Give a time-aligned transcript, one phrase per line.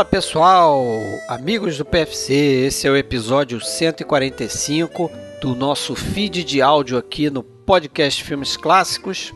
[0.00, 0.82] Fala pessoal,
[1.28, 5.10] amigos do PFC, esse é o episódio 145
[5.42, 9.30] do nosso feed de áudio aqui no podcast Filmes Clássicos.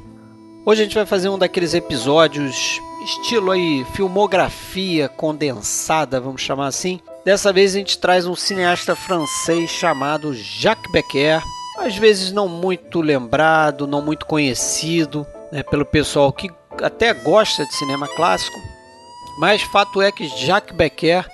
[0.65, 6.99] Hoje a gente vai fazer um daqueles episódios estilo aí filmografia condensada, vamos chamar assim.
[7.27, 11.43] Dessa vez a gente traz um cineasta francês chamado Jacques Becker,
[11.77, 16.51] às vezes não muito lembrado, não muito conhecido né, pelo pessoal que
[16.83, 18.59] até gosta de cinema clássico,
[19.39, 21.27] mas fato é que Jacques Becker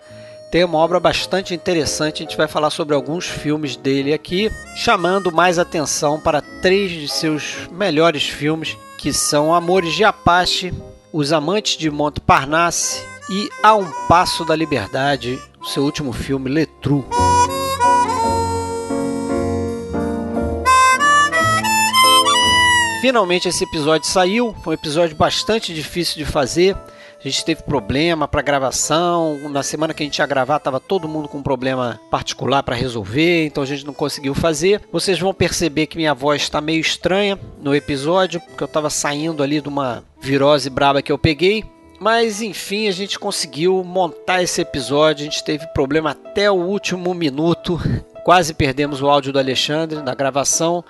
[0.50, 2.22] tem uma obra bastante interessante.
[2.22, 7.08] A gente vai falar sobre alguns filmes dele aqui, chamando mais atenção para três de
[7.08, 10.74] seus melhores filmes, que são Amores de Apache,
[11.12, 17.06] Os Amantes de Montparnasse e A um Passo da Liberdade, seu último filme, Letru.
[23.00, 26.76] Finalmente esse episódio saiu, foi um episódio bastante difícil de fazer.
[27.20, 29.38] A gente teve problema para gravação.
[29.50, 32.74] Na semana que a gente ia gravar, tava todo mundo com um problema particular para
[32.74, 34.80] resolver, então a gente não conseguiu fazer.
[34.90, 39.42] Vocês vão perceber que minha voz está meio estranha no episódio, porque eu estava saindo
[39.42, 41.62] ali de uma virose braba que eu peguei.
[42.00, 45.20] Mas enfim, a gente conseguiu montar esse episódio.
[45.20, 47.78] A gente teve problema até o último minuto.
[48.24, 50.82] Quase perdemos o áudio do Alexandre na gravação,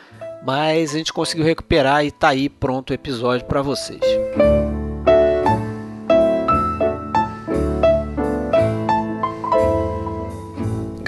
[0.45, 4.01] mas a gente conseguiu recuperar e tá aí pronto o episódio para vocês.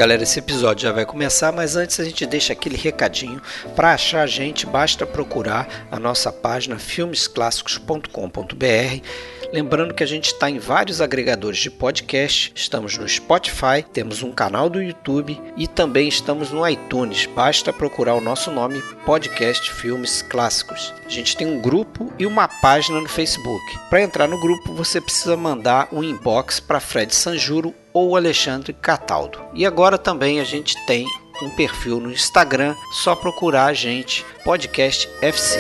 [0.03, 3.41] Galera, esse episódio já vai começar, mas antes a gente deixa aquele recadinho.
[3.77, 9.07] Para achar a gente, basta procurar a nossa página filmesclássicos.com.br.
[9.53, 14.33] Lembrando que a gente está em vários agregadores de podcast, estamos no Spotify, temos um
[14.33, 17.27] canal do YouTube e também estamos no iTunes.
[17.27, 20.93] Basta procurar o nosso nome, Podcast Filmes Clássicos.
[21.07, 23.79] A gente tem um grupo e uma página no Facebook.
[23.89, 29.39] Para entrar no grupo, você precisa mandar um inbox para Fred Sanjuro ou Alexandre Cataldo.
[29.55, 31.07] E agora também a gente tem
[31.43, 35.59] um perfil no Instagram, só procurar a gente, Podcast FC.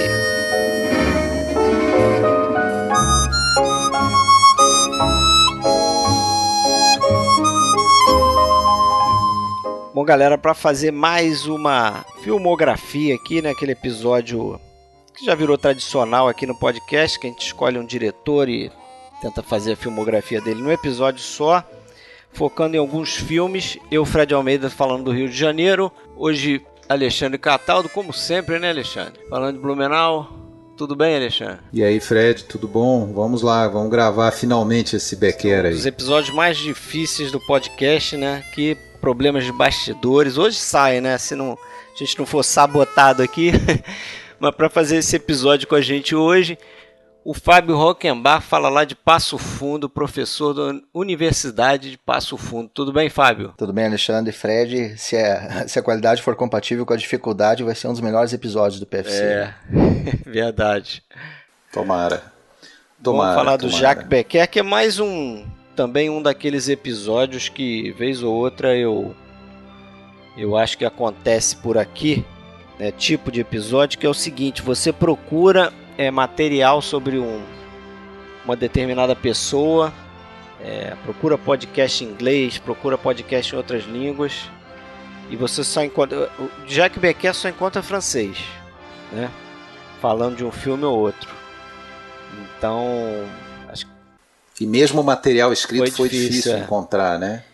[9.94, 14.58] Bom, galera, para fazer mais uma filmografia aqui, né, aquele episódio
[15.14, 18.72] que já virou tradicional aqui no podcast, que a gente escolhe um diretor e
[19.20, 21.62] tenta fazer a filmografia dele num episódio só
[22.32, 23.78] focando em alguns filmes.
[23.90, 25.92] Eu, Fred Almeida, falando do Rio de Janeiro.
[26.16, 29.20] Hoje, Alexandre Cataldo, como sempre, né, Alexandre?
[29.28, 30.38] Falando de Blumenau.
[30.76, 31.58] Tudo bem, Alexandre?
[31.72, 33.12] E aí, Fred, tudo bom?
[33.12, 35.74] Vamos lá, vamos gravar finalmente esse Becker aí.
[35.74, 38.42] Os episódios mais difíceis do podcast, né?
[38.54, 40.38] Que problemas de bastidores.
[40.38, 41.18] Hoje sai, né?
[41.18, 43.52] Se não, a gente não for sabotado aqui.
[44.40, 46.58] Mas para fazer esse episódio com a gente hoje,
[47.24, 52.70] o Fábio Rockenbach fala lá de Passo Fundo, professor da Universidade de Passo Fundo.
[52.72, 53.54] Tudo bem, Fábio?
[53.56, 54.32] Tudo bem, Alexandre.
[54.32, 58.00] Fred, se, é, se a qualidade for compatível com a dificuldade, vai ser um dos
[58.00, 59.22] melhores episódios do PFC.
[59.22, 59.54] É,
[60.26, 61.02] verdade.
[61.72, 62.22] Tomara.
[63.02, 65.44] Tomara, Vamos falar do Jacques Becker, que é mais um
[65.74, 69.16] também um daqueles episódios que vez ou outra eu
[70.36, 72.24] eu acho que acontece por aqui,
[72.78, 77.42] né, tipo de episódio que é o seguinte, você procura é, material sobre um,
[78.44, 79.92] uma determinada pessoa,
[80.60, 84.50] é, procura podcast em inglês, procura podcast em outras línguas
[85.30, 86.30] e você só encontra.
[86.66, 88.36] Jacques Becker só encontra francês,
[89.10, 89.30] né?
[90.00, 91.30] Falando de um filme ou outro.
[92.56, 93.26] Então.
[93.68, 93.86] Acho...
[94.60, 96.58] E mesmo o material escrito foi, foi difícil, difícil é.
[96.60, 97.44] encontrar, né?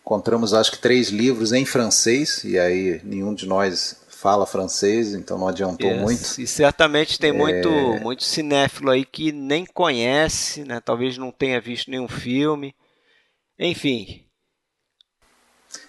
[0.00, 5.38] Encontramos acho que três livros em francês, e aí nenhum de nós fala francês, então
[5.38, 6.02] não adiantou yes.
[6.02, 6.40] muito.
[6.40, 7.32] E certamente tem é...
[7.32, 7.70] muito,
[8.02, 10.80] muito cinéfilo aí que nem conhece, né?
[10.84, 12.74] talvez não tenha visto nenhum filme.
[13.58, 14.26] Enfim.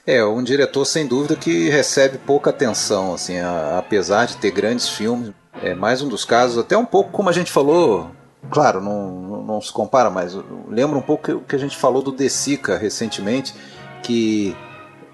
[0.08, 4.88] É, um diretor sem dúvida que recebe pouca atenção, assim, a, apesar de ter grandes
[4.88, 5.34] filmes.
[5.62, 8.12] É mais um dos casos, até um pouco como a gente falou,
[8.50, 10.34] claro, não, não, não se compara, mas
[10.70, 13.54] lembra um pouco o que a gente falou do De Sica recentemente,
[14.02, 14.56] que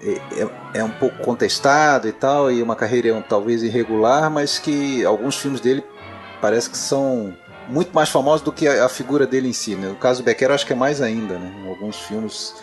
[0.02, 5.04] é, é, é, um pouco contestado e tal, e uma carreira talvez irregular, mas que
[5.04, 5.82] alguns filmes dele
[6.40, 7.34] parece que são
[7.68, 9.74] muito mais famosos do que a, a figura dele em si.
[9.74, 9.88] Né?
[9.88, 11.38] No caso do Becker, eu acho que é mais ainda.
[11.38, 11.68] Né?
[11.68, 12.54] Alguns filmes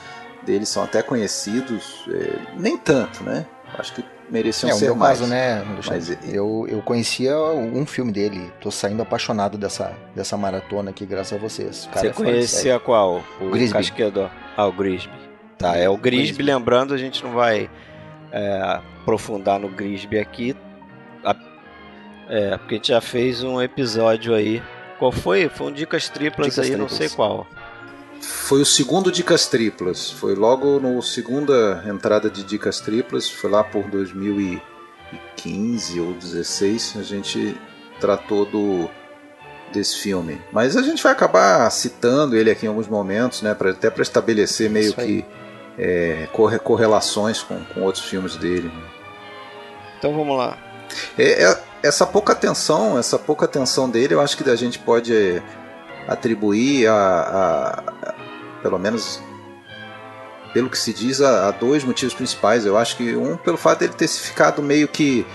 [0.43, 3.45] dele são até conhecidos, é, nem tanto, né?
[3.77, 5.19] Acho que mereciam é, ser meu mais.
[5.19, 8.51] caso, né, Mas, eu, eu conhecia um filme dele.
[8.61, 11.89] Tô saindo apaixonado dessa, dessa maratona aqui, graças a vocês.
[11.93, 13.23] Você é conhecia qual?
[13.41, 13.73] O Grisby.
[13.73, 14.29] Casquedor.
[14.55, 15.24] Ah, o Grisby.
[15.57, 17.69] Tá, é o Grisby, lembrando, a gente não vai
[18.31, 20.55] é, aprofundar no Grisby aqui.
[21.23, 21.35] A,
[22.29, 24.61] é, porque a gente já fez um episódio aí.
[24.99, 25.49] Qual foi?
[25.49, 26.91] Foi um Dicas Triplas Dicas aí, triplas.
[26.91, 27.47] não sei qual.
[28.21, 30.09] Foi o segundo Dicas Triplas.
[30.09, 33.29] Foi logo no segunda entrada de Dicas Triplas.
[33.29, 36.95] Foi lá por 2015 ou 2016.
[36.97, 37.57] A gente
[37.99, 38.89] tratou do
[39.71, 40.41] desse filme.
[40.51, 43.53] Mas a gente vai acabar citando ele aqui em alguns momentos, né?
[43.53, 45.25] Pra, até para estabelecer meio que
[45.77, 46.27] é,
[46.63, 48.71] correlações com, com outros filmes dele.
[49.97, 50.57] Então vamos lá.
[51.17, 55.15] É, é, essa pouca atenção, essa pouca atenção dele, eu acho que a gente pode
[55.15, 55.41] é,
[56.07, 57.69] atribuir a, a,
[58.09, 58.15] a,
[58.61, 59.21] pelo menos
[60.53, 62.65] pelo que se diz, a, a, dois motivos principais.
[62.65, 65.25] Eu acho que um pelo fato dele ter se ficado meio que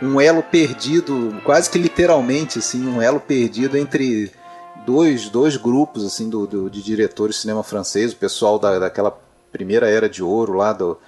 [0.00, 4.30] um elo perdido, quase que literalmente assim, um elo perdido entre
[4.86, 9.23] dois, dois grupos assim do, do de diretores de cinema francês, o pessoal da, daquela
[9.54, 10.98] primeira era de ouro lá do,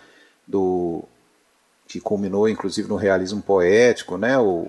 [0.47, 1.03] do
[1.89, 4.39] que culminou inclusive no realismo poético, né?
[4.39, 4.69] O,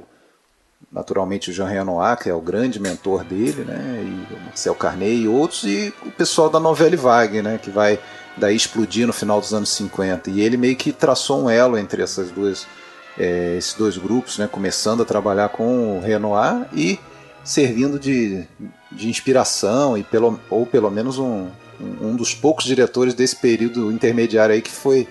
[0.91, 4.03] naturalmente o Jean Renoir, que é o grande mentor dele, né?
[4.03, 7.59] E o Marcel Carnet e outros, e o pessoal da Novelle Vague, né?
[7.61, 7.99] Que vai
[8.35, 10.31] daí explodir no final dos anos 50.
[10.31, 12.65] E ele meio que traçou um elo entre essas duas,
[13.17, 14.47] é, esses dois grupos, né?
[14.51, 16.99] Começando a trabalhar com o Renoir e
[17.43, 18.43] servindo de,
[18.91, 21.47] de inspiração e pelo, ou pelo menos um,
[21.79, 25.07] um dos poucos diretores desse período intermediário aí que foi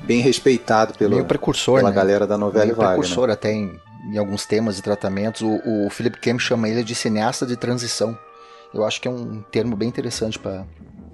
[0.00, 1.96] bem respeitado pelo, precursor, pela né?
[1.96, 2.98] galera da novela Meio Wagner.
[2.98, 3.80] precursor até em,
[4.10, 5.42] em, alguns temas e tratamentos.
[5.42, 8.16] O, o Philip Kemp chama ele de cineasta de transição.
[8.74, 10.66] Eu acho que é um termo bem interessante para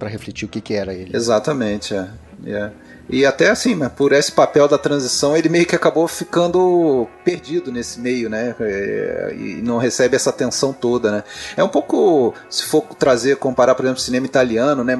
[0.09, 1.15] refletir o que, que era ele.
[1.15, 2.09] Exatamente, é.
[2.45, 2.73] Yeah.
[3.13, 7.99] E até assim, por esse papel da transição, ele meio que acabou ficando perdido nesse
[7.99, 8.55] meio, né?
[8.59, 11.23] É, e não recebe essa atenção toda, né?
[11.55, 14.97] É um pouco, se for trazer, comparar, por exemplo, cinema italiano, né?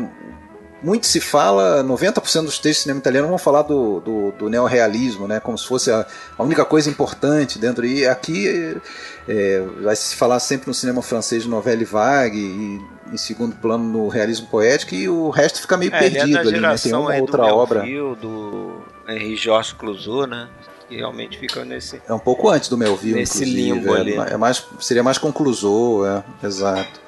[0.83, 5.27] Muito se fala, 90% dos textos de cinema italiano vão falar do, do, do neorrealismo,
[5.27, 5.39] né?
[5.39, 6.05] como se fosse a,
[6.37, 7.85] a, única coisa importante dentro.
[7.85, 8.75] E aqui
[9.27, 12.81] é, vai se falar sempre no cinema francês de novelle vague e
[13.13, 16.59] em segundo plano no realismo poético e o resto fica meio é, perdido é ali,
[16.59, 16.75] né?
[16.75, 17.81] Tem uma outra do obra.
[18.19, 20.49] do Henri Georges Clouseau, né?
[20.89, 22.01] Que realmente fica nesse.
[22.07, 24.15] É um pouco antes do Melville, nesse limbo é, ali.
[24.15, 27.01] É mais, seria mais com Clouseau, é, exato.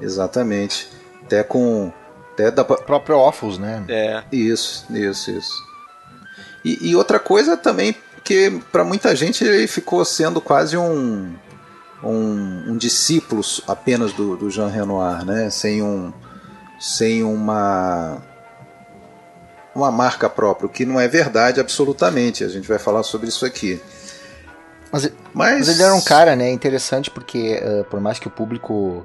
[0.00, 0.88] Exatamente.
[1.22, 1.92] Até com
[2.34, 3.84] até da próprio Offus, né?
[3.88, 4.22] É.
[4.30, 5.52] Isso, isso, isso.
[6.64, 7.94] E, e outra coisa também
[8.24, 11.34] que para muita gente ele ficou sendo quase um,
[12.02, 15.48] um, um discípulo apenas do, do Jean Renoir, né?
[15.50, 16.12] Sem um
[16.80, 18.22] sem uma
[19.74, 22.44] uma marca própria, o que não é verdade absolutamente.
[22.44, 23.80] A gente vai falar sobre isso aqui.
[24.92, 25.66] Mas, mas...
[25.66, 29.04] mas ele era um cara, né, interessante porque uh, por mais que o público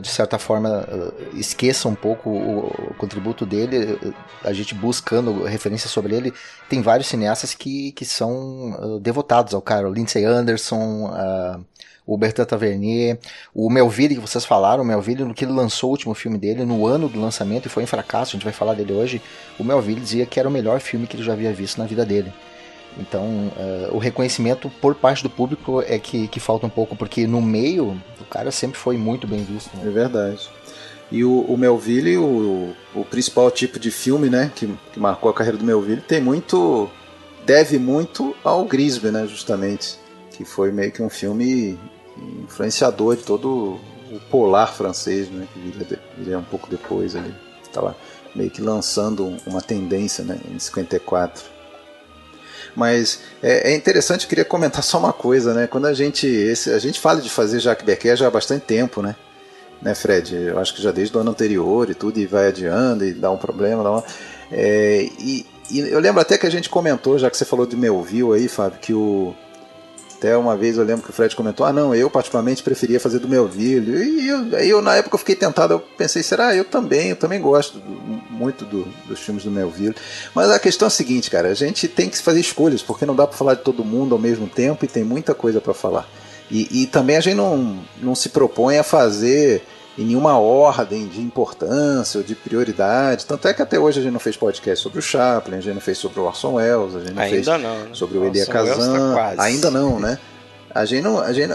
[0.00, 3.98] de certa forma, ah, esqueça um pouco o, contributo dele,
[4.44, 6.32] ah, a gente buscando referências sobre ele,
[6.68, 11.10] tem vários cineastas que, que são devotados ao cara, o Lindsay Anderson,
[12.06, 13.18] o Bertrand Tavernier,
[13.54, 16.64] o Melville que vocês falaram, o Melville no que ele lançou o último filme dele,
[16.64, 19.22] no ano do lançamento, e foi um fracasso, a gente vai falar dele hoje,
[19.58, 22.04] o Melville dizia que era o melhor filme que ele já havia visto na vida
[22.04, 22.32] dele.
[22.98, 23.24] Então,
[23.56, 27.40] uh, o reconhecimento por parte do público é que, que falta um pouco, porque no
[27.40, 29.74] meio o cara sempre foi muito bem visto.
[29.76, 29.84] Né?
[29.86, 30.48] É verdade.
[31.10, 35.34] E o, o Melville, o, o principal tipo de filme né, que, que marcou a
[35.34, 36.90] carreira do Melville, tem muito.
[37.44, 39.98] deve muito ao Grisby, né, justamente.
[40.30, 41.78] Que foi meio que um filme
[42.44, 43.78] influenciador de todo
[44.10, 47.34] o polar francês, né, que viria, viria um pouco depois ali.
[47.62, 47.94] Estava
[48.34, 51.51] meio que lançando uma tendência né, em 54.
[52.74, 55.66] Mas é, é interessante, queria comentar só uma coisa, né?
[55.66, 56.26] Quando a gente.
[56.26, 59.14] Esse, a gente fala de fazer Jacques Becker já há bastante tempo, né?
[59.80, 60.34] Né, Fred?
[60.34, 63.30] Eu acho que já desde o ano anterior e tudo, e vai adiando e dá
[63.30, 64.04] um problema, dá uma.
[64.50, 67.76] É, e, e, eu lembro até que a gente comentou, já que você falou de
[67.76, 69.34] Melville aí, Fábio, que o,
[70.22, 73.18] até uma vez eu lembro que o Fred comentou: ah, não, eu particularmente preferia fazer
[73.18, 74.20] do Melville.
[74.20, 76.54] E eu, aí eu, na época, eu fiquei tentado, eu pensei: será?
[76.54, 77.90] Eu também, eu também gosto do,
[78.30, 79.96] muito do, dos filmes do Melville.
[80.32, 83.16] Mas a questão é a seguinte, cara: a gente tem que fazer escolhas, porque não
[83.16, 86.08] dá para falar de todo mundo ao mesmo tempo e tem muita coisa para falar.
[86.48, 89.64] E, e, também a gente não, não se propõe a fazer
[89.98, 93.26] em nenhuma ordem de importância ou de prioridade.
[93.26, 95.74] Tanto é que até hoje a gente não fez podcast sobre o Chaplin, a gente
[95.74, 97.88] não fez sobre o Orson Welles, a gente não Ainda fez não, né?
[97.92, 99.14] sobre o Elia Kazan.
[99.14, 100.18] Tá Ainda não, né?
[100.74, 101.52] A gente não, a gente,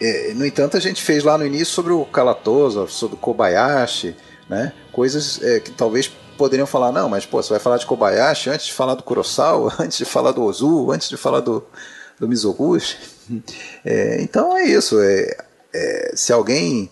[0.00, 4.14] é, no entanto, a gente fez lá no início sobre o Kalatosa, sobre o Kobayashi,
[4.48, 4.72] né?
[4.92, 8.66] Coisas é, que talvez poderiam falar, não, mas pô, você vai falar de Kobayashi antes
[8.66, 11.64] de falar do Kurosawa, antes de falar do Ozu, antes de falar do,
[12.18, 12.96] do Mizoguchi.
[13.84, 14.98] É, então é isso.
[15.00, 15.36] É,
[15.72, 16.90] é, se alguém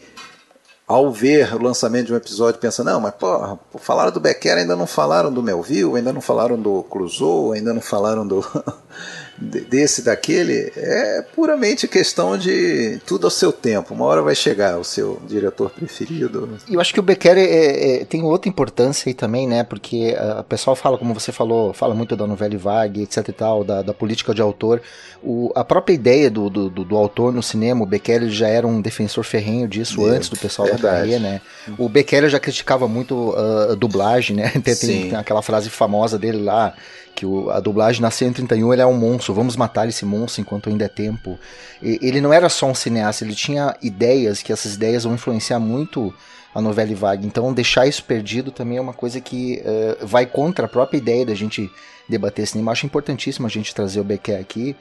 [0.88, 4.74] ao ver o lançamento de um episódio, pensa, não, mas porra, falaram do Becker, ainda
[4.74, 8.40] não falaram do Melville, ainda não falaram do Clouseau, ainda não falaram do
[9.40, 13.94] desse, daquele, é puramente questão de tudo ao seu tempo.
[13.94, 16.58] Uma hora vai chegar o seu diretor preferido.
[16.68, 19.62] Eu acho que o Becker é, é, tem outra importância aí também, né?
[19.62, 23.64] Porque o pessoal fala, como você falou, fala muito da novela vague, etc e tal,
[23.64, 24.80] da, da política de autor.
[25.22, 28.80] O, a própria ideia do, do, do, autor no cinema, o Becker já era um
[28.80, 30.82] defensor ferrenho disso antes do pessoal verdade.
[30.82, 31.40] da carreira, né?
[31.76, 34.52] O Becker já criticava muito uh, a dublagem, né?
[34.68, 36.74] Tem, tem, tem aquela frase famosa dele lá,
[37.18, 40.68] que o, a dublagem na 131 ele é um monstro, vamos matar esse monstro enquanto
[40.68, 41.36] ainda é tempo.
[41.82, 45.58] E, ele não era só um cineasta, ele tinha ideias, que essas ideias vão influenciar
[45.58, 46.14] muito
[46.54, 47.26] a novela vaga.
[47.26, 51.26] Então deixar isso perdido também é uma coisa que uh, vai contra a própria ideia
[51.26, 51.68] da gente
[52.08, 52.70] debater cinema.
[52.70, 54.76] Acho importantíssimo a gente trazer o Becker aqui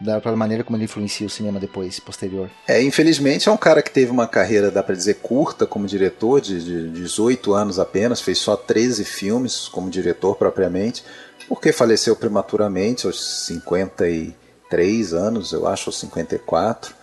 [0.00, 2.50] da maneira como ele influencia o cinema depois, posterior.
[2.68, 6.40] É, infelizmente é um cara que teve uma carreira, dá para dizer, curta como diretor,
[6.40, 11.02] de, de 18 anos apenas, fez só 13 filmes como diretor propriamente,
[11.48, 16.94] porque faleceu prematuramente aos 53 anos, eu acho, ou 54,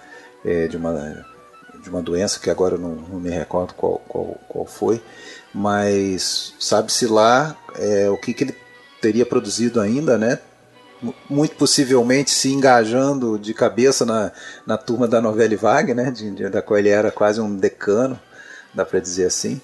[0.44, 1.26] é, de, uma,
[1.82, 5.02] de uma doença que agora eu não, não me recordo qual, qual, qual foi,
[5.54, 8.56] mas sabe-se lá é, o que, que ele
[9.02, 10.40] teria produzido ainda, né?
[11.30, 14.32] muito possivelmente se engajando de cabeça na,
[14.66, 18.20] na turma da novela Vague, né, de, de, da qual ele era quase um decano,
[18.74, 19.60] dá para dizer assim.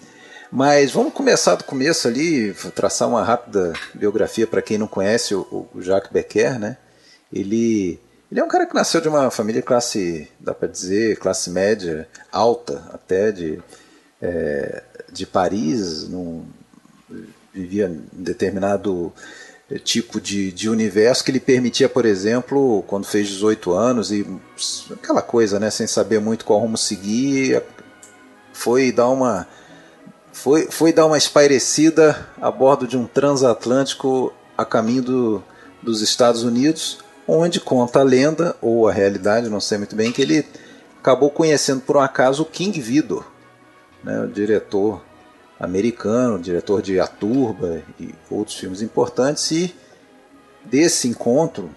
[0.51, 5.68] Mas vamos começar do começo ali, traçar uma rápida biografia para quem não conhece o,
[5.74, 6.77] o, Jacques Becker, né?
[7.32, 8.00] Ele,
[8.32, 12.08] ele é um cara que nasceu de uma família classe, dá para dizer, classe média
[12.32, 13.62] alta, até de,
[14.20, 16.44] é, de Paris, num,
[17.53, 19.13] vivia em determinado
[19.84, 24.25] tipo de, de universo que lhe permitia, por exemplo, quando fez 18 anos e
[24.91, 27.62] aquela coisa, né, sem saber muito qual rumo seguir,
[28.51, 29.48] foi dar uma
[30.39, 35.43] foi, foi dar uma espairecida a bordo de um transatlântico a caminho do,
[35.81, 40.22] dos Estados Unidos, onde conta a lenda, ou a realidade, não sei muito bem, que
[40.22, 40.46] ele
[40.98, 43.25] acabou conhecendo por um acaso o King Vidor,
[44.01, 45.03] né, o diretor
[45.60, 49.75] americano, diretor de A Turba e outros filmes importantes, e
[50.63, 51.69] desse encontro,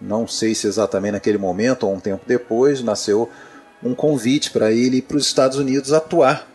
[0.00, 3.30] não sei se exatamente naquele momento ou um tempo depois, nasceu
[3.80, 6.48] um convite para ele ir para os Estados Unidos atuar,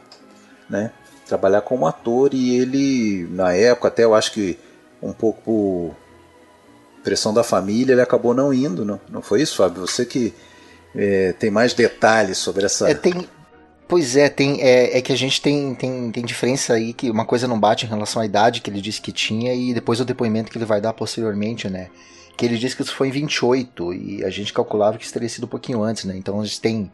[0.69, 0.91] né?
[1.25, 4.58] Trabalhar como ator e ele, na época, até eu acho que
[5.01, 5.96] um pouco por
[7.03, 9.86] pressão da família, ele acabou não indo, não, não foi isso, Fábio?
[9.86, 10.34] Você que
[10.96, 12.89] é, tem mais detalhes sobre essa.
[12.89, 13.27] É, tem,
[13.88, 17.24] Pois é, tem, é, é, que a gente tem, tem, tem diferença aí que uma
[17.24, 20.05] coisa não bate em relação à idade que ele disse que tinha e depois o
[20.05, 21.89] depoimento que ele vai dar posteriormente, né?
[22.36, 25.29] Que ele disse que isso foi em 28 e a gente calculava que isso teria
[25.29, 26.15] sido um pouquinho antes, né?
[26.17, 26.91] Então a gente tem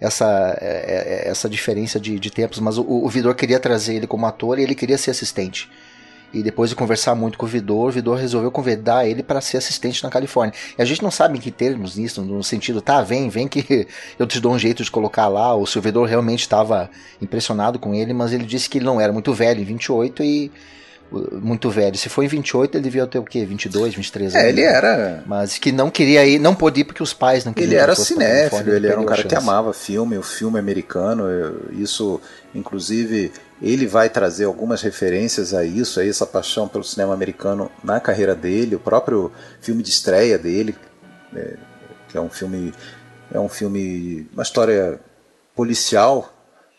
[0.00, 4.06] essa, é, é, essa diferença de, de tempos, mas o, o Vidor queria trazer ele
[4.06, 5.68] como ator e ele queria ser assistente.
[6.32, 9.56] E depois de conversar muito com o Vidor, o Vidor resolveu convidar ele para ser
[9.56, 10.54] assistente na Califórnia.
[10.78, 13.88] E a gente não sabe em que termos nisso, no sentido, tá, vem, vem que
[14.18, 16.90] eu te dou um jeito de colocar lá, ou se o Vidor realmente estava
[17.20, 20.52] impressionado com ele, mas ele disse que ele não era muito velho, em 28, e
[21.10, 21.96] muito velho.
[21.96, 23.44] Se foi em 28, ele devia ter o quê?
[23.44, 24.46] 22, 23 anos.
[24.46, 25.22] É, ele era.
[25.26, 27.72] Mas que não queria ir, não pôde ir porque os pais não queriam.
[27.72, 31.24] Ele era cinéfilo, ele era um cara que amava filme, o filme americano.
[31.72, 32.20] Isso,
[32.54, 37.98] inclusive, ele vai trazer algumas referências a isso, a essa paixão pelo cinema americano na
[38.00, 40.76] carreira dele, o próprio filme de estreia dele,
[41.34, 41.54] é,
[42.08, 42.72] que é um filme,
[43.32, 45.00] é um filme, uma história
[45.54, 46.32] policial,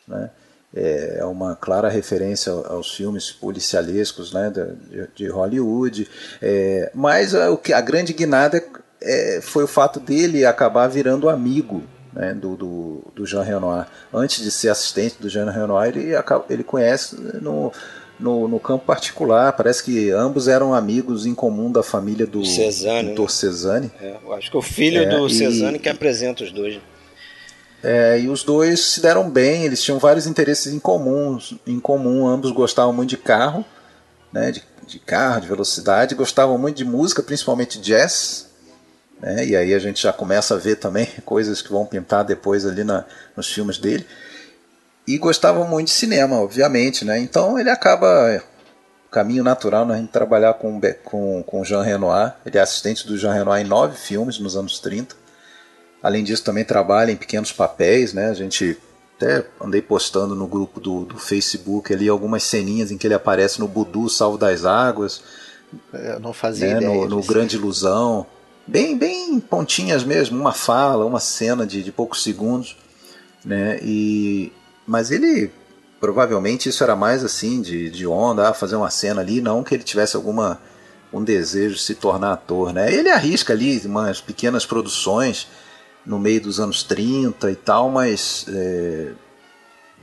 [0.07, 0.29] né?
[0.73, 6.07] É uma clara referência aos filmes policialescos né, de, de Hollywood.
[6.41, 8.63] É, mas a, o que, a grande guinada
[9.01, 11.83] é, foi o fato dele acabar virando amigo
[12.13, 13.87] né, do, do, do, Jean Renoir.
[14.13, 16.11] Antes de ser assistente do Jean Renoir, ele,
[16.49, 17.71] ele conhece no,
[18.19, 19.53] no, no, campo particular.
[19.53, 23.15] Parece que ambos eram amigos em comum da família do Cezanne.
[23.15, 23.27] Né?
[23.27, 23.91] Cezanne.
[24.01, 26.79] É, acho que o filho é, do Cezanne que apresenta os dois.
[27.83, 32.27] É, e os dois se deram bem, eles tinham vários interesses em comum, em comum
[32.27, 33.63] ambos gostavam muito de carro,
[34.33, 38.49] né, de, de carro, de velocidade, gostavam muito de música, principalmente jazz,
[39.19, 39.45] né?
[39.45, 42.83] E aí a gente já começa a ver também coisas que vão pintar depois ali
[42.83, 43.05] na,
[43.35, 44.05] nos filmes dele.
[45.05, 47.19] E gostava muito de cinema, obviamente, né?
[47.19, 48.41] Então ele acaba
[49.07, 50.01] o caminho natural na né?
[50.01, 52.35] gente trabalhar com com com Jean Renoir.
[52.45, 55.15] Ele é assistente do Jean Renoir em nove filmes nos anos 30.
[56.01, 58.29] Além disso, também trabalha em pequenos papéis, né?
[58.29, 58.77] A gente
[59.17, 63.59] até andei postando no grupo do, do Facebook ali algumas ceninhas em que ele aparece
[63.59, 65.21] no Budu Salvo das Águas.
[65.93, 66.77] Eu não fazia né?
[66.77, 66.95] ideia.
[66.95, 68.25] No, no Grande Ilusão
[68.69, 72.77] bem, bem pontinhas mesmo, uma fala, uma cena de, de poucos segundos,
[73.43, 73.79] né?
[73.81, 74.51] E
[74.85, 75.51] mas ele
[75.99, 79.75] provavelmente isso era mais assim de, de onda, ah, fazer uma cena ali, não que
[79.75, 80.61] ele tivesse alguma
[81.11, 82.93] um desejo de se tornar ator, né?
[82.93, 85.47] Ele arrisca ali umas pequenas produções
[86.05, 89.11] no meio dos anos 30 e tal, mas é,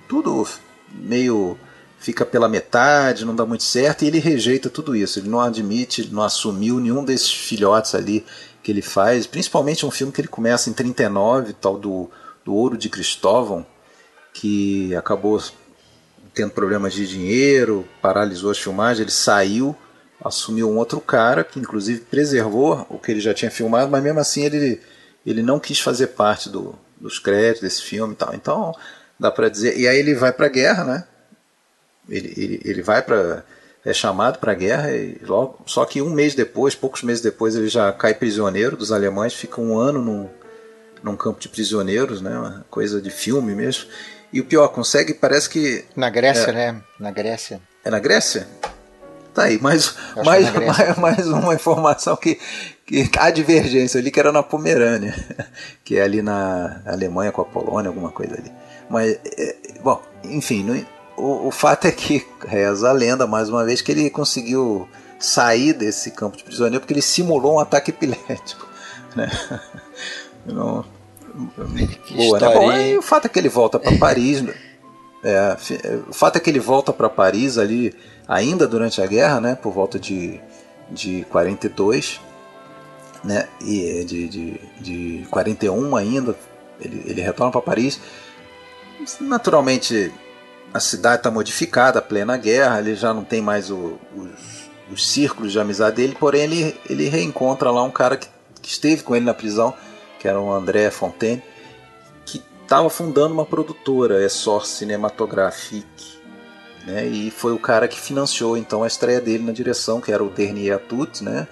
[0.08, 0.46] tudo
[0.92, 1.58] meio
[1.98, 5.18] fica pela metade, não dá muito certo e ele rejeita tudo isso.
[5.18, 8.24] Ele não admite, não assumiu nenhum desses filhotes ali
[8.62, 12.10] que ele faz, principalmente um filme que ele começa em 39, tal do,
[12.44, 13.64] do Ouro de Cristóvão,
[14.32, 15.40] que acabou
[16.34, 19.74] tendo problemas de dinheiro, paralisou as filmagens, ele saiu,
[20.22, 24.20] assumiu um outro cara que inclusive preservou o que ele já tinha filmado, mas mesmo
[24.20, 24.80] assim ele,
[25.26, 28.34] ele não quis fazer parte do, dos créditos desse filme e tal.
[28.34, 28.74] Então,
[29.18, 29.76] dá para dizer.
[29.78, 31.04] E aí ele vai para a guerra, né?
[32.08, 33.44] Ele, ele, ele vai para
[33.84, 37.54] é chamado para a guerra e logo, só que um mês depois, poucos meses depois,
[37.54, 40.28] ele já cai prisioneiro dos alemães, fica um ano num,
[41.04, 42.36] num campo de prisioneiros, né?
[42.36, 43.88] Uma coisa de filme mesmo.
[44.32, 45.84] E o pior, consegue, parece que.
[45.94, 46.82] Na Grécia, é, né?
[46.98, 47.60] Na Grécia.
[47.84, 48.48] É na Grécia?
[49.32, 52.40] Tá aí, mais, mais, é mais, mais uma informação que,
[52.86, 55.14] que há divergência ali, que era na Pomerânia,
[55.84, 58.50] que é ali na Alemanha com a Polônia, alguma coisa ali.
[58.88, 63.64] Mas, é, bom, enfim, não, o, o fato é que reza a lenda, mais uma
[63.64, 64.88] vez, que ele conseguiu
[65.18, 68.68] sair desse campo de prisioneiro porque ele simulou um ataque epilético.
[69.16, 69.30] Né?
[70.44, 70.84] Não,
[72.14, 72.54] boa, né?
[72.54, 74.44] Bom, e o fato é que ele volta para Paris.
[75.24, 75.56] É,
[76.08, 77.94] o fato é que ele volta para Paris ali
[78.28, 79.54] ainda durante a guerra, né?
[79.54, 80.40] Por volta de,
[80.90, 82.20] de 42,
[83.24, 83.48] né?
[83.60, 86.36] E de, de, de 41 ainda.
[86.80, 88.00] Ele, ele retorna para Paris.
[89.20, 90.12] Naturalmente
[90.76, 94.30] a cidade está modificada, plena guerra, ele já não tem mais o, os,
[94.92, 98.28] os, círculos de amizade dele, porém ele, ele reencontra lá um cara que,
[98.60, 99.72] que esteve com ele na prisão,
[100.18, 101.42] que era o André Fontaine,
[102.24, 106.16] que estava fundando uma produtora, Essor Cinematographique,
[106.86, 110.22] né, e foi o cara que financiou então a estreia dele na direção, que era
[110.22, 111.48] o Dernier Atut, né,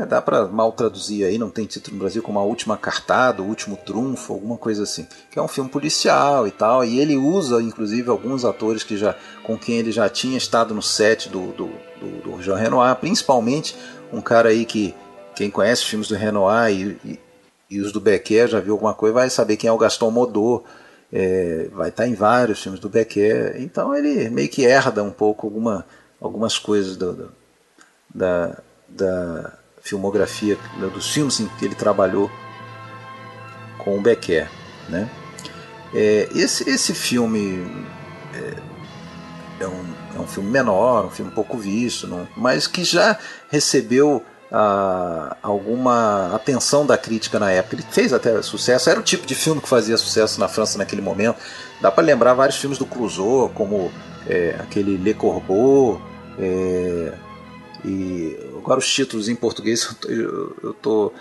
[0.00, 3.42] é, dá para mal traduzir aí, não tem título no Brasil, como A Última Cartada,
[3.42, 5.06] O Último Trunfo, alguma coisa assim.
[5.30, 9.16] Que é um filme policial e tal, e ele usa inclusive alguns atores que já
[9.42, 13.76] com quem ele já tinha estado no set do, do, do, do Jean Renoir, principalmente
[14.12, 14.94] um cara aí que
[15.34, 17.20] quem conhece os filmes do Renoir e, e,
[17.70, 20.64] e os do Becker já viu alguma coisa, vai saber quem é o Gaston Modot.
[21.14, 25.46] É, vai estar em vários filmes do Becker, então ele meio que herda um pouco
[25.46, 25.84] alguma,
[26.18, 27.42] algumas coisas do, do
[28.14, 29.52] da, da
[29.82, 32.30] filmografia né, dos filmes em que ele trabalhou
[33.78, 34.48] com o Becker,
[34.88, 35.10] né?
[35.94, 37.86] É, esse, esse filme
[38.32, 39.84] é, é, um,
[40.16, 43.18] é um filme menor, um filme pouco visto, não, mas que já
[43.50, 47.76] recebeu a, alguma atenção da crítica na época.
[47.76, 51.02] Ele fez até sucesso, era o tipo de filme que fazia sucesso na França naquele
[51.02, 51.36] momento.
[51.80, 53.90] Dá para lembrar vários filmes do Clouseau, como
[54.26, 56.00] é, aquele Le Corbeau,
[56.38, 57.12] é,
[57.84, 61.12] e agora os títulos em português eu, eu tô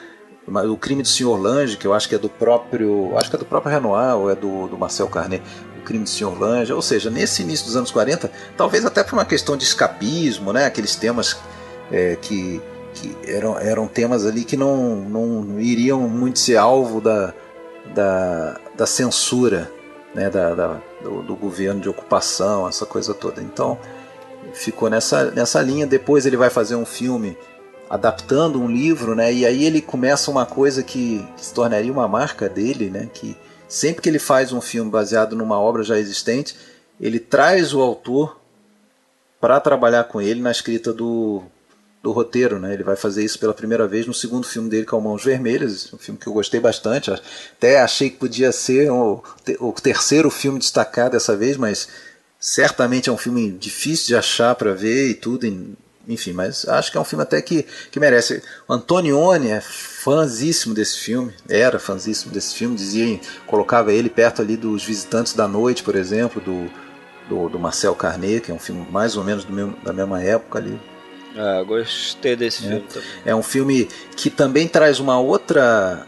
[0.48, 1.40] o crime do Sr.
[1.40, 4.30] Lange, que eu acho que é do próprio, acho que é do próprio Renoir ou
[4.30, 5.44] é do, do Marcel Carnet,
[5.80, 6.38] o crime do Sr.
[6.38, 10.52] Lange, ou seja, nesse início dos anos 40, talvez até por uma questão de escapismo,
[10.52, 11.38] né, aqueles temas
[11.92, 12.62] é, que,
[12.96, 17.34] que eram, eram temas ali que não, não iriam muito ser alvo da,
[17.94, 19.72] da, da censura,
[20.14, 23.42] né, da, da do, do governo de ocupação, essa coisa toda.
[23.42, 23.78] Então,
[24.54, 25.86] ficou nessa, nessa linha.
[25.86, 27.38] Depois ele vai fazer um filme
[27.90, 29.34] adaptando um livro, né?
[29.34, 33.10] E aí ele começa uma coisa que, que, se tornaria uma marca dele, né?
[33.14, 33.36] Que
[33.68, 36.56] sempre que ele faz um filme baseado numa obra já existente,
[37.00, 38.40] ele traz o autor
[39.42, 41.44] para trabalhar com ele na escrita do,
[42.02, 42.74] do roteiro, né?
[42.74, 45.24] Ele vai fazer isso pela primeira vez no segundo filme dele, que é o Mãos
[45.24, 47.12] Vermelhas, um filme que eu gostei bastante.
[47.12, 49.22] Até achei que podia ser o,
[49.60, 51.90] o terceiro filme destacado dessa vez, mas
[52.42, 55.46] Certamente é um filme difícil de achar para ver e tudo,
[56.08, 58.42] enfim, mas acho que é um filme até que, que merece.
[58.68, 64.58] O Antonioni é fãzíssimo desse filme, era fãzíssimo desse filme, dizia, colocava ele perto ali
[64.58, 66.68] dos Visitantes da Noite, por exemplo, do,
[67.30, 70.20] do, do Marcel Carnet, que é um filme mais ou menos do mesmo, da mesma
[70.24, 70.82] época ali.
[71.38, 72.70] Ah, gostei desse é.
[72.70, 73.10] filme também.
[73.24, 76.08] É um filme que também traz uma outra,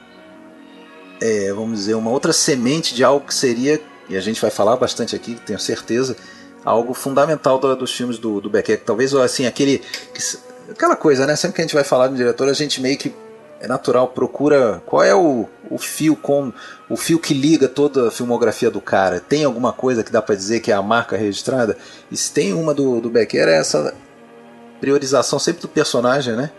[1.22, 4.76] é, vamos dizer, uma outra semente de algo que seria e a gente vai falar
[4.76, 6.16] bastante aqui, tenho certeza,
[6.64, 8.84] algo fundamental do, dos filmes do, do Beckett.
[8.84, 9.82] Talvez assim, aquele.
[10.70, 11.36] Aquela coisa, né?
[11.36, 13.14] Sempre que a gente vai falar de um diretor, a gente meio que
[13.60, 16.52] é natural, procura qual é o, o fio com
[16.90, 19.20] o fio que liga toda a filmografia do cara.
[19.22, 21.78] Tem alguma coisa que dá para dizer que é a marca registrada?
[22.12, 23.94] E se tem uma do, do Becker é essa
[24.82, 26.52] priorização sempre do personagem, né?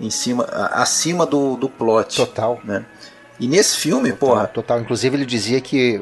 [0.00, 2.16] Em cima, acima do, do plot.
[2.16, 2.58] Total.
[2.64, 2.84] Né?
[3.38, 4.46] E nesse filme, total, porra.
[4.46, 4.80] Total.
[4.80, 6.00] Inclusive ele dizia que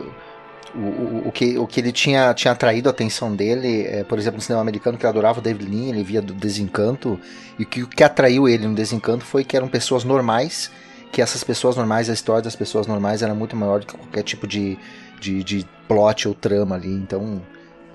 [0.74, 4.36] O, o, que, o que ele tinha, tinha atraído a atenção dele, é, por exemplo,
[4.36, 7.18] no cinema americano, que ele adorava o David Lean, ele via do Desencanto,
[7.58, 10.70] e que, o que atraiu ele no Desencanto foi que eram pessoas normais,
[11.10, 14.22] que essas pessoas normais, a história das pessoas normais era muito maior do que qualquer
[14.22, 14.78] tipo de,
[15.20, 17.42] de, de plot ou trama ali, então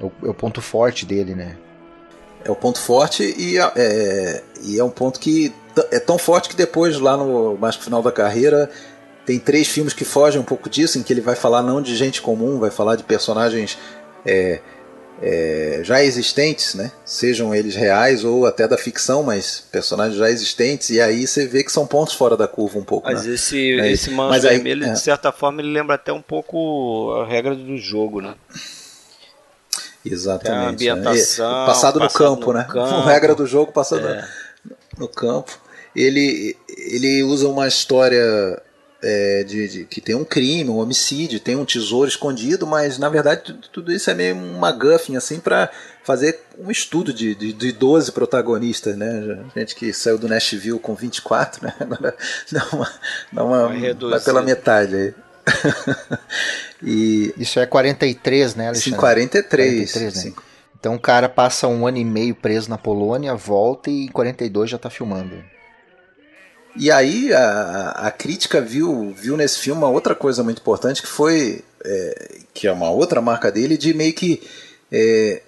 [0.02, 1.56] é o, é o ponto forte dele, né?
[2.44, 5.52] É o ponto forte e é, é, e é um ponto que
[5.92, 8.70] é tão forte que depois, lá no mais pro final da carreira,
[9.26, 11.96] tem três filmes que fogem um pouco disso, em que ele vai falar não de
[11.96, 13.78] gente comum, vai falar de personagens
[14.26, 14.60] é,
[15.22, 16.92] é, já existentes, né?
[17.04, 21.64] sejam eles reais ou até da ficção, mas personagens já existentes, e aí você vê
[21.64, 23.08] que são pontos fora da curva um pouco.
[23.08, 23.34] Mas né?
[23.34, 24.92] esse, é, esse mas vermelho, é.
[24.92, 28.36] de certa forma, ele lembra até um pouco a regra do jogo, né?
[30.06, 30.88] Exatamente.
[30.90, 31.66] A ambientação, né?
[31.66, 32.66] passado, no campo, no né?
[32.70, 33.02] Campo.
[33.02, 34.28] regra do jogo passado é.
[35.00, 35.60] no campo.
[35.96, 38.62] Ele, ele usa uma história
[39.02, 43.10] é, de, de, que tem um crime, um homicídio, tem um tesouro escondido, mas na
[43.10, 45.70] verdade tudo, tudo isso é meio uma guffin assim para
[46.04, 49.46] fazer um estudo de, de, de 12 protagonistas, né?
[49.56, 51.74] Gente que saiu do Nashville com 24, né?
[51.80, 52.16] Agora
[52.52, 52.92] dá uma,
[53.32, 53.68] dá uma
[54.10, 55.14] vai pela metade aí.
[56.82, 58.92] e isso é 43, né, Alexandre?
[58.92, 59.92] Sim, 43.
[59.92, 60.34] 43 né?
[60.80, 64.70] Então o cara passa um ano e meio preso na Polônia, volta e em 42
[64.70, 65.44] já está filmando.
[66.78, 71.08] E aí a, a crítica viu, viu nesse filme uma outra coisa muito importante que
[71.08, 74.42] foi é, que é uma outra marca dele de meio que
[74.92, 75.42] é,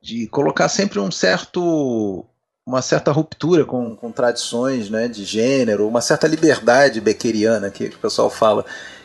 [0.00, 2.24] de colocar sempre um certo
[2.64, 7.96] uma certa ruptura com, com tradições né, de gênero, uma certa liberdade beckeriana que, que
[7.96, 8.64] o pessoal fala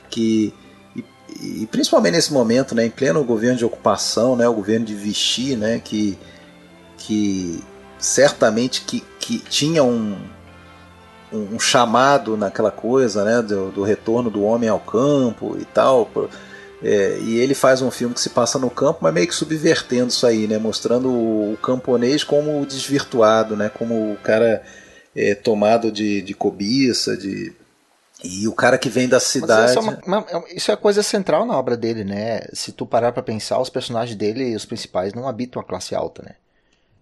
[0.09, 0.53] que
[0.95, 4.95] e, e, principalmente nesse momento, né, em pleno governo de ocupação, né, o governo de
[4.95, 6.17] Vichy, né, que,
[6.97, 7.63] que
[7.99, 10.17] certamente que, que tinha um,
[11.31, 16.09] um, um chamado naquela coisa, né, do, do, retorno do homem ao campo e tal.
[16.81, 20.09] É, e ele faz um filme que se passa no campo, mas meio que subvertendo
[20.09, 24.61] isso aí, né, mostrando o, o camponês como desvirtuado, né, como o cara
[25.15, 27.53] é, tomado de, de cobiça, de
[28.23, 29.71] e o cara que vem da cidade.
[29.71, 32.41] Isso é, uma, uma, isso é a coisa central na obra dele, né?
[32.51, 36.23] Se tu parar para pensar, os personagens dele, os principais, não habitam a classe alta,
[36.23, 36.31] né?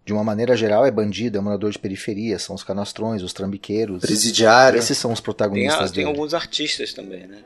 [0.06, 4.02] De uma maneira geral, é bandido, é morador de periferia, são os canastrões, os trambiqueiros.
[4.02, 4.78] Presidiário.
[4.78, 7.40] Esses são os protagonistas tem, a, tem alguns artistas também, né?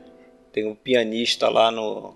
[0.52, 2.14] Tem um pianista lá no.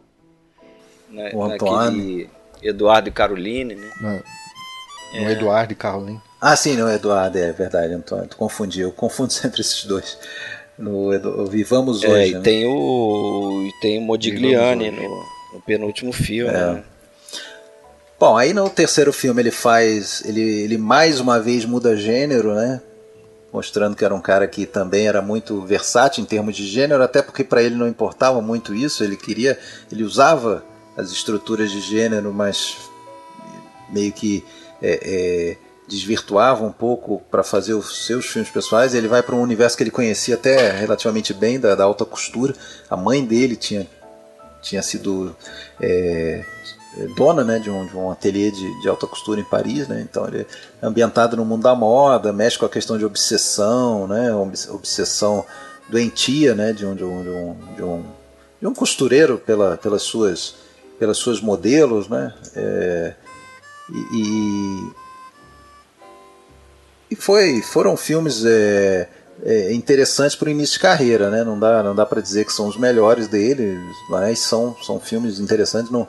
[1.09, 2.28] Na, o Antônio.
[2.62, 3.90] Eduardo e Caroline, né?
[4.00, 5.33] No, no é.
[5.33, 6.20] Eduardo e Caroline.
[6.40, 8.28] Ah, sim, no Eduardo, é verdade, Antônio.
[8.28, 10.18] Tu confundi, eu confundo sempre esses dois.
[10.78, 12.18] No Edu, Vivamos é, Hoje.
[12.18, 12.40] É, e né?
[12.40, 13.66] tem o.
[13.66, 16.74] E tem o Modigliani no, no penúltimo filme, é.
[16.74, 16.85] né?
[18.26, 20.22] Bom, aí no terceiro filme ele faz.
[20.24, 22.80] Ele, ele mais uma vez muda gênero, né?
[23.52, 27.20] Mostrando que era um cara que também era muito versátil em termos de gênero, até
[27.20, 29.58] porque para ele não importava muito isso, ele queria.
[29.92, 30.64] Ele usava
[30.96, 32.78] as estruturas de gênero, mas
[33.90, 34.42] meio que
[34.80, 35.56] é, é,
[35.87, 38.94] desvirtuava um pouco para fazer os seus filmes pessoais.
[38.94, 42.54] Ele vai para um universo que ele conhecia até relativamente bem, da, da alta costura.
[42.88, 43.87] A mãe dele tinha,
[44.62, 45.37] tinha sido.
[45.78, 46.42] É,
[47.16, 50.26] dona né, de, um, de um ateliê de, de alta costura em Paris, né, então
[50.26, 50.46] ele
[50.80, 55.44] é ambientado no mundo da moda, mexe com a questão de obsessão, né, obsessão
[55.88, 58.04] doentia né, de, um, de, um, de, um, de, um,
[58.61, 60.54] de um costureiro pela, pelas, suas,
[60.98, 63.14] pelas suas modelos, né, é,
[63.90, 64.92] e,
[67.11, 69.09] e foi, foram filmes é,
[69.42, 71.44] é, interessantes para o início de carreira, né?
[71.44, 73.78] Não dá, não dá para dizer que são os melhores dele,
[74.09, 75.90] mas são, são filmes interessantes.
[75.90, 76.07] Não,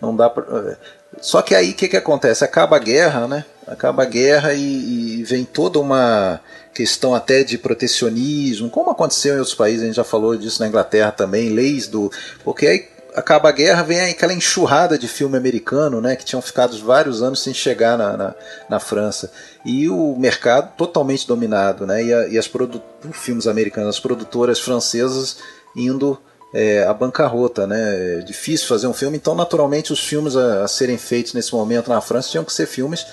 [0.00, 0.44] não dá pra...
[0.70, 0.76] Eh,
[1.20, 2.44] só que aí o que, que acontece?
[2.44, 3.44] Acaba a guerra, né?
[3.66, 6.40] Acaba a guerra e, e, vem toda uma
[6.72, 10.68] questão até de protecionismo, como aconteceu em outros países, a gente já falou disso na
[10.68, 12.10] Inglaterra também, leis do.
[12.44, 16.14] Porque aí acaba a guerra, vem aquela enxurrada de filme americano, né?
[16.14, 18.34] Que tinham ficado vários anos sem chegar na, na,
[18.68, 19.30] na França.
[19.64, 22.04] E o mercado totalmente dominado, né?
[22.04, 22.80] E, a, e as produ...
[23.12, 25.38] filmes americanos, as produtoras francesas
[25.74, 26.18] indo
[26.52, 28.18] é, a bancarrota, né?
[28.18, 31.88] É difícil fazer um filme, então naturalmente os filmes a, a, serem feitos nesse momento
[31.88, 33.06] na França tinham que ser filmes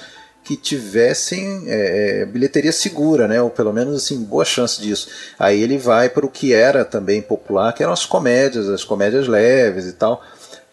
[0.43, 3.41] que tivessem é, é, bilheteria segura, né?
[3.41, 5.09] Ou pelo menos assim boa chance disso.
[5.39, 9.27] Aí ele vai para o que era também popular, que eram as comédias, as comédias
[9.27, 10.23] leves e tal.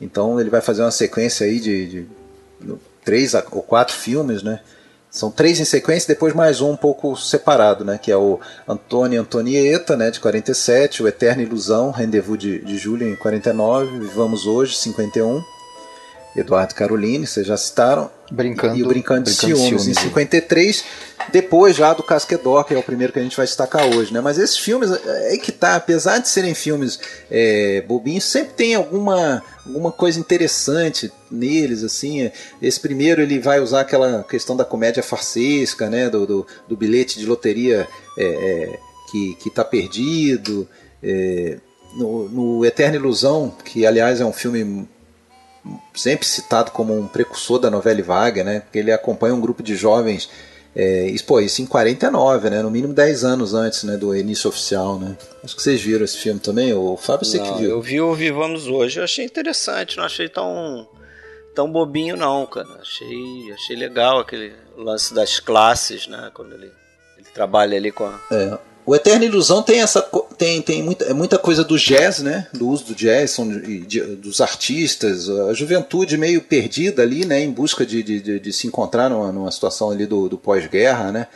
[0.01, 2.07] Então ele vai fazer uma sequência aí de, de,
[2.61, 4.61] de três ou quatro filmes, né?
[5.12, 7.98] São três em sequência, depois mais um um pouco separado, né?
[7.98, 10.11] Que é o Antônio Antonieta, né?
[10.11, 15.44] De 47, o Eterna Ilusão, Rendezvous de, de Julho em 49, Vivamos Hoje, 51,
[16.35, 20.84] Eduardo Caroline, vocês já citaram, Brincando, e o Brincando, de Ciúmes, em 53,
[21.30, 24.12] depois já do Casquedor, que é o primeiro que a gente vai destacar hoje.
[24.12, 24.22] Né?
[24.22, 26.98] Mas esses filmes, é que tá, apesar de serem filmes
[27.30, 31.84] é, bobinhos, sempre tem alguma, alguma coisa interessante neles.
[31.84, 36.08] assim Esse primeiro ele vai usar aquela questão da comédia farsesca, né?
[36.08, 37.86] do, do, do bilhete de loteria
[38.18, 38.78] é, é,
[39.10, 40.66] que, que tá perdido.
[41.02, 41.58] É,
[41.96, 44.88] no, no Eterna Ilusão, que aliás é um filme
[45.94, 48.61] sempre citado como um precursor da novela vaga, né?
[48.61, 50.29] Porque ele acompanha um grupo de jovens,
[50.75, 52.62] é, isso, pô, isso em 49, né?
[52.62, 53.96] No mínimo 10 anos antes, né?
[53.96, 55.16] Do início oficial, né?
[55.44, 57.70] Acho que vocês viram esse filme também, o Fábio você que viu.
[57.70, 60.88] Eu vi o Vivamos Hoje, eu achei interessante, não achei tão
[61.55, 62.68] tão bobinho não, cara.
[62.81, 66.31] Achei, achei legal aquele lance das classes, né?
[66.33, 66.72] Quando ele,
[67.18, 68.18] ele trabalha ali com a...
[68.31, 68.59] É.
[68.84, 70.02] O Eterna Ilusão tem essa
[70.36, 72.48] tem, tem muita, é muita coisa do jazz, né?
[72.52, 73.36] Do uso do jazz,
[74.18, 77.40] dos artistas, a juventude meio perdida ali, né?
[77.40, 81.28] Em busca de, de, de se encontrar numa, numa, situação ali do, do pós-guerra, né?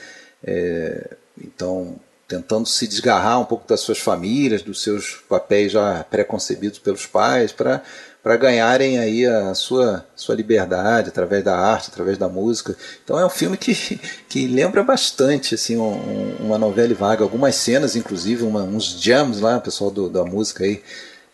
[0.44, 6.80] É, então, tentando se desgarrar um pouco das suas famílias, dos seus papéis já pré-concebidos
[6.80, 7.80] pelos pais, para
[8.26, 12.76] para ganharem aí a sua, sua liberdade através da arte, através da música.
[13.04, 17.94] Então é um filme que, que lembra bastante assim um, uma novela vaga, algumas cenas
[17.94, 20.82] inclusive, uma, uns jams lá, pessoal do, da música aí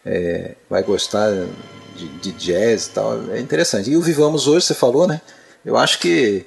[0.05, 1.31] é, vai gostar
[1.97, 3.91] de, de, jazz e tal, é interessante.
[3.91, 5.23] E o Vivamos Hoje, você falou, né?
[5.65, 6.45] Eu acho que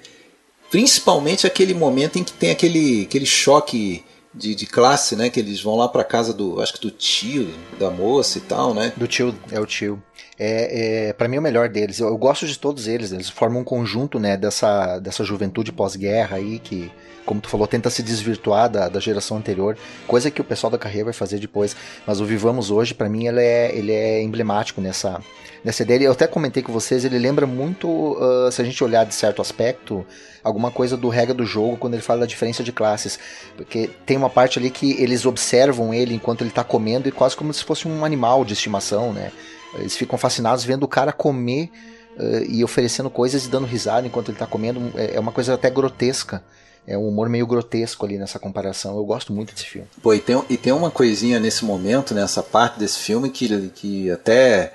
[0.69, 5.27] principalmente aquele momento em que tem aquele, aquele choque de, de classe, né?
[5.31, 8.75] Que eles vão lá para casa do, acho que do tio da moça e tal,
[8.75, 8.93] né?
[8.95, 9.99] Do tio, é o tio.
[10.37, 11.99] É, é para mim é o melhor deles.
[11.99, 13.11] Eu, eu, gosto de todos eles.
[13.11, 14.37] Eles formam um conjunto, né?
[14.37, 16.91] Dessa, dessa juventude pós-guerra aí que,
[17.25, 20.77] como tu falou, tenta se desvirtuar da, da geração anterior, coisa que o pessoal da
[20.77, 21.75] carreira vai fazer depois.
[22.05, 25.21] Mas o Vivamos hoje, para mim, ele é, ele é emblemático nessa
[25.65, 26.03] nessa ideia.
[26.03, 29.41] Eu até comentei com vocês, ele lembra muito, uh, se a gente olhar de certo
[29.41, 30.05] aspecto,
[30.43, 33.17] alguma coisa do regra do jogo quando ele fala da diferença de classes.
[33.57, 37.35] Porque tem uma parte ali que eles observam ele enquanto ele está comendo e quase
[37.35, 39.31] como se fosse um animal de estimação, né?
[39.77, 41.69] Eles ficam fascinados vendo o cara comer
[42.17, 44.91] uh, e oferecendo coisas e dando risada enquanto ele está comendo.
[44.95, 46.43] É, é uma coisa até grotesca
[46.87, 48.95] é um humor meio grotesco ali nessa comparação.
[48.95, 49.87] Eu gosto muito desse filme.
[50.01, 54.11] Pô, e tem, e tem uma coisinha nesse momento, nessa parte desse filme, que, que
[54.11, 54.73] até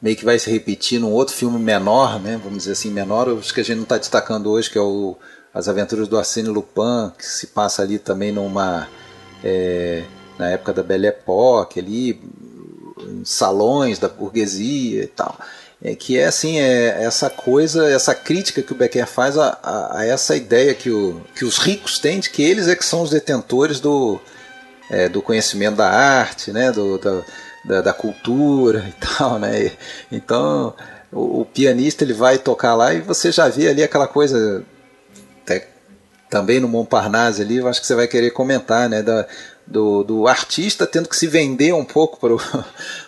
[0.00, 2.40] meio que vai se repetir num outro filme menor, né?
[2.42, 5.16] Vamos dizer assim, menor, acho que a gente não está destacando hoje, que é o
[5.54, 8.88] As Aventuras do Arsène Lupin, que se passa ali também numa
[9.44, 10.02] é,
[10.36, 12.20] na época da Belle Époque, ali
[13.00, 15.38] em salões da burguesia e tal.
[15.84, 19.98] É, que é assim, é essa coisa, essa crítica que o Becker faz a, a,
[19.98, 23.02] a, essa ideia que, o, que os ricos têm de que eles é que são
[23.02, 24.20] os detentores do,
[24.88, 27.22] é, do conhecimento da arte, né, do, da,
[27.64, 29.72] da, da cultura e tal, né?
[30.10, 30.72] Então
[31.10, 34.64] o, o, pianista ele vai tocar lá e você já vê ali aquela coisa
[35.42, 35.66] até,
[36.30, 39.02] também no Montparnasse ali, eu acho que você vai querer comentar, né?
[39.02, 39.26] Da,
[39.66, 42.18] do, do artista tendo que se vender um pouco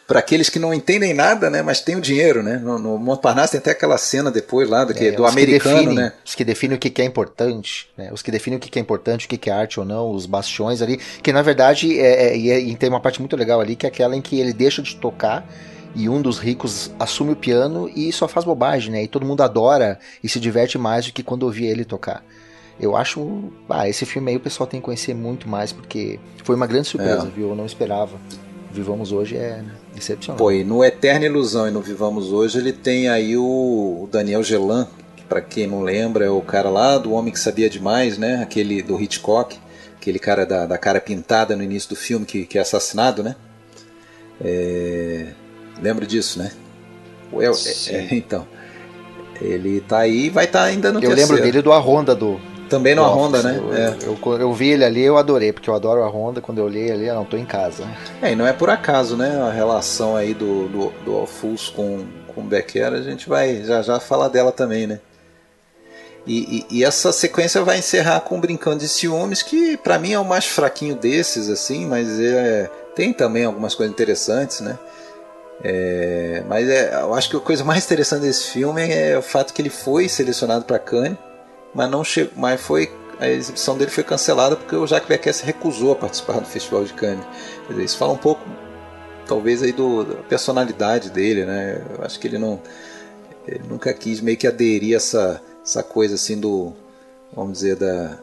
[0.06, 1.62] para aqueles que não entendem nada, né?
[1.62, 2.58] Mas tem o dinheiro, né?
[2.58, 5.94] No, no Montparnasse tem até aquela cena depois lá do, que, é, do americano, definem,
[5.94, 6.12] né?
[6.24, 8.10] Os que definem o que é importante, né?
[8.12, 10.80] Os que definem o que é importante, o que é arte ou não, os bastiões
[10.80, 13.86] ali, que na verdade é, é, é, e tem uma parte muito legal ali que
[13.86, 15.46] é aquela em que ele deixa de tocar
[15.94, 19.02] e um dos ricos assume o piano e só faz bobagem, né?
[19.02, 22.24] E todo mundo adora e se diverte mais do que quando ouvia ele tocar.
[22.78, 23.50] Eu acho.
[23.68, 26.88] Ah, esse filme aí o pessoal tem que conhecer muito mais, porque foi uma grande
[26.88, 27.30] surpresa, é.
[27.30, 27.50] viu?
[27.50, 28.18] Eu não esperava.
[28.70, 29.62] Vivamos Hoje é
[29.96, 30.36] excepcional.
[30.36, 34.88] Pô, e no Eterna Ilusão e no Vivamos Hoje ele tem aí o Daniel Gelan,
[35.16, 38.42] que para quem não lembra é o cara lá do Homem que Sabia Demais, né?
[38.42, 39.56] Aquele do Hitchcock,
[39.96, 43.36] aquele cara da, da cara pintada no início do filme que, que é assassinado, né?
[44.44, 45.28] É...
[45.80, 46.50] Lembra disso, né?
[47.32, 48.44] É, é, então.
[49.40, 51.32] Ele tá aí e vai estar tá ainda no Eu terceiro.
[51.32, 52.40] lembro dele do A Ronda do,
[52.74, 53.56] também no Honda, né?
[53.56, 53.96] Eu, é.
[54.02, 56.40] eu, eu, vi ele ali, eu adorei, porque eu adoro a Honda.
[56.40, 57.84] Quando eu olhei ali, eu não, tô em casa.
[58.20, 59.40] É, e não é por acaso, né?
[59.40, 63.80] A relação aí do, do, do Alfus com, com o Becker, a gente vai já
[63.80, 64.98] já falar dela também, né?
[66.26, 70.18] E, e, e, essa sequência vai encerrar com Brincando de Ciúmes, que para mim é
[70.18, 74.78] o mais fraquinho desses, assim, mas é, tem também algumas coisas interessantes, né?
[75.62, 79.52] É, mas é, eu acho que a coisa mais interessante desse filme é o fato
[79.52, 81.18] que ele foi selecionado para Cannes
[81.74, 85.44] mas não chegou, mas foi a exibição dele foi cancelada porque o Jacques Becker se
[85.44, 87.24] recusou a participar do Festival de Cannes.
[87.68, 88.42] Dizer, isso fala um pouco,
[89.26, 91.82] talvez aí do, da personalidade dele, né?
[91.96, 92.60] Eu acho que ele não,
[93.46, 96.74] ele nunca quis meio que aderir a essa essa coisa assim do,
[97.32, 98.18] vamos dizer da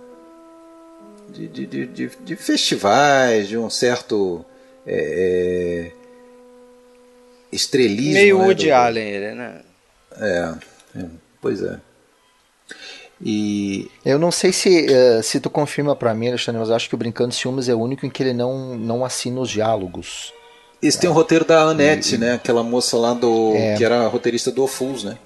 [1.29, 4.45] de, de, de, de festivais, de um certo
[4.85, 5.91] é, é,
[7.51, 8.13] estrelismo.
[8.13, 9.61] Meio né, Woody do, Allen, ele, né?
[10.17, 10.53] É,
[10.97, 11.05] é,
[11.41, 11.79] pois é.
[13.23, 16.95] E eu não sei se uh, se tu confirma para mim, Alexandre, mas acho que
[16.95, 20.33] o Brincando Ciúmes é o único em que ele não não assina os diálogos.
[20.81, 21.01] Esse é.
[21.01, 22.33] tem o roteiro da Annette, e, né?
[22.33, 25.17] Aquela moça lá do é, que era roteirista do Fools, né?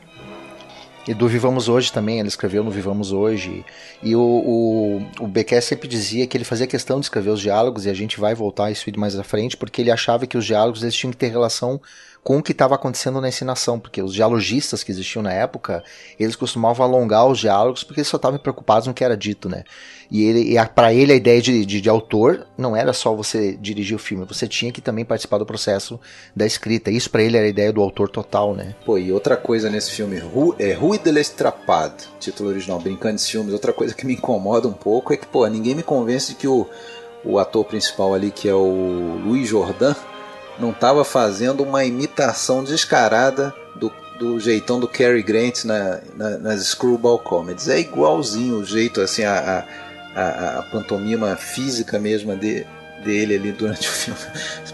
[1.08, 3.64] E do Vivamos Hoje também, ele escreveu no Vivamos Hoje.
[4.02, 7.86] E o, o, o Becker sempre dizia que ele fazia questão de escrever os diálogos,
[7.86, 10.44] e a gente vai voltar a isso mais à frente, porque ele achava que os
[10.44, 11.80] diálogos eles tinham que ter relação
[12.26, 15.84] com o que estava acontecendo na ensinação, porque os dialogistas que existiam na época,
[16.20, 19.64] eles costumavam alongar os diálogos porque eles só estavam preocupados no que era dito, né?
[20.10, 23.56] E, ele, e para ele a ideia de, de, de, autor não era só você
[23.56, 26.00] dirigir o filme, você tinha que também participar do processo
[26.36, 26.90] da escrita.
[26.90, 28.74] Isso para ele era a ideia do autor total, né?
[28.84, 30.18] Pô, e outra coisa nesse filme,
[30.58, 34.74] é Rue de l'Estrapade, título original, brincando de filmes, outra coisa que me incomoda um
[34.74, 36.68] pouco é que, pô, ninguém me convence de que o,
[37.24, 39.94] o ator principal ali, que é o Louis Jordan,
[40.60, 46.64] não estava fazendo uma imitação descarada do, do jeitão do Cary Grant na, na, nas
[46.66, 47.68] Screwball Comedies.
[47.68, 49.66] É igualzinho o jeito, assim, a,
[50.16, 52.66] a, a pantomima física mesmo de,
[53.04, 54.20] dele ali durante o filme.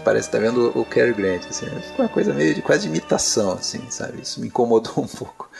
[0.04, 1.42] Parece estar tá vendo o Cary Grant.
[1.48, 1.66] Assim,
[1.98, 4.22] uma coisa meio de quase imitação, assim, sabe?
[4.22, 5.50] Isso me incomodou um pouco.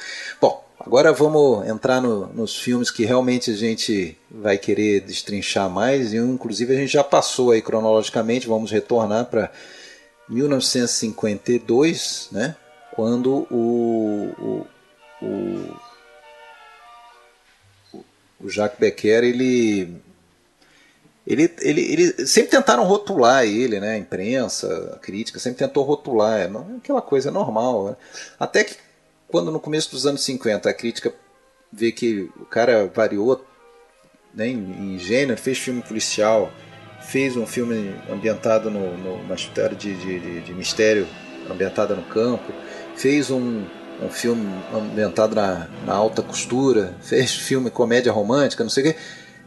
[0.41, 6.13] Bom, agora vamos entrar no, nos filmes que realmente a gente vai querer destrinchar mais.
[6.13, 9.51] E inclusive a gente já passou aí cronologicamente, vamos retornar para
[10.33, 12.57] 1952, né,
[12.95, 14.67] quando o,
[15.23, 15.77] o, o,
[18.41, 20.01] o Jacques Becker ele,
[21.27, 26.41] ele, ele, ele sempre tentaram rotular ele, né, a imprensa, a crítica, sempre tentou rotular,
[26.41, 27.91] é aquela coisa normal.
[27.91, 27.97] Né?
[28.39, 28.77] Até que
[29.29, 31.15] quando no começo dos anos 50 a crítica
[31.71, 33.45] vê que o cara variou
[34.35, 36.51] né, em, em gênero, fez filme policial,
[37.13, 41.07] fez um filme ambientado no, numa história de, de, de, mistério
[41.51, 42.51] ambientada no campo,
[42.97, 43.65] fez um,
[44.03, 48.99] um filme ambientado na, na, alta costura, fez filme comédia romântica, não sei o quê.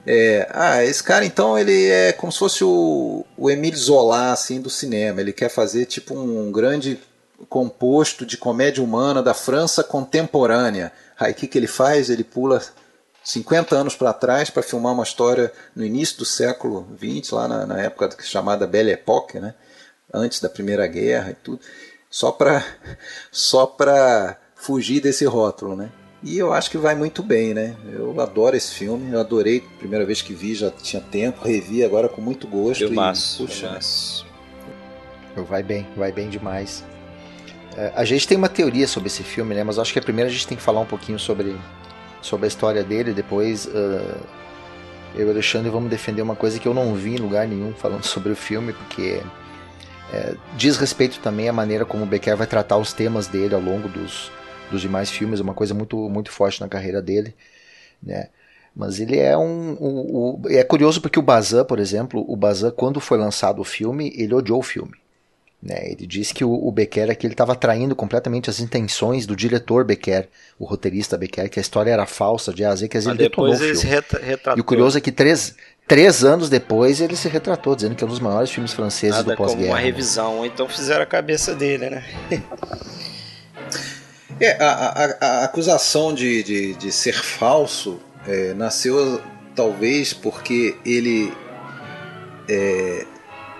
[0.06, 4.62] É, ah, esse cara então ele é como se fosse o, o Emile Zola assim
[4.62, 5.20] do cinema.
[5.20, 7.00] Ele quer fazer tipo um grande
[7.50, 10.92] composto de comédia humana da França contemporânea.
[11.20, 12.12] Aí o que, que ele faz?
[12.12, 12.62] Ele pula
[13.26, 17.66] 50 anos para trás para filmar uma história no início do século XX, lá na,
[17.66, 19.56] na época chamada Belle Époque, né?
[20.14, 21.60] antes da Primeira Guerra e tudo,
[22.10, 22.64] só para
[23.32, 25.90] só para fugir desse rótulo, né?
[26.24, 27.76] E eu acho que vai muito bem, né?
[27.92, 32.10] Eu adoro esse filme, eu adorei, primeira vez que vi, já tinha tempo, revi agora
[32.10, 32.88] com muito gosto.
[32.88, 34.26] Filmaço, e, puxa, filmaço.
[35.48, 36.84] Vai bem, vai bem demais.
[37.78, 39.64] É, a gente tem uma teoria sobre esse filme, né?
[39.64, 41.56] Mas acho que a primeira a gente tem que falar um pouquinho sobre
[42.26, 43.14] sobre a história dele.
[43.14, 44.18] Depois uh,
[45.16, 47.74] eu e o Alexandre vamos defender uma coisa que eu não vi em lugar nenhum
[47.74, 49.22] falando sobre o filme, porque
[50.12, 53.62] é, diz respeito também à maneira como o Becker vai tratar os temas dele ao
[53.62, 54.32] longo dos,
[54.70, 57.36] dos demais filmes, é uma coisa muito, muito forte na carreira dele.
[58.02, 58.28] Né?
[58.76, 62.72] Mas ele é um, um, um, É curioso porque o Bazan, por exemplo, o Bazan,
[62.72, 64.94] quando foi lançado o filme, ele odiou o filme.
[65.66, 65.94] Né?
[65.94, 70.30] Ele disse que o, o Becker aqui estava traindo completamente as intenções do diretor Becker,
[70.60, 73.52] o roteirista Becker, que a história era falsa de A a Z, que ele detonou
[73.52, 73.84] o filme.
[73.84, 74.58] Retratou.
[74.58, 75.56] E o curioso é que três,
[75.88, 79.32] três anos depois ele se retratou, dizendo que é um dos maiores filmes franceses Nada
[79.32, 79.72] do pós-guerra.
[79.72, 79.86] uma né?
[79.86, 80.48] revisão, né?
[80.54, 82.04] então fizeram a cabeça dele, né?
[84.40, 89.20] é, a, a, a, acusação de, de, de ser falso é, nasceu
[89.56, 91.34] talvez porque ele
[92.48, 93.04] é,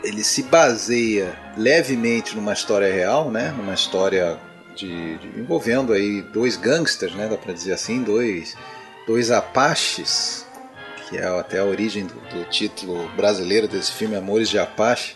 [0.04, 3.54] ele se baseia levemente numa história real, né?
[3.58, 4.38] Numa história
[4.76, 7.28] de, de envolvendo aí dois gangsters, né?
[7.28, 8.56] Dá para dizer assim, dois
[9.06, 10.46] dois apaches,
[11.08, 15.16] que é até a origem do, do título brasileiro desse filme, Amores de Apache.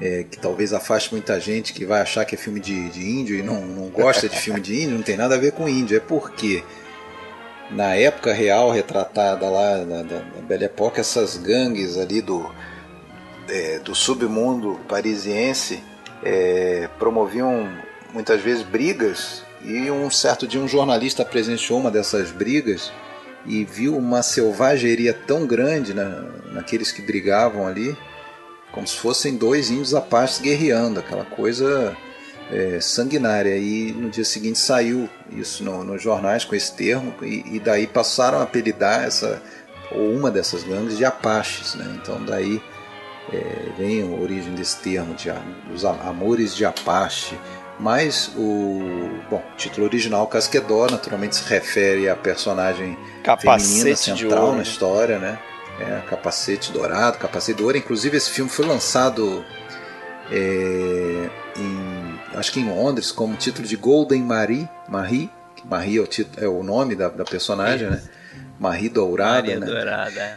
[0.00, 3.36] É, que talvez afaste muita gente que vai achar que é filme de, de índio
[3.36, 5.96] e não, não gosta de filme de índio, não tem nada a ver com índio,
[5.96, 6.64] é porque
[7.70, 10.02] na época real retratada lá na
[10.42, 12.52] Belle Époque, essas gangues ali do,
[13.52, 15.82] é, do submundo parisiense
[16.24, 17.68] é, promoviam
[18.14, 22.90] muitas vezes brigas e um certo dia um jornalista presenciou uma dessas brigas
[23.44, 27.96] e viu uma selvageria tão grande na, naqueles que brigavam ali,
[28.72, 31.94] como se fossem dois índios apaches guerreando, aquela coisa
[32.50, 33.56] é, sanguinária.
[33.56, 37.86] E no dia seguinte saiu isso no, nos jornais com esse termo, e, e, daí
[37.86, 39.42] passaram a apelidar essa,
[39.90, 41.74] ou uma dessas gangues de apaches.
[41.74, 41.98] Né?
[42.00, 42.62] Então daí
[43.30, 45.30] é, vem a origem desse termo, de,
[45.68, 47.38] dos amores de Apache,
[47.78, 54.62] mas o bom, título original Casquedó naturalmente se refere à personagem capacete feminina central na
[54.62, 55.38] história, né?
[55.80, 57.76] É, capacete dourado, capacete de ouro.
[57.76, 59.44] Inclusive esse filme foi lançado
[60.30, 65.30] é, em, acho que em Londres como título de Golden Marie, Marie,
[65.64, 68.02] Marie é o, título, é o nome da, da personagem, né?
[68.58, 69.42] Marie Dourada.
[69.42, 69.66] Maria né?
[69.66, 70.36] Dourada, é.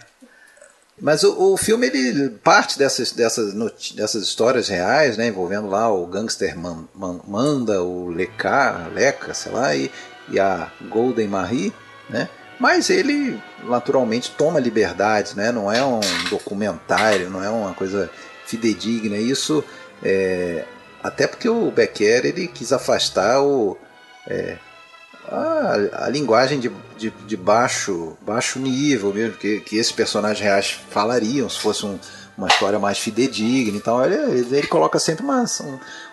[1.00, 3.54] Mas o, o, filme ele parte dessas, dessas,
[3.94, 9.52] dessas histórias reais, né, envolvendo lá o gangster Man, Man, Manda, o Leca, Leca, sei
[9.52, 9.92] lá, e,
[10.30, 11.74] e a Golden Marie,
[12.10, 12.30] né?
[12.58, 15.52] Mas ele naturalmente toma liberdades, né?
[15.52, 18.10] Não é um documentário, não é uma coisa
[18.46, 19.18] fidedigna.
[19.18, 19.62] Isso
[20.02, 20.64] é,
[21.04, 23.78] até porque o Becker ele quis afastar o,
[24.26, 24.58] é,
[25.30, 30.80] a, a, linguagem de, de, de, baixo, baixo nível mesmo, que, que esses personagens reais
[30.90, 32.00] falariam se fosse um,
[32.38, 33.78] uma história mais fidedigna.
[33.78, 35.44] Então ele, ele, ele coloca sempre uma,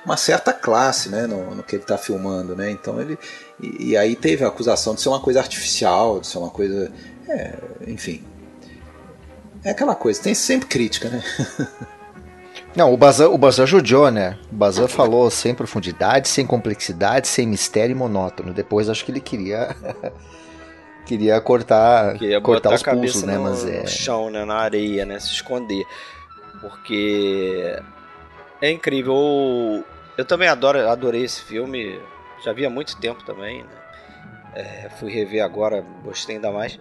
[0.04, 2.54] uma certa classe né, no, no que ele está filmando.
[2.56, 2.70] Né?
[2.70, 3.18] Então ele.
[3.60, 6.92] E, e, aí teve a acusação de ser uma coisa artificial, de ser uma coisa.
[7.28, 7.54] É,
[7.86, 8.24] enfim.
[9.64, 11.22] É aquela coisa, tem sempre crítica, né?
[12.74, 14.38] Não, o Bazan, o Bazan judiou, né?
[14.50, 18.54] O Bazan falou sem profundidade, sem complexidade, sem mistério e monótono.
[18.54, 19.76] Depois acho que ele queria
[21.04, 23.36] queria cortar queria cortar os pulsos, né?
[23.36, 24.44] No, Mas é no chão, né?
[24.44, 25.20] Na areia, né?
[25.20, 25.84] Se esconder,
[26.60, 27.78] porque
[28.60, 29.84] é incrível.
[30.16, 32.00] Eu também adoro, adorei esse filme.
[32.44, 33.62] Já vi há muito tempo também.
[33.62, 33.68] Né?
[34.54, 36.78] É, fui rever agora, gostei ainda mais.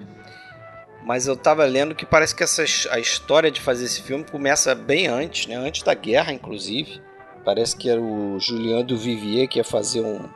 [1.04, 4.76] Mas eu tava lendo que parece que essa, a história de fazer esse filme começa
[4.76, 5.56] bem antes, né?
[5.56, 7.02] Antes da guerra, inclusive.
[7.44, 10.30] Parece que era o Julien Duvivier que ia fazer um.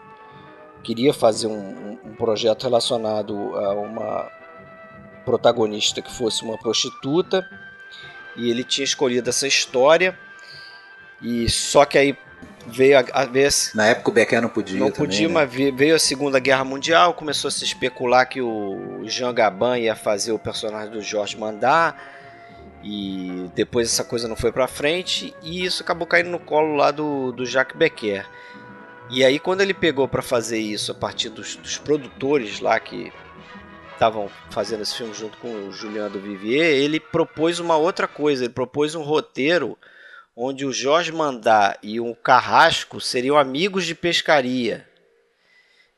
[0.84, 4.32] Queria fazer um, um projeto relacionado a uma
[5.24, 7.48] protagonista que fosse uma prostituta.
[8.36, 10.18] E ele tinha escolhido essa história.
[11.22, 12.18] E só que aí
[12.68, 13.72] veio a, a vez.
[13.74, 14.80] Na época o Becker não podia.
[14.80, 15.34] Não também, podia, né?
[15.34, 19.96] mas veio a Segunda Guerra Mundial, começou a se especular que o Jean Gabin ia
[19.96, 22.14] fazer o personagem do Jorge Mandar.
[22.84, 25.34] E depois essa coisa não foi pra frente.
[25.42, 28.28] E isso acabou caindo no colo lá do, do Jacques Becker.
[29.10, 33.12] E aí, quando ele pegou para fazer isso a partir dos, dos produtores lá que
[33.94, 38.44] estavam fazendo esse filme junto com o Julian do Vivier, ele propôs uma outra coisa.
[38.44, 39.78] Ele propôs um roteiro
[40.36, 44.86] onde o Jorge Mandá e o Carrasco seriam amigos de pescaria.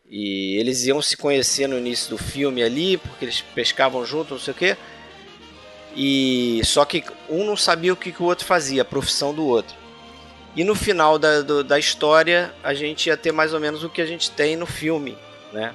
[0.10, 4.40] E eles iam se conhecer no início do filme ali, porque eles pescavam juntos, não
[4.40, 4.78] sei o quê.
[5.96, 9.46] E só que um não sabia o que, que o outro fazia, a profissão do
[9.46, 9.76] outro.
[10.56, 13.90] E no final da, do, da história, a gente ia ter mais ou menos o
[13.90, 15.18] que a gente tem no filme,
[15.52, 15.74] né?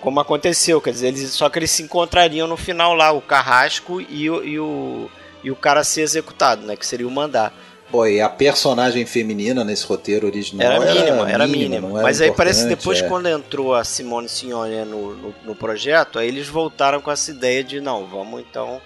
[0.00, 4.00] Como aconteceu, quer dizer, eles, só que eles se encontrariam no final lá, o Carrasco
[4.00, 5.10] e o, e o
[5.42, 6.76] e o cara ser executado, né?
[6.76, 7.52] Que seria o mandar.
[7.92, 11.88] Pô, e a personagem feminina nesse roteiro original era mínima, era mínima.
[11.90, 13.06] Era Mas aí parece que depois, é.
[13.06, 17.62] quando entrou a Simone Signore no, no, no, projeto, aí eles voltaram com essa ideia
[17.62, 18.80] de não, vamos então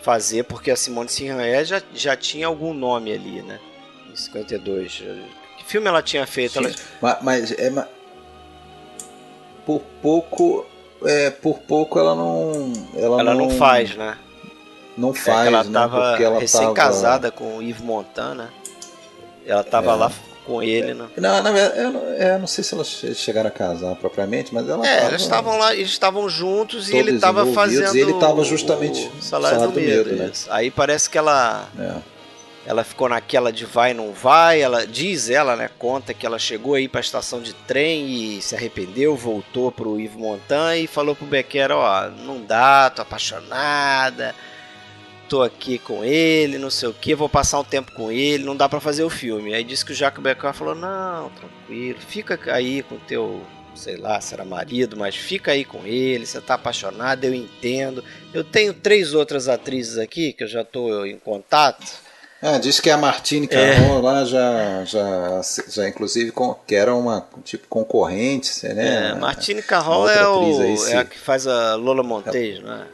[0.00, 3.60] fazer, porque a Simone Signore já, já tinha algum nome ali, né?
[4.10, 5.04] Em 52.
[5.58, 6.58] Que filme ela tinha feito?
[6.58, 6.70] Ela...
[7.02, 7.86] Mas, mas, é, mas,
[9.66, 10.64] por pouco.
[11.04, 12.72] É, por pouco ela não.
[12.94, 14.16] Ela, ela não, não faz, né?
[14.96, 15.72] Não é faz, é ela né?
[15.72, 17.42] Tava Porque ela recém-casada tava...
[17.42, 18.52] com o Yves Montana.
[19.46, 19.94] Ela tava é.
[19.94, 20.12] lá
[20.44, 21.08] com ele, né?
[21.16, 24.86] Não, na verdade, eu, eu, não sei se elas chegaram a casar propriamente, mas ela.
[24.86, 27.96] É, tava, eles estavam lá, eles estavam juntos e ele tava fazendo.
[27.96, 30.30] Ele tava justamente o salário, salário do, do medo, né?
[30.50, 31.68] Aí parece que ela.
[31.78, 32.14] É.
[32.66, 36.72] Ela ficou naquela de vai não vai, ela diz ela, né, conta que ela chegou
[36.72, 41.14] aí para a estação de trem e se arrependeu, voltou pro Yves Montand e falou
[41.14, 44.34] pro Becker, ó, não dá, tô apaixonada
[45.28, 48.56] tô aqui com ele, não sei o que, vou passar um tempo com ele, não
[48.56, 49.54] dá para fazer o filme.
[49.54, 53.42] Aí disse que o Jacques Becker falou: Não, tranquilo, fica aí com teu,
[53.74, 58.04] sei lá, será marido, mas fica aí com ele, você tá apaixonado, eu entendo.
[58.32, 62.04] Eu tenho três outras atrizes aqui que eu já tô em contato.
[62.46, 64.02] Ah, diz que a Martine Caron é.
[64.02, 69.12] lá já, já, já inclusive com, que era uma tipo concorrente, né?
[69.12, 72.64] É, Martine Caron é, o, aí, é a que faz a Lola Montejo, é.
[72.64, 72.86] né?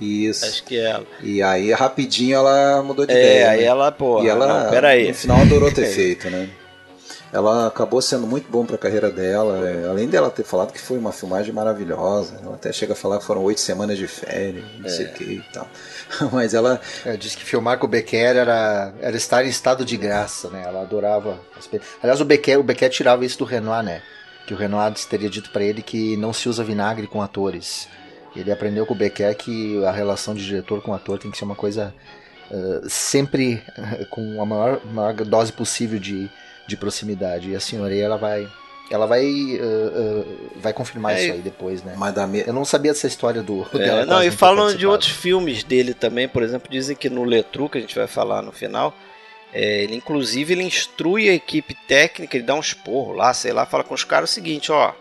[0.00, 0.44] Isso.
[0.44, 1.06] Acho que é ela.
[1.22, 3.38] E aí, rapidinho, ela mudou de é, ideia.
[3.38, 3.64] É, aí né?
[3.64, 4.22] ela, pô.
[4.22, 5.08] E ela, não, peraí.
[5.08, 6.48] no final, adorou ter feito, né?
[7.32, 9.68] Ela acabou sendo muito bom para a carreira dela.
[9.68, 13.18] É, além dela ter falado que foi uma filmagem maravilhosa, ela até chega a falar
[13.18, 14.88] que foram oito semanas de férias, não é.
[14.88, 15.68] sei o que e tal.
[16.32, 16.80] Mas ela.
[17.04, 20.62] É, disse que filmar com o Becker era, era estar em estado de graça, né?
[20.66, 21.38] Ela adorava.
[22.02, 24.02] Aliás, o Becker, o Becker tirava isso do Renoir, né?
[24.46, 27.88] Que o Renoir teria dito para ele que não se usa vinagre com atores.
[28.40, 31.44] Ele aprendeu com o Becker que a relação de diretor com ator tem que ser
[31.44, 31.94] uma coisa
[32.50, 36.28] uh, sempre uh, com a maior, maior dose possível de,
[36.66, 37.50] de proximidade.
[37.50, 38.48] E a senhoria ela vai
[38.88, 41.94] ela vai uh, vai confirmar é, isso aí depois, né?
[41.96, 42.44] Mas me...
[42.46, 44.06] Eu não sabia dessa história do é, dela.
[44.06, 47.78] Não, e falam de outros filmes dele também, por exemplo, dizem que no Letru, que
[47.78, 48.94] a gente vai falar no final,
[49.52, 53.66] é, ele inclusive ele instrui a equipe técnica, ele dá um esporro lá, sei lá,
[53.66, 54.92] fala com os caras o seguinte, ó,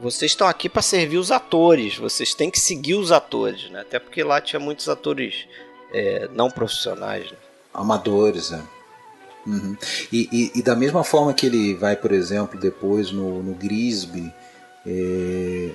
[0.00, 3.80] vocês estão aqui para servir os atores, vocês têm que seguir os atores, né?
[3.80, 5.46] Até porque lá tinha muitos atores
[5.92, 7.30] é, não profissionais.
[7.30, 7.36] Né?
[7.72, 8.60] Amadores, é.
[9.46, 9.76] Uhum.
[10.12, 14.32] E, e, e, da mesma forma que ele vai, por exemplo, depois no, no Grisby,
[14.86, 15.70] é,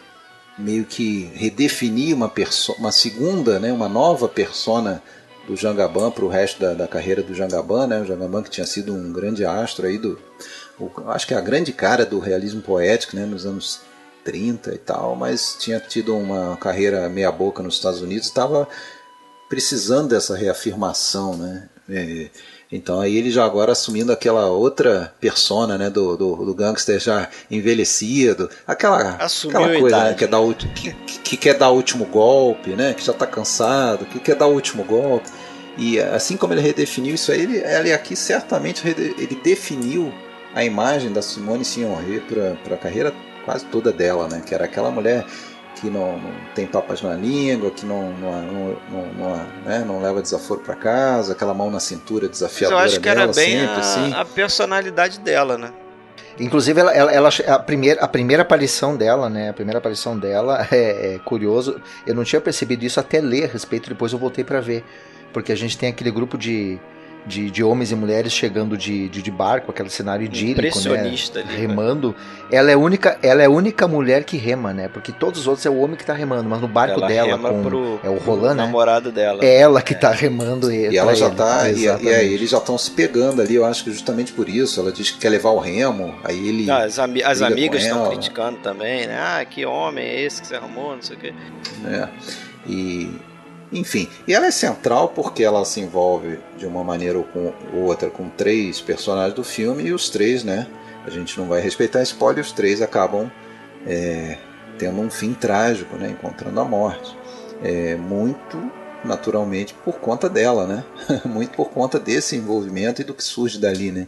[0.57, 2.31] meio que redefinir uma,
[2.77, 5.01] uma segunda, né, uma nova persona
[5.47, 8.01] do Jangaban para o resto da, da, carreira do Jangaban, né?
[8.01, 10.19] O Jangaban que tinha sido um grande astro aí do,
[10.79, 13.81] o, acho que é a grande cara do realismo poético, né, nos anos
[14.25, 18.67] 30 e tal, mas tinha tido uma carreira meia boca nos Estados Unidos, estava
[19.47, 21.69] precisando dessa reafirmação, né?
[21.87, 22.29] É,
[22.71, 27.29] então aí ele já agora assumindo aquela outra persona, né, do, do, do gangster já
[27.49, 30.91] envelhecido, aquela, aquela coisa, né, que, é dar o, que,
[31.23, 34.53] que, quer dar o último golpe, né, que já está cansado, que quer dar o
[34.53, 35.29] último golpe.
[35.77, 40.11] E assim como ele redefiniu isso aí, ele, ele aqui certamente ele definiu
[40.55, 42.21] a imagem da Simone Signoret
[42.63, 43.13] para a carreira
[43.45, 45.25] quase toda dela, né, que era aquela mulher
[45.75, 49.35] que não, não, tem papas na língua, que não, não, não, não,
[49.65, 53.09] né, não leva desaforo para casa, aquela mão na cintura desafiadora Mas eu acho que
[53.09, 54.13] dela, era bem sempre, a, assim.
[54.13, 55.73] a personalidade dela, né?
[56.39, 59.49] Inclusive, ela, ela, ela, a, primeira, a primeira aparição dela, né?
[59.49, 61.81] A primeira aparição dela é, é, curioso.
[62.05, 64.83] Eu não tinha percebido isso até ler a respeito, depois eu voltei para ver.
[65.31, 66.77] Porque a gente tem aquele grupo de,
[67.25, 70.99] de, de homens e mulheres chegando de, de, de barco, aquele cenário idílico, né?
[70.99, 71.17] Ali,
[71.55, 72.09] remando.
[72.09, 72.15] Né?
[72.51, 74.87] Ela é a única, ela é a única mulher que rema, né?
[74.87, 77.37] Porque todos os outros é o homem que tá remando, mas no barco ela dela
[77.37, 78.65] com pro, é o Roland, né?
[78.65, 79.43] namorado dela.
[79.43, 79.97] É ela que é.
[79.97, 80.93] tá remando ele.
[80.93, 81.35] E ela já ele.
[81.35, 84.47] tá e, e, aí eles já estão se pegando ali, eu acho que justamente por
[84.47, 84.79] isso.
[84.79, 88.09] Ela diz que quer levar o remo, aí ele ah, As, ami as amigas estão
[88.09, 89.17] criticando também, né?
[89.17, 91.33] Ah, que homem é esse que você arrumou, não sei o quê.
[91.87, 92.07] É.
[92.67, 93.09] E
[93.75, 98.09] enfim, e ela é central porque ela se envolve de uma maneira ou com outra
[98.09, 100.67] com três personagens do filme e os três, né?
[101.05, 103.29] A gente não vai respeitar spoiler, os três acabam
[103.85, 104.37] é,
[104.77, 106.09] tendo um fim trágico, né?
[106.09, 107.15] Encontrando a morte.
[107.63, 108.71] É, muito
[109.03, 110.83] naturalmente por conta dela, né?
[111.25, 114.07] Muito por conta desse envolvimento e do que surge dali, né?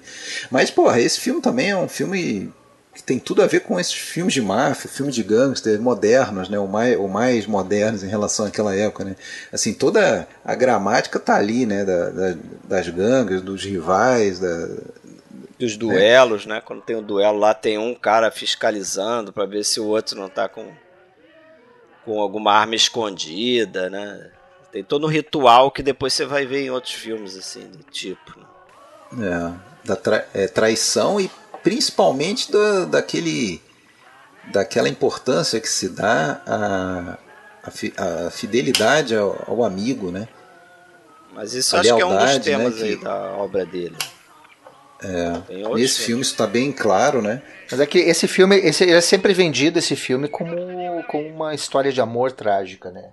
[0.50, 2.52] Mas, porra, esse filme também é um filme
[2.98, 6.58] que tem tudo a ver com esses filmes de máfia, filmes de gangster modernos, né,
[6.58, 9.16] o mais, o mais modernos em relação àquela época, né.
[9.54, 14.68] Assim, toda a gramática tá ali, né, da, da, das gangues, dos rivais, da,
[15.60, 15.78] dos né.
[15.78, 16.56] duelos, né?
[16.56, 16.62] né?
[16.66, 20.30] Quando tem um duelo lá, tem um cara fiscalizando para ver se o outro não
[20.30, 20.66] tá com
[22.04, 24.32] com alguma arma escondida, né?
[24.72, 28.40] Tem todo um ritual que depois você vai ver em outros filmes assim do tipo.
[29.12, 29.28] Né?
[29.28, 31.30] É, da tra é, traição e
[31.68, 33.62] principalmente do, daquele,
[34.54, 37.18] daquela importância que se dá à,
[37.98, 40.30] à, fidelidade ao, ao, amigo, né?
[41.34, 43.98] Mas isso a acho lealdade, que é um dos temas né, que, da obra dele.
[45.04, 47.42] É, nesse filme isso está bem claro, né?
[47.70, 50.56] Mas é que esse filme, esse, é sempre vendido esse filme como,
[51.04, 53.10] como uma história de amor trágica, né?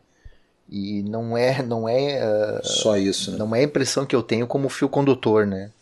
[0.70, 3.32] E não é, não é uh, só isso.
[3.32, 3.38] Né?
[3.38, 5.72] Não é a impressão que eu tenho como fio condutor, né?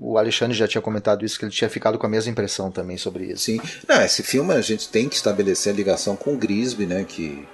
[0.00, 2.96] O Alexandre já tinha comentado isso, que ele tinha ficado com a mesma impressão também
[2.96, 3.44] sobre isso.
[3.44, 3.60] Sim.
[3.88, 7.04] Não, esse filme a gente tem que estabelecer a ligação com Grisby, né?
[7.06, 7.44] Que,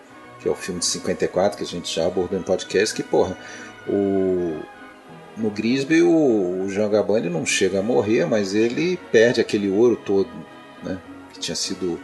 [0.40, 3.34] que é o filme de 54 que a gente já abordou em podcast, que, porra,
[3.88, 4.61] o,
[5.38, 9.97] no Grisby o, o Jean Gabin não chega a morrer, mas ele perde aquele ouro
[9.97, 10.28] todo,
[10.82, 10.99] né?
[11.32, 11.99] Que tinha sido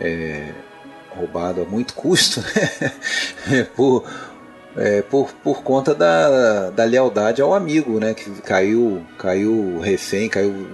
[0.00, 0.52] é,
[1.10, 2.40] roubado a muito custo,
[3.48, 3.64] né?
[3.74, 4.04] por
[4.76, 8.14] é, por, por conta da, da lealdade ao amigo, né?
[8.14, 10.68] Que caiu, caiu refém, caiu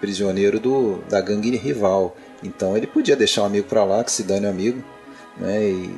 [0.00, 2.16] prisioneiro do, da gangue rival.
[2.42, 4.82] Então ele podia deixar o amigo para lá, que se dane o amigo,
[5.36, 5.62] né?
[5.64, 5.94] E,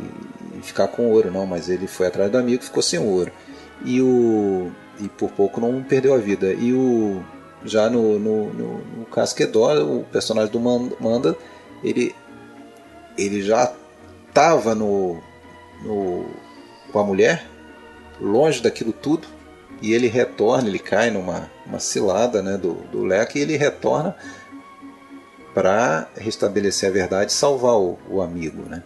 [0.59, 1.47] e, ficar com ouro, não.
[1.47, 3.33] Mas ele foi atrás do amigo, ficou sem ouro.
[3.85, 4.71] E o
[5.01, 6.53] e por pouco não perdeu a vida.
[6.53, 7.23] E o
[7.65, 11.37] já no no, no, no Casquedor, o personagem do Manda,
[11.83, 12.15] ele
[13.19, 13.73] ele já
[14.29, 15.21] estava no,
[15.83, 16.27] no
[16.91, 17.47] com a mulher,
[18.20, 19.26] longe daquilo tudo,
[19.80, 24.14] e ele retorna, ele cai numa uma cilada né, do, do leque e ele retorna
[25.55, 28.68] para restabelecer a verdade e salvar o, o, amigo.
[28.68, 28.82] Né?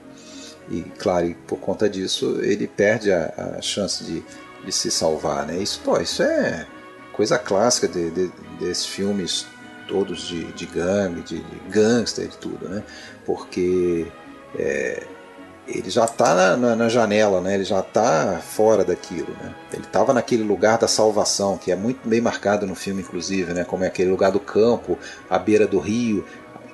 [0.70, 4.22] E claro, por conta disso ele perde a, a chance de,
[4.64, 5.46] de se salvar.
[5.46, 5.58] Né?
[5.58, 6.66] Isso, pô, isso é
[7.12, 9.46] coisa clássica de, de, desses filmes
[9.88, 12.82] todos de, de gangue, de, de gangster e tudo, né?
[13.24, 14.06] porque
[14.58, 15.02] é,
[15.66, 17.54] ele já está na, na, na, janela, né?
[17.54, 19.34] ele já está fora daquilo.
[19.42, 19.54] Né?
[19.72, 23.64] Ele estava naquele lugar da salvação, que é muito bem marcado no filme, inclusive, né?
[23.64, 24.98] como é aquele lugar do campo,
[25.28, 26.24] à beira do rio,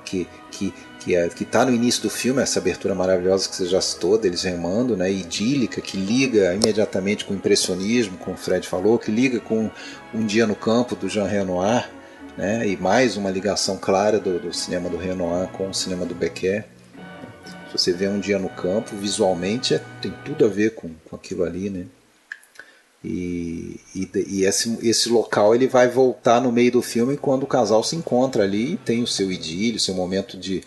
[0.03, 3.81] que que que é, está no início do filme, essa abertura maravilhosa que você já
[3.81, 5.11] citou, deles remando, né?
[5.11, 9.71] idílica, que liga imediatamente com o impressionismo, como o Fred falou, que liga com
[10.13, 11.89] Um Dia no Campo, do Jean Renoir,
[12.37, 12.67] né?
[12.67, 16.65] e mais uma ligação clara do, do cinema do Renoir com o cinema do Becker.
[17.71, 21.15] Se você vê um dia no campo, visualmente é, tem tudo a ver com, com
[21.15, 21.85] aquilo ali, né?
[23.03, 27.47] E, e, e, esse, esse local ele vai voltar no meio do filme quando o
[27.47, 30.63] casal se encontra ali e tem o seu idílio, seu momento de,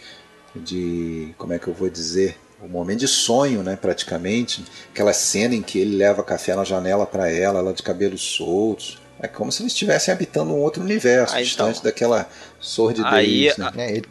[0.57, 4.65] de como é que eu vou dizer, o um momento de sonho, né, praticamente.
[4.91, 8.99] Aquela cena em que ele leva café na janela para ela, ela de cabelos soltos.
[9.21, 12.29] É como se eles estivessem habitando um outro universo, Aí, distante então, daquela
[12.59, 13.13] sordidez.
[13.13, 13.73] Aí, né?
[13.77, 14.09] É, ele,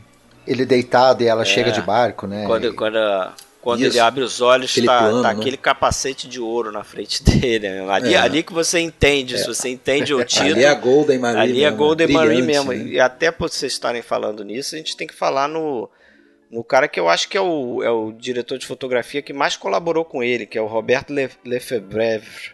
[0.48, 2.46] ele, deitado e ela é, chega de barco, né?
[2.46, 2.98] Quando, quando
[3.64, 3.92] quando Isso.
[3.92, 5.40] ele abre os olhos, aquele tá, plano, tá né?
[5.40, 7.70] aquele capacete de ouro na frente dele.
[7.70, 7.90] Né?
[7.90, 8.18] Ali, é.
[8.18, 9.38] ali que você entende, é.
[9.38, 10.52] se você entende o título.
[10.52, 11.40] ali é a Golden Marie.
[11.40, 12.74] Ali é a Golden Marie mesmo.
[12.74, 12.84] Né?
[12.84, 15.90] E até por vocês estarem falando nisso, a gente tem que falar no,
[16.52, 19.56] no cara que eu acho que é o, é o diretor de fotografia que mais
[19.56, 21.14] colaborou com ele, que é o Roberto
[21.46, 22.52] Lefebvre.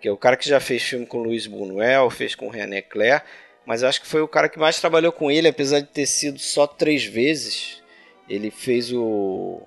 [0.00, 3.22] Que é o cara que já fez filme com Luiz Buñuel, fez com René Clair.
[3.66, 6.06] Mas eu acho que foi o cara que mais trabalhou com ele, apesar de ter
[6.06, 7.82] sido só três vezes.
[8.28, 9.62] Ele fez o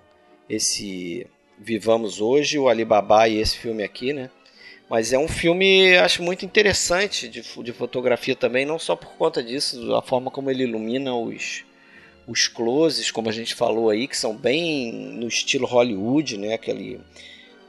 [0.49, 1.27] esse
[1.57, 4.29] Vivamos Hoje, o Alibaba e esse filme aqui, né?
[4.89, 9.41] Mas é um filme, acho muito interessante de, de fotografia também, não só por conta
[9.41, 11.63] disso, a forma como ele ilumina os,
[12.27, 16.53] os closes, como a gente falou aí, que são bem no estilo Hollywood, né?
[16.53, 16.99] Aquele,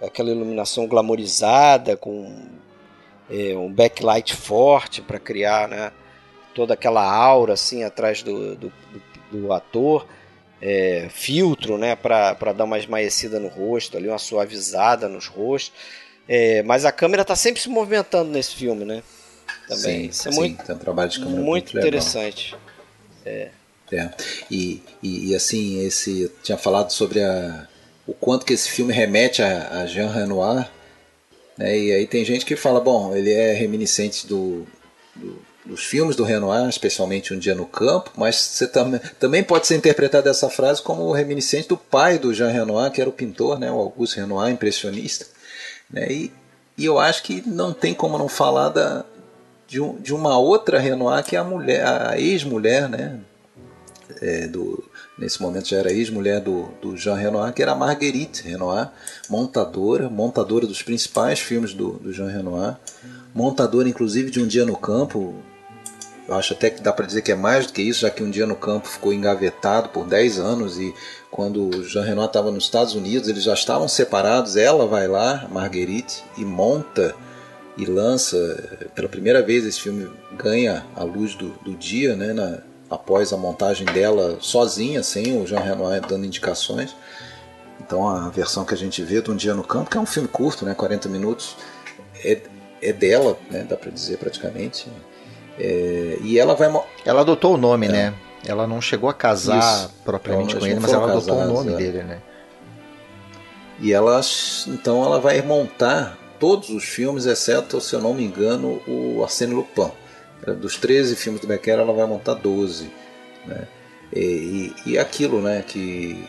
[0.03, 2.49] aquela iluminação glamorizada, com
[3.31, 5.93] é, um backlight forte para criar né?
[6.57, 8.73] Toda aquela aura assim atrás do, do,
[9.31, 10.07] do, ator
[10.61, 15.75] é, filtro, né, para dar uma esmaecida no rosto, ali uma suavizada nos rostos.
[16.27, 19.03] É, mas a câmera está sempre se movimentando nesse filme, né?
[19.69, 20.05] Também.
[20.05, 22.57] Sim, Isso é sim, muito, tem um trabalho de câmera muito, muito interessante.
[23.25, 23.51] É.
[23.93, 24.11] é.
[24.51, 27.69] E, e, e, assim, esse tinha falado sobre a,
[28.07, 30.69] o quanto que esse filme remete a, a Jean Renoir.
[31.57, 31.79] Né?
[31.79, 34.67] E aí tem gente que fala, bom, ele é reminiscente do,
[35.15, 39.67] do dos filmes do Renoir, especialmente Um Dia no Campo, mas você tam também pode
[39.67, 43.59] ser interpretado essa frase como reminiscente do pai do Jean Renoir, que era o pintor,
[43.59, 45.27] né, o Auguste Renoir, impressionista.
[45.91, 46.33] Né, e,
[46.79, 49.05] e eu acho que não tem como não falar da,
[49.67, 53.19] de, um, de uma outra Renoir, que é a mulher, a ex-mulher, né,
[54.23, 54.83] é, do,
[55.19, 58.91] nesse momento já era ex-mulher do, do Jean Renoir, que era Marguerite Renoir,
[59.29, 62.77] montadora, montadora dos principais filmes do, do Jean Renoir,
[63.35, 65.35] montadora inclusive de Um Dia no Campo,
[66.29, 68.23] eu acho até que dá para dizer que é mais do que isso, já que
[68.23, 70.93] um dia no campo ficou engavetado por 10 anos e
[71.31, 74.57] quando o Jean Renoir estava nos Estados Unidos, eles já estavam separados.
[74.57, 77.15] Ela vai lá, Marguerite, e monta
[77.77, 82.61] e lança pela primeira vez esse filme ganha a luz do, do dia, né, na,
[82.89, 86.97] após a montagem dela sozinha, sem o Jean Renoir dando indicações.
[87.81, 90.07] Então a versão que a gente vê de Um Dia no Campo, que é um
[90.07, 91.57] filme curto, né, 40 minutos,
[92.25, 92.41] é,
[92.83, 94.89] é dela, né, dá para dizer praticamente.
[95.59, 96.69] É, e ela vai.
[97.05, 97.93] Ela adotou o nome, é.
[97.93, 98.15] né?
[98.47, 99.95] Ela não chegou a casar Isso.
[100.05, 101.77] propriamente com ele, mas ela adotou casados, o nome é.
[101.77, 102.23] dele, né?
[103.81, 104.21] E ela,
[104.69, 109.53] então, ela vai montar todos os filmes, exceto, se eu não me engano, o Arsène
[109.53, 109.91] Lupin.
[110.61, 112.91] Dos 13 filmes do Becker, ela vai montar 12.
[113.45, 113.67] Né?
[114.15, 116.25] E, e, e aquilo né, que,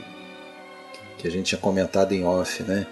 [1.17, 2.88] que a gente tinha comentado em off, né?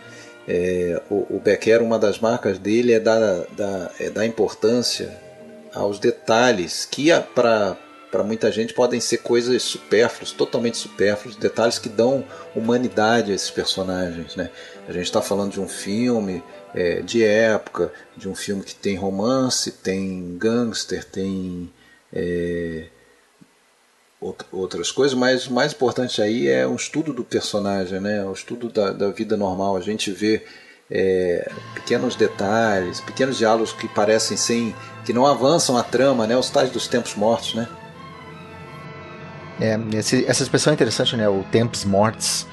[0.47, 5.24] É, o, o Becker, uma das marcas dele é da, da, é da importância
[5.75, 7.77] aos detalhes que para
[8.11, 12.23] para muita gente podem ser coisas supérfluas, totalmente supérfluas, detalhes que dão
[12.55, 14.37] humanidade a esses personagens.
[14.37, 14.49] Né?
[14.87, 16.41] A gente está falando de um filme
[16.73, 21.69] é, de época, de um filme que tem romance, tem gangster, tem
[22.13, 22.85] é,
[24.49, 28.23] outras coisas, mas o mais importante aí é um estudo do personagem, né?
[28.23, 29.75] o estudo da, da vida normal.
[29.75, 30.45] A gente vê
[30.89, 36.37] é, pequenos detalhes, pequenos diálogos que parecem sem, que não avançam a trama, né?
[36.37, 37.67] Os tais dos tempos mortos, né?
[39.59, 41.27] É, esse, essa expressão é interessante, né?
[41.29, 42.45] O tempos mortos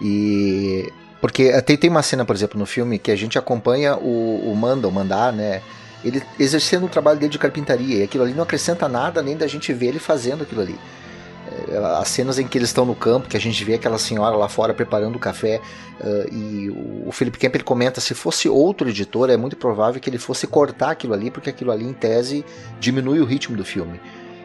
[0.00, 4.50] e porque até tem uma cena, por exemplo, no filme que a gente acompanha o,
[4.50, 5.62] o Manda, o Mandar, né?
[6.04, 9.46] Ele exercendo o trabalho dele de carpintaria e aquilo ali não acrescenta nada além da
[9.46, 10.76] gente ver ele fazendo aquilo ali.
[11.68, 14.36] É, as cenas em que eles estão no campo, que a gente vê aquela senhora
[14.36, 15.60] lá fora preparando o café,
[16.00, 16.70] uh, e
[17.06, 20.46] o, Felipe Kemp ele comenta: se fosse outro editor, é muito provável que ele fosse
[20.46, 22.44] cortar aquilo ali, porque aquilo ali, em tese,
[22.80, 24.00] diminui o ritmo do filme.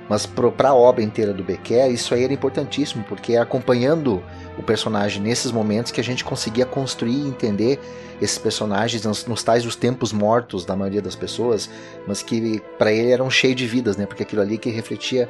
[0.10, 4.24] Mas para a obra inteira do Becker, isso aí era importantíssimo, porque é acompanhando
[4.58, 7.80] o personagem nesses momentos que a gente conseguia construir e entender
[8.22, 11.70] esses personagens nos, nos tais os tempos mortos da maioria das pessoas,
[12.08, 14.06] mas que para ele eram cheios de vidas, né?
[14.06, 15.30] Porque aquilo ali que refletia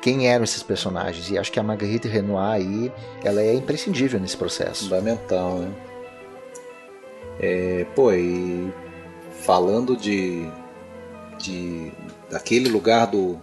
[0.00, 1.30] quem eram esses personagens.
[1.30, 2.92] E acho que a Marguerite Renoir aí,
[3.24, 4.84] ela é imprescindível nesse processo.
[4.84, 5.72] Fundamental, né?
[7.40, 8.72] É, pô, e
[9.42, 10.46] falando de,
[11.38, 11.92] de
[12.30, 13.40] daquele lugar do,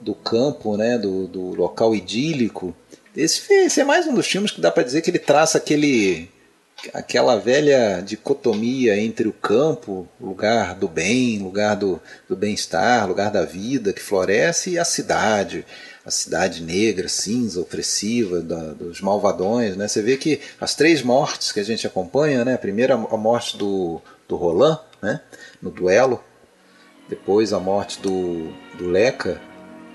[0.00, 2.74] do campo, né, do, do local idílico.
[3.16, 6.28] Esse, esse é mais um dos filmes que dá para dizer que ele traça aquele
[6.92, 13.44] aquela velha dicotomia entre o campo, lugar do bem, lugar do, do bem-estar, lugar da
[13.44, 15.64] vida que floresce, e a cidade,
[16.04, 19.76] a cidade negra, cinza, opressiva, da, dos malvadões.
[19.76, 19.88] Né?
[19.88, 22.54] Você vê que as três mortes que a gente acompanha, né?
[22.54, 25.20] a primeira a morte do, do Roland, né?
[25.62, 26.22] no duelo,
[27.08, 29.40] depois a morte do, do Leca,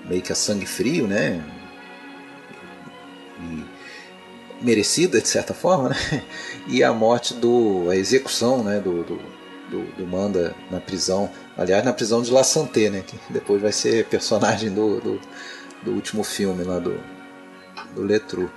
[0.08, 1.44] meio que a sangue frio, né?
[3.40, 3.80] E,
[4.64, 5.96] merecida de certa forma, né?
[6.68, 7.88] E a morte do.
[7.90, 8.78] a execução né?
[8.78, 9.20] do, do,
[9.70, 11.30] do, do Manda na prisão.
[11.56, 13.02] Aliás, na prisão de La Santé, né?
[13.06, 15.20] Que depois vai ser personagem do, do,
[15.82, 16.98] do último filme lá do,
[17.94, 18.50] do Letru.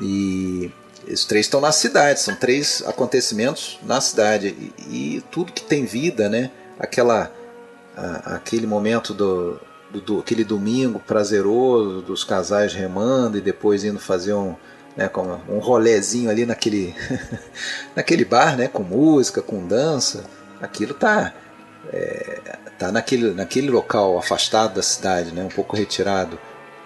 [0.00, 0.70] E
[1.10, 4.72] os três estão na cidade, são três acontecimentos na cidade.
[4.88, 6.50] E, e tudo que tem vida, né?
[6.78, 7.32] Aquela,
[7.96, 9.60] a, aquele momento do,
[9.90, 14.54] do, do, aquele domingo prazeroso dos casais remando e depois indo fazer um,
[14.96, 15.10] né,
[15.48, 16.94] um rolezinho ali naquele,
[17.94, 20.24] naquele bar, né, com música, com dança,
[20.60, 21.32] aquilo tá,
[21.92, 22.40] é,
[22.78, 26.38] tá naquele, naquele local afastado da cidade, né, um pouco retirado,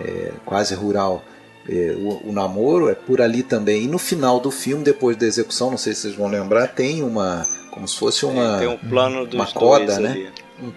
[0.03, 1.23] é, quase rural.
[1.69, 3.85] É, o, o, namoro é por ali também.
[3.85, 7.03] E no final do filme, depois da execução, não sei se vocês vão lembrar, tem
[7.03, 7.47] uma.
[7.71, 8.59] como se fosse uma.
[8.59, 10.11] tem um plano dos uma coda, né?
[10.11, 10.31] Ali.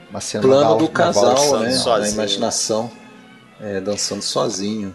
[0.10, 1.76] Uma cena plano do casal, né?
[2.00, 2.92] Na imaginação.
[3.60, 4.94] É, dançando sozinho.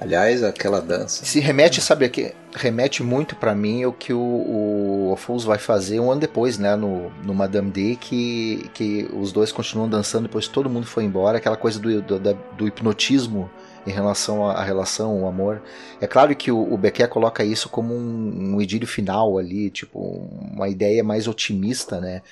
[0.00, 1.26] Aliás, aquela dança.
[1.26, 6.00] Se remete, sabe que remete muito para mim o que o, o Afonso vai fazer
[6.00, 10.48] um ano depois, né, no, no Madame D, que, que os dois continuam dançando depois
[10.48, 12.18] todo mundo foi embora, aquela coisa do, do,
[12.56, 13.50] do hipnotismo
[13.86, 15.62] em relação à relação, o amor.
[16.00, 19.98] É claro que o, o Becker coloca isso como um, um idílio final ali, tipo,
[19.98, 22.22] uma ideia mais otimista, né?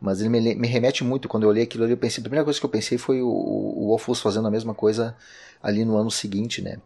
[0.00, 2.44] Mas ele me, me remete muito, quando eu olhei aquilo ali, eu pensei, a primeira
[2.44, 5.16] coisa que eu pensei foi o, o, Opus fazendo a mesma coisa
[5.62, 6.78] ali no ano seguinte, né?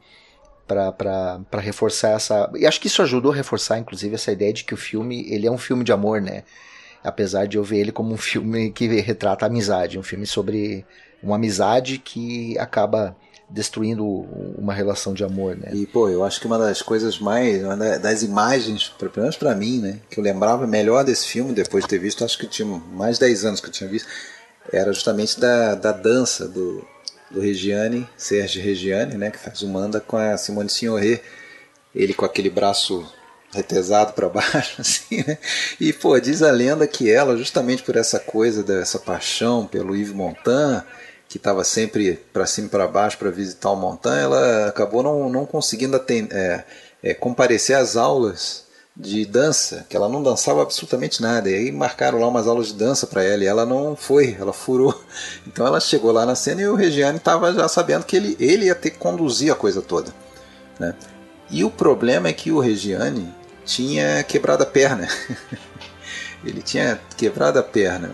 [0.66, 2.50] para reforçar essa.
[2.54, 5.46] E acho que isso ajudou a reforçar, inclusive, essa ideia de que o filme ele
[5.46, 6.44] é um filme de amor, né?
[7.02, 10.84] Apesar de eu ver ele como um filme que retrata a amizade, um filme sobre
[11.22, 13.16] uma amizade que acaba
[13.50, 14.04] destruindo
[14.58, 15.70] uma relação de amor, né?
[15.72, 19.54] E pô, eu acho que uma das coisas mais, uma das imagens, pelo menos para
[19.54, 22.68] mim, né, que eu lembrava melhor desse filme depois de ter visto, acho que tinha
[22.92, 24.08] mais de 10 anos que eu tinha visto,
[24.70, 26.84] era justamente da, da dança do
[27.30, 31.22] do Regiane, Serge Regiane, né, que faz o Manda com a Simone Signoret,
[31.94, 33.06] ele com aquele braço
[33.52, 35.38] retesado para baixo, assim, né?
[35.80, 40.12] E, pô, diz a lenda que ela, justamente por essa coisa dessa paixão pelo Yves
[40.12, 40.84] Montand,
[41.28, 45.28] que estava sempre para cima e para baixo para visitar o Montand, ela acabou não,
[45.28, 46.64] não conseguindo atender, é,
[47.02, 48.66] é, comparecer às aulas
[48.96, 51.48] de dança, que ela não dançava absolutamente nada.
[51.48, 54.52] E aí marcaram lá umas aulas de dança para ela e ela não foi, ela
[54.52, 54.98] furou.
[55.46, 58.66] Então ela chegou lá na cena e o Regiane estava já sabendo que ele, ele
[58.66, 60.12] ia ter que conduzir a coisa toda.
[60.78, 60.94] Né?
[61.50, 63.32] E o problema é que o Regiane
[63.64, 65.08] tinha quebrado a perna.
[66.44, 68.10] ele tinha quebrado a perna.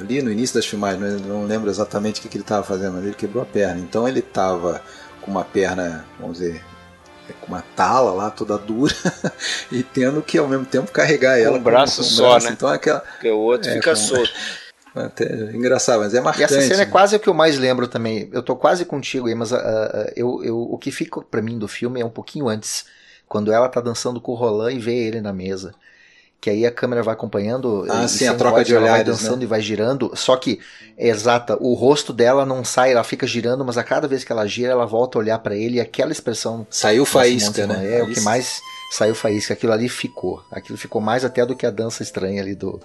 [0.00, 3.14] Ali no início das filmagens, não lembro exatamente o que ele estava fazendo, mas ele
[3.14, 3.80] quebrou a perna.
[3.80, 4.80] Então ele estava
[5.20, 6.62] com uma perna, vamos dizer,
[7.28, 8.94] é com uma tala lá toda dura
[9.70, 12.46] e tendo que ao mesmo tempo carregar ela com um braço com um só, braço.
[12.46, 12.52] né?
[12.52, 13.96] Então aquela porque o outro é, fica com...
[13.96, 14.30] solto.
[14.94, 16.52] Até engraçado, mas é marcante.
[16.52, 16.90] E essa cena é né?
[16.90, 18.28] quase o que eu mais lembro também.
[18.32, 19.56] Eu tô quase contigo aí, mas uh,
[20.16, 22.86] eu, eu, o que fica para mim do filme é um pouquinho antes,
[23.28, 25.72] quando ela tá dançando com o Roland e vê ele na mesa
[26.40, 29.44] que aí a câmera vai acompanhando ah, sim, a troca de olhares, vai dançando né?
[29.44, 30.60] e vai girando, só que
[30.96, 34.30] é exata, o rosto dela não sai, ela fica girando, mas a cada vez que
[34.30, 37.98] ela gira, ela volta a olhar para ele e aquela expressão saiu faísca, né?
[37.98, 38.60] É o que mais
[38.92, 40.42] saiu faísca, aquilo ali ficou.
[40.50, 42.80] Aquilo ficou mais até do que a dança estranha ali do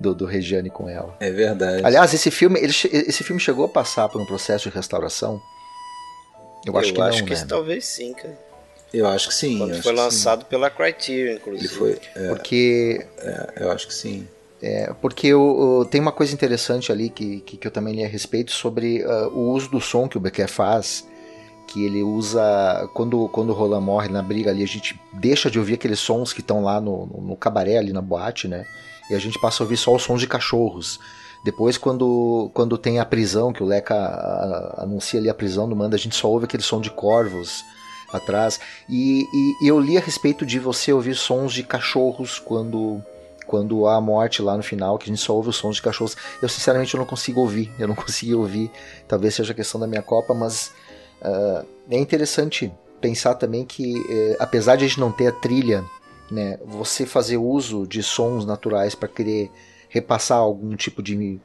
[0.00, 1.14] do, do Regiane com ela.
[1.20, 1.84] É verdade.
[1.84, 5.40] Aliás, esse filme, ele, esse filme chegou a passar por um processo de restauração?
[6.66, 7.44] Eu acho Eu que acho não, que né?
[7.46, 8.49] talvez sim, cara.
[8.92, 9.58] Eu acho que sim.
[9.58, 11.66] Quando foi lançado pela Criterion, inclusive.
[11.66, 13.06] Ele foi, é, porque.
[13.18, 14.26] É, eu acho que sim.
[14.62, 18.04] É, porque eu, eu, tem uma coisa interessante ali que, que, que, eu também li
[18.04, 21.06] a respeito sobre uh, o uso do som que o Becker faz.
[21.68, 22.88] Que ele usa.
[22.94, 26.32] Quando, quando o Roland morre na briga ali, a gente deixa de ouvir aqueles sons
[26.32, 28.66] que estão lá no, no, no cabaré, ali na boate, né?
[29.08, 30.98] E a gente passa a ouvir só os sons de cachorros.
[31.44, 35.68] Depois, quando, quando tem a prisão, que o Leca a, a, anuncia ali a prisão
[35.68, 37.64] do Manda, a gente só ouve aquele som de corvos
[38.12, 38.60] atrás.
[38.88, 43.02] E, e, e, eu li a respeito de você ouvir sons de cachorros quando
[43.46, 45.82] quando há a morte lá no final, que a gente só ouve os sons de
[45.82, 46.16] cachorros.
[46.40, 48.70] Eu sinceramente eu não consigo ouvir, eu não consegui ouvir.
[49.08, 50.72] Talvez seja questão da minha copa, mas
[51.20, 55.84] uh, é interessante pensar também que, uh, apesar de a gente não ter a trilha,
[56.30, 59.50] né, você fazer uso de sons naturais para querer
[59.88, 61.40] repassar algum tipo de,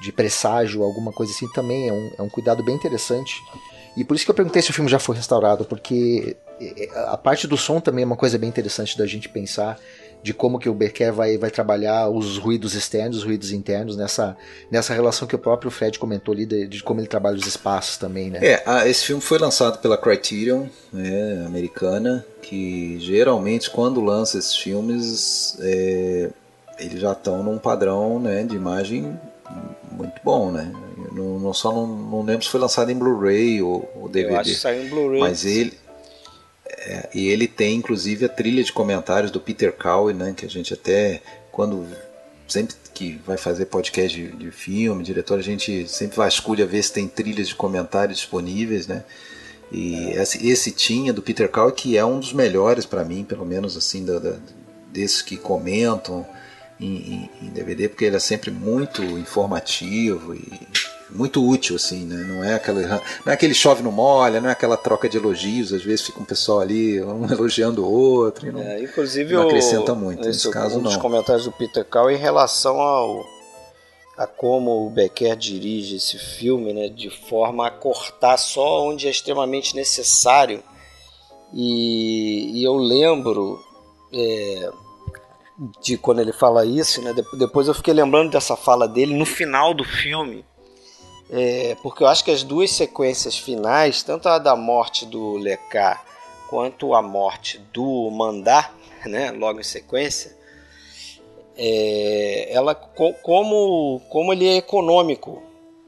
[0.00, 3.42] de presságio, alguma coisa assim, também é um, é um cuidado bem interessante
[3.98, 6.36] E por isso que eu perguntei se o filme já foi restaurado, porque
[7.08, 9.76] a parte do som também é uma coisa bem interessante da gente pensar
[10.22, 14.36] de como que o Becker vai, vai trabalhar os ruídos externos, os ruídos internos nessa,
[14.70, 17.96] nessa relação que o próprio Fred comentou ali de, de como ele trabalha os espaços
[17.96, 18.38] também, né?
[18.40, 24.56] É, a, esse filme foi lançado pela Criterion, né, americana, que geralmente quando lança esses
[24.56, 26.30] filmes é,
[26.78, 29.18] eles já estão num padrão né, de imagem
[29.90, 30.72] muito bom, né?
[31.12, 34.34] Não, não só não, não, lembro se foi lançado em Blu-ray ou, ou, DVD.
[34.34, 35.20] Eu acho que saiu em Blu-ray.
[35.20, 35.72] Mas ele
[36.66, 40.32] é, e ele tem inclusive a trilha de comentários do Peter Cowie, né?
[40.36, 41.20] Que a gente até
[41.50, 41.86] quando
[42.46, 46.92] sempre que vai fazer podcast de, de filme, diretor, a gente sempre vasculha ver se
[46.92, 49.04] tem trilhas de comentários disponíveis, né?
[49.70, 50.22] E é.
[50.22, 53.76] esse, esse, tinha do Peter Cowie que é um dos melhores para mim, pelo menos
[53.76, 54.36] assim da, da,
[54.90, 56.26] desses que comentam
[56.80, 60.52] em, em, DVD, porque ele é sempre muito informativo e
[61.10, 62.16] muito útil, assim, né?
[62.24, 65.72] Não é, aquela, não é aquele chove no molha, não é aquela troca de elogios,
[65.72, 69.94] às vezes fica um pessoal ali, um elogiando o outro, não, é, inclusive não acrescenta
[69.94, 70.26] muito.
[70.26, 70.90] Nesse caso, um não.
[70.90, 73.24] dos comentários do Peter Cal em relação ao
[74.16, 79.10] a como o Becker dirige esse filme, né, de forma a cortar só onde é
[79.10, 80.60] extremamente necessário.
[81.54, 83.60] E, e eu lembro
[84.12, 84.70] é,
[85.80, 87.14] de quando ele fala isso, né?
[87.36, 90.44] Depois eu fiquei lembrando dessa fala dele no final do filme,
[91.30, 96.04] é, porque eu acho que as duas sequências finais, tanto a da morte do Lekar
[96.48, 99.30] quanto a morte do Mandar, né?
[99.32, 100.36] Logo em sequência,
[101.56, 105.42] é, ela como como ele é econômico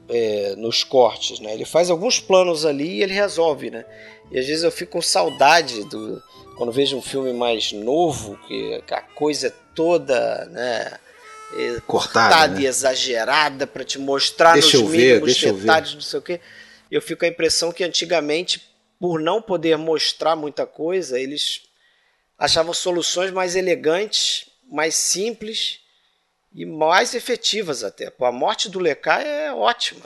[0.09, 1.53] é, nos cortes, né?
[1.53, 3.85] Ele faz alguns planos ali e ele resolve, né?
[4.29, 6.21] E às vezes eu fico com saudade do
[6.55, 10.99] quando vejo um filme mais novo, que a coisa é toda, né?
[11.51, 12.61] Cortada, cortada né?
[12.61, 16.39] e exagerada para te mostrar deixa nos mínimos ver, detalhes, não sei o quê.
[16.89, 21.63] Eu fico com a impressão que antigamente, por não poder mostrar muita coisa, eles
[22.37, 25.79] achavam soluções mais elegantes, mais simples
[26.53, 28.09] e mais efetivas até.
[28.09, 30.05] Pô, a morte do Lecai é ótima,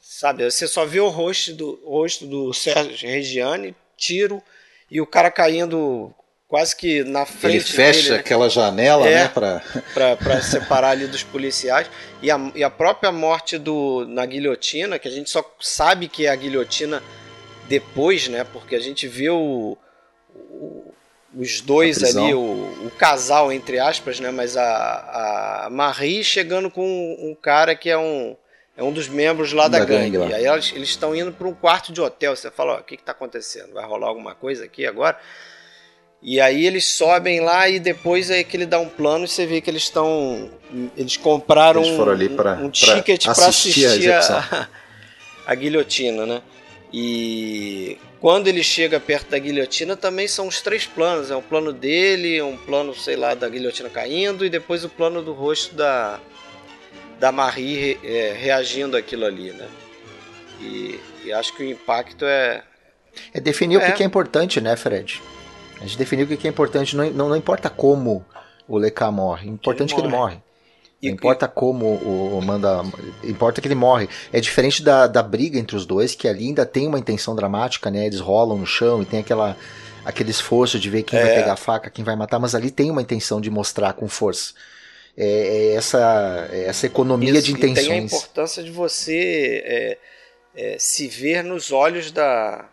[0.00, 0.48] sabe?
[0.48, 4.42] Você só vê o rosto do, o rosto do Sérgio Regiane, tiro
[4.90, 6.12] e o cara caindo
[6.46, 8.18] quase que na frente Ele fecha dele, né?
[8.20, 11.88] aquela janela, é, né, para para separar ali dos policiais
[12.22, 16.26] e a, e a própria morte do na guilhotina, que a gente só sabe que
[16.26, 17.02] é a guilhotina
[17.68, 18.44] depois, né?
[18.44, 19.76] Porque a gente vê o,
[20.34, 20.94] o
[21.34, 22.40] os dois ali, o,
[22.86, 24.30] o, casal entre aspas, né?
[24.30, 28.34] Mas a, a Marie chegando com um, um cara que é um
[28.78, 30.10] é um dos membros lá da, da gangue.
[30.10, 30.40] gangue lá.
[30.40, 32.36] E aí eles estão indo para um quarto de hotel.
[32.36, 33.74] Você fala, ó, o que está acontecendo?
[33.74, 35.18] Vai rolar alguma coisa aqui agora?
[36.22, 39.46] E aí eles sobem lá e depois é que ele dá um plano e você
[39.46, 40.48] vê que eles estão.
[40.96, 44.68] Eles compraram eles pra, um, um ticket para assistir, assistir a, a,
[45.52, 46.40] a, guilhotina, né?
[46.92, 51.32] E quando ele chega perto da guilhotina também são os três planos.
[51.32, 55.20] É um plano dele, um plano, sei lá, da guilhotina caindo e depois o plano
[55.20, 56.20] do rosto da,
[57.18, 59.68] da Marie é, reagindo àquilo ali, né?
[60.60, 62.62] E, e, acho que o impacto é.
[63.32, 63.88] É definir é.
[63.88, 65.22] o que é importante, né, Fred?
[65.80, 68.24] A gente definiu o que é importante, não, não, não importa como
[68.66, 70.36] o Leca morre, o importante que ele morre.
[70.36, 70.48] Que ele morre.
[71.00, 72.82] Não importa como o manda.
[73.22, 74.08] Importa que ele morre.
[74.32, 77.88] É diferente da, da briga entre os dois, que ali ainda tem uma intenção dramática,
[77.88, 78.04] né?
[78.04, 79.56] Eles rolam no chão e tem aquela,
[80.04, 81.22] aquele esforço de ver quem é.
[81.22, 84.08] vai pegar a faca, quem vai matar, mas ali tem uma intenção de mostrar com
[84.08, 84.54] força
[85.20, 87.86] é, é essa, é essa economia Isso, de intenções.
[87.86, 89.98] tem a importância de você é,
[90.54, 92.68] é, se ver nos olhos da,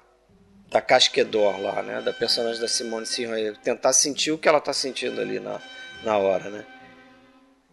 [0.70, 2.02] da Casquedor lá, né?
[2.02, 3.58] Da personagem da Simone Signoret.
[3.64, 5.60] Tentar sentir o que ela está sentindo ali na,
[6.04, 6.64] na hora, né?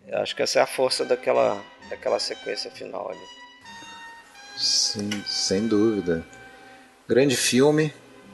[0.08, 3.20] Eu acho que essa é a força daquela, daquela sequência final ali.
[4.56, 6.24] Sim, sem dúvida.
[7.06, 7.92] Grande filme.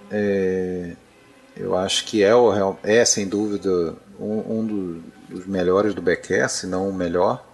[0.08, 0.92] É,
[1.56, 6.48] eu acho que é, o, é sem dúvida um, um do, dos melhores do Becker,
[6.48, 7.44] se não o melhor.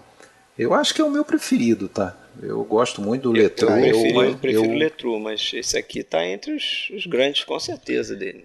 [0.59, 2.17] Eu acho que é o meu preferido, tá?
[2.41, 3.69] Eu gosto muito do Letru.
[3.71, 7.45] Eu, prefiro, eu, eu prefiro o Letru, mas esse aqui tá entre os, os, grandes,
[7.45, 8.45] com certeza, dele.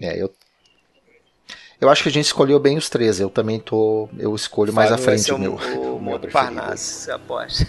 [0.00, 0.32] É, eu.
[1.80, 3.20] Eu acho que a gente escolheu bem os três.
[3.20, 4.08] Eu também tô.
[4.18, 5.54] Eu escolho mais à frente o, meu.
[5.54, 7.66] O, o meu Parnasse, aposta.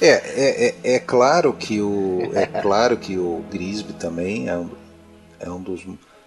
[0.00, 2.30] é, é, é, é, claro que o.
[2.34, 4.70] É claro que o Grisby também é um,
[5.38, 5.86] é um dos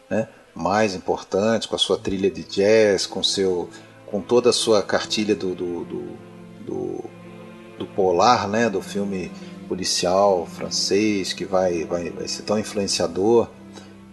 [0.10, 3.70] né, mais importantes, com a sua trilha de jazz, com seu
[4.08, 6.04] com toda a sua cartilha do, do, do,
[6.66, 7.04] do,
[7.80, 9.32] do Polar, né, do filme
[9.68, 13.50] policial francês que vai, vai, vai ser tão influenciador.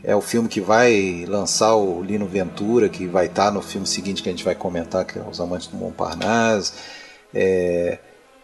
[0.02, 4.22] É o filme que vai lançar o Lino Ventura, que vai estar no filme seguinte
[4.22, 6.72] que a gente vai comentar, que é Os Amantes do Montparnasse.
[7.32, 7.98] É,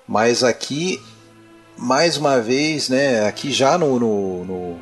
[0.08, 0.98] mas aqui
[1.76, 4.76] mais uma vez, né, aqui já no, no, no,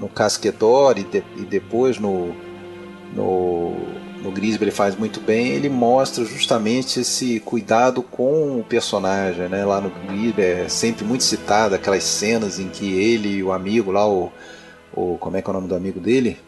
[0.00, 2.34] no Casquedor e, de, e depois no,
[3.14, 3.76] no,
[4.22, 9.64] no Grisby ele faz muito bem, ele mostra justamente esse cuidado com o personagem, né,
[9.64, 13.90] lá no Grisby é sempre muito citado aquelas cenas em que ele e o amigo
[13.90, 14.32] lá, o,
[14.92, 16.38] o como é que é o nome do amigo dele?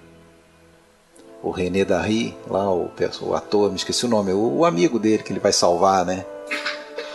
[1.42, 2.90] O René Darry, lá o,
[3.22, 6.26] o ator, me esqueci o nome, o, o amigo dele que ele vai salvar, né?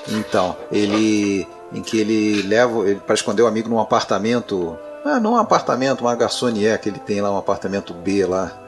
[0.08, 5.34] Então, ele em que ele leva ele para esconder o amigo num apartamento, ah, não
[5.34, 8.65] um apartamento, uma garçonier que ele tem lá um apartamento B lá,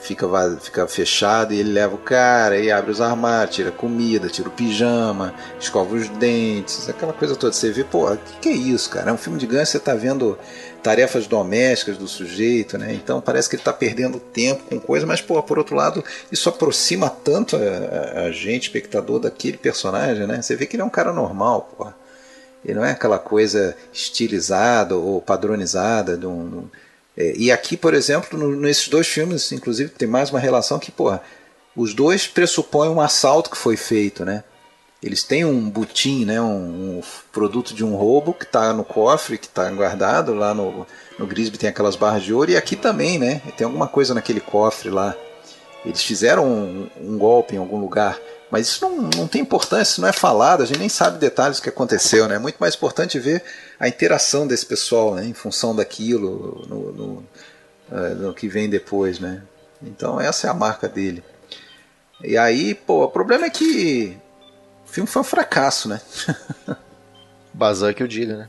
[0.00, 0.26] fica
[0.60, 4.52] fica fechado e ele leva o cara e abre os armários, tira comida, tira o
[4.52, 7.52] pijama, escova os dentes, aquela coisa toda.
[7.52, 9.10] Você vê, pô, o que, que, é isso, cara?
[9.10, 10.38] É um filme de ganho, você tá vendo
[10.82, 12.94] tarefas domésticas do sujeito, né?
[12.94, 16.48] Então parece que ele está perdendo tempo com coisa, mas pô, por outro lado, isso
[16.48, 20.40] aproxima tanto a, a, gente, espectador, daquele personagem, né?
[20.40, 21.86] Você vê que ele é um cara normal, pô.
[22.64, 26.68] Ele não é aquela coisa estilizada ou padronizada de um,
[27.20, 30.90] é, e aqui, por exemplo, no, nesses dois filmes, inclusive, tem mais uma relação que,
[30.90, 31.20] porra,
[31.76, 34.42] os dois pressupõem um assalto que foi feito, né?
[35.02, 37.00] Eles têm um butim, né, um, um
[37.32, 40.86] produto de um roubo que está no cofre, que está guardado lá no,
[41.18, 43.40] no Grisby tem aquelas barras de ouro e aqui também, né?
[43.56, 45.14] Tem alguma coisa naquele cofre lá.
[45.84, 48.18] Eles fizeram um, um golpe em algum lugar,
[48.50, 51.58] mas isso não, não tem importância, isso não é falado, a gente nem sabe detalhes
[51.58, 52.36] do que aconteceu, né?
[52.36, 53.42] É muito mais importante ver
[53.78, 57.24] a interação desse pessoal, né, em função daquilo, no, no,
[57.90, 59.42] uh, no que vem depois, né?
[59.82, 61.22] Então essa é a marca dele.
[62.22, 64.16] E aí, pô, o problema é que
[64.86, 66.00] o filme foi um fracasso, né?
[67.54, 68.48] Bazan que eu diga, né?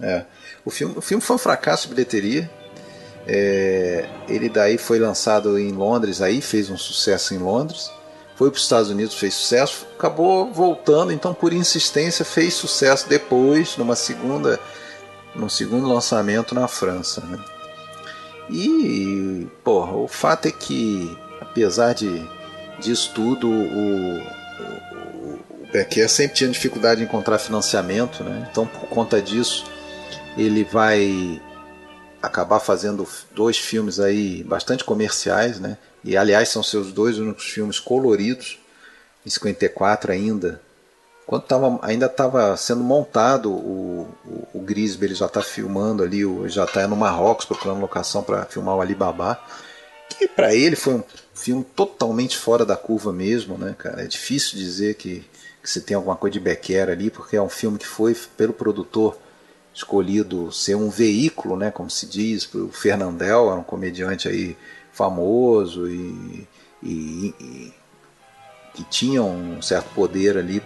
[0.00, 0.24] É.
[0.64, 2.50] O filme, o filme foi um fracasso de bilheteria.
[3.26, 7.90] É, ele daí foi lançado em Londres, aí fez um sucesso em Londres.
[8.38, 13.76] Foi para os Estados Unidos, fez sucesso, acabou voltando, então por insistência fez sucesso depois,
[13.76, 14.60] numa segunda,
[15.34, 17.20] num segundo lançamento na França.
[17.20, 17.36] Né?
[18.48, 22.24] E, porra, o fato é que, apesar de,
[22.78, 24.38] disso tudo, o,
[25.72, 28.48] Becker sempre tinha dificuldade em encontrar financiamento, né?
[28.52, 29.64] então por conta disso
[30.36, 31.42] ele vai
[32.22, 35.76] acabar fazendo dois filmes aí bastante comerciais, né?
[36.04, 38.58] E aliás são seus dois únicos filmes coloridos,
[39.24, 40.60] em 54 ainda.
[41.26, 46.24] Quando tava, ainda estava sendo montado o, o, o Grisby, ele já está filmando ali,
[46.24, 49.38] o, já está no Marrocos procurando locação para filmar o Alibaba,
[50.08, 54.02] que para ele foi um filme totalmente fora da curva mesmo, né, cara?
[54.02, 55.24] É difícil dizer que
[55.68, 58.54] que você tem alguma coisa de Becker ali, porque é um filme que foi pelo
[58.54, 59.18] produtor
[59.74, 64.56] escolhido ser um veículo, né, como se diz, o Fernandel era um comediante aí
[64.92, 66.46] famoso e,
[66.82, 67.72] e, e
[68.74, 70.62] que tinha um certo poder ali.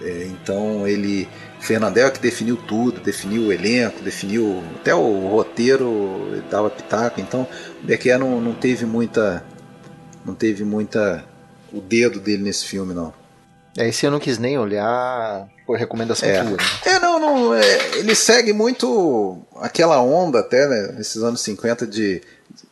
[0.00, 1.26] É, então ele,
[1.58, 7.20] Fernandel é que definiu tudo, definiu o elenco, definiu até o roteiro, dava pitaco.
[7.20, 7.46] Então
[7.82, 9.44] o Becker não, não teve muita,
[10.24, 11.24] não teve muita
[11.72, 13.12] o dedo dele nesse filme não.
[13.76, 16.42] É, esse eu não quis nem olhar por recomendação é.
[16.42, 16.52] tua.
[16.52, 16.64] Né?
[16.86, 17.54] É, não, não.
[17.54, 22.22] É, ele segue muito aquela onda até, né, nesses anos 50 de,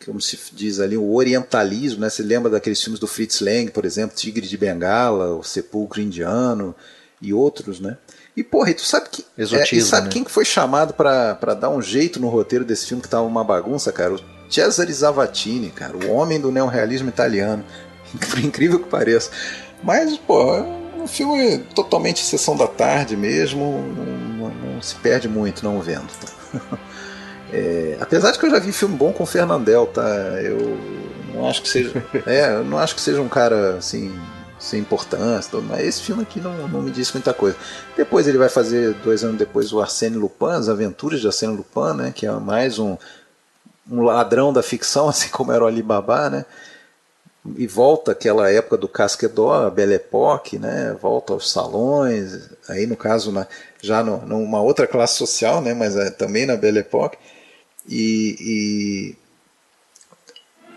[0.04, 2.08] como se diz ali, o orientalismo, né?
[2.08, 6.74] Você lembra daqueles filmes do Fritz Lang, por exemplo, Tigre de Bengala, O Sepulcro Indiano
[7.20, 7.96] e outros, né?
[8.36, 9.24] E, porra, e tu sabe que.
[9.38, 10.12] Exotismo, é, e sabe né?
[10.12, 13.44] quem que foi chamado para dar um jeito no roteiro desse filme que tava uma
[13.44, 14.14] bagunça, cara?
[14.14, 17.64] O Cesare Zavattini, cara, o homem do neorrealismo italiano.
[18.30, 19.30] Por incrível que pareça.
[19.82, 20.60] Mas, pô,
[20.96, 26.08] um filme totalmente sessão da tarde mesmo, não, não, não se perde muito não vendo.
[27.54, 30.02] É, apesar de que eu já vi filme bom com o Fernandel, tá?
[30.42, 30.76] Eu
[31.32, 34.12] não acho que seja, é, eu não acho que seja um cara assim
[34.58, 37.56] sem importância, mas esse filme aqui não, não me disse muita coisa.
[37.96, 41.96] Depois ele vai fazer dois anos depois o Arsène Lupin, as Aventuras de Arsène Lupin,
[41.96, 42.12] né?
[42.14, 42.96] Que é mais um
[43.90, 46.44] um ladrão da ficção, assim como era o Alibaba, né?
[47.56, 50.96] e volta aquela época do Casquedó, a Belle Époque, né?
[51.00, 53.46] volta aos salões, aí no caso na,
[53.82, 55.74] já no, numa outra classe social, né?
[55.74, 57.18] mas é, também na Belle Époque.
[57.88, 59.16] E,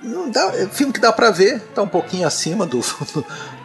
[0.04, 2.82] e não dá, é um filme que dá para ver, tá um pouquinho acima do,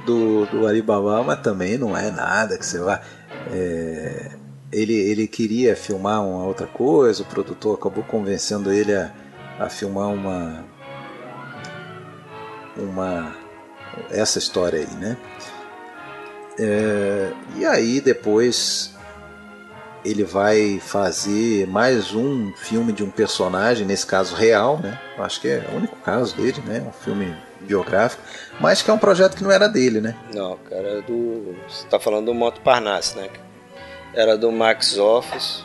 [0.06, 3.00] do, do Alibaba, mas também não é nada que você vai.
[3.50, 4.32] É,
[4.70, 9.12] ele, ele queria filmar uma outra coisa, o produtor acabou convencendo ele a,
[9.58, 10.64] a filmar uma,
[12.76, 13.36] uma
[14.10, 15.16] essa história aí, né?
[16.58, 18.91] É, e aí depois
[20.04, 24.98] ele vai fazer mais um filme de um personagem, nesse caso real, né?
[25.18, 26.84] Acho que é o único caso dele, né?
[26.86, 28.22] Um filme biográfico,
[28.60, 30.16] mas que é um projeto que não era dele, né?
[30.34, 31.54] Não, cara, é do.
[31.68, 33.28] Você tá falando do Moto Parnasse, né?
[34.14, 35.64] Era do Max Office,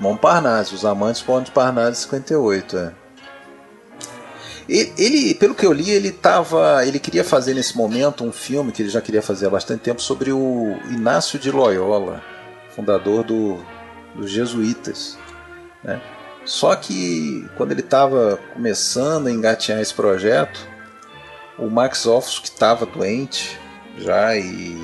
[0.00, 2.92] Montparnasse, Os Amantes Montparnasse 58, é.
[4.66, 8.70] Ele, ele, pelo que eu li, ele tava, ele queria fazer nesse momento um filme
[8.70, 12.22] que ele já queria fazer há bastante tempo sobre o Inácio de Loyola,
[12.74, 13.58] fundador do,
[14.14, 15.18] dos jesuítas,
[15.82, 16.00] né?
[16.44, 20.66] Só que quando ele estava começando a engatinhar esse projeto,
[21.58, 23.58] o Max Offs, que estava doente
[23.98, 24.82] já e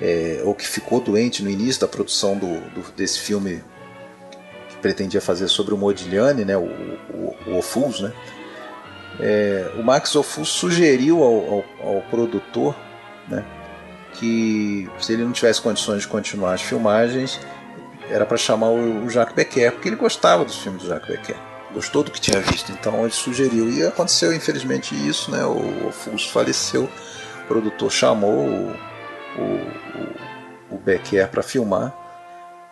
[0.00, 3.62] é, ou que ficou doente no início da produção do, do, desse filme
[4.68, 8.12] que pretendia fazer sobre o Modigliani, né, o, o, o Ofus, né,
[9.20, 12.74] é, o Max Ofus sugeriu ao, ao, ao produtor
[13.28, 13.44] né,
[14.20, 17.40] que se ele não tivesse condições de continuar as filmagens,
[18.10, 21.36] era para chamar o, o Jacques Becker, porque ele gostava dos filmes do Jacques Becker.
[21.72, 23.70] Gostou do que tinha visto, então ele sugeriu.
[23.70, 25.44] E aconteceu, infelizmente, isso, né?
[25.44, 28.76] O Ofus faleceu, o produtor chamou o,
[29.38, 31.94] o, o Becker para filmar,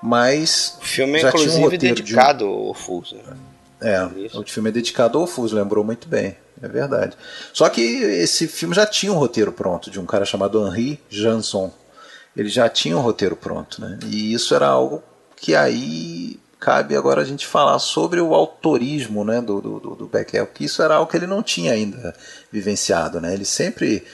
[0.02, 0.78] mas.
[0.82, 2.48] O filme é inclusive um dedicado de um...
[2.48, 3.12] ao Ofus.
[3.12, 3.36] Né?
[3.80, 4.02] É,
[4.36, 7.16] o filme é dedicado ao Fuso, lembrou muito bem, é verdade.
[7.52, 11.72] Só que esse filme já tinha um roteiro pronto, de um cara chamado Henri Janson.
[12.36, 13.98] Ele já tinha um roteiro pronto, né?
[14.06, 15.02] E isso era algo
[15.36, 20.46] que aí cabe agora a gente falar sobre o autorismo né, do, do, do Becker,
[20.46, 22.14] porque isso era algo que ele não tinha ainda
[22.50, 23.20] vivenciado.
[23.20, 23.32] Né?
[23.32, 24.04] Ele sempre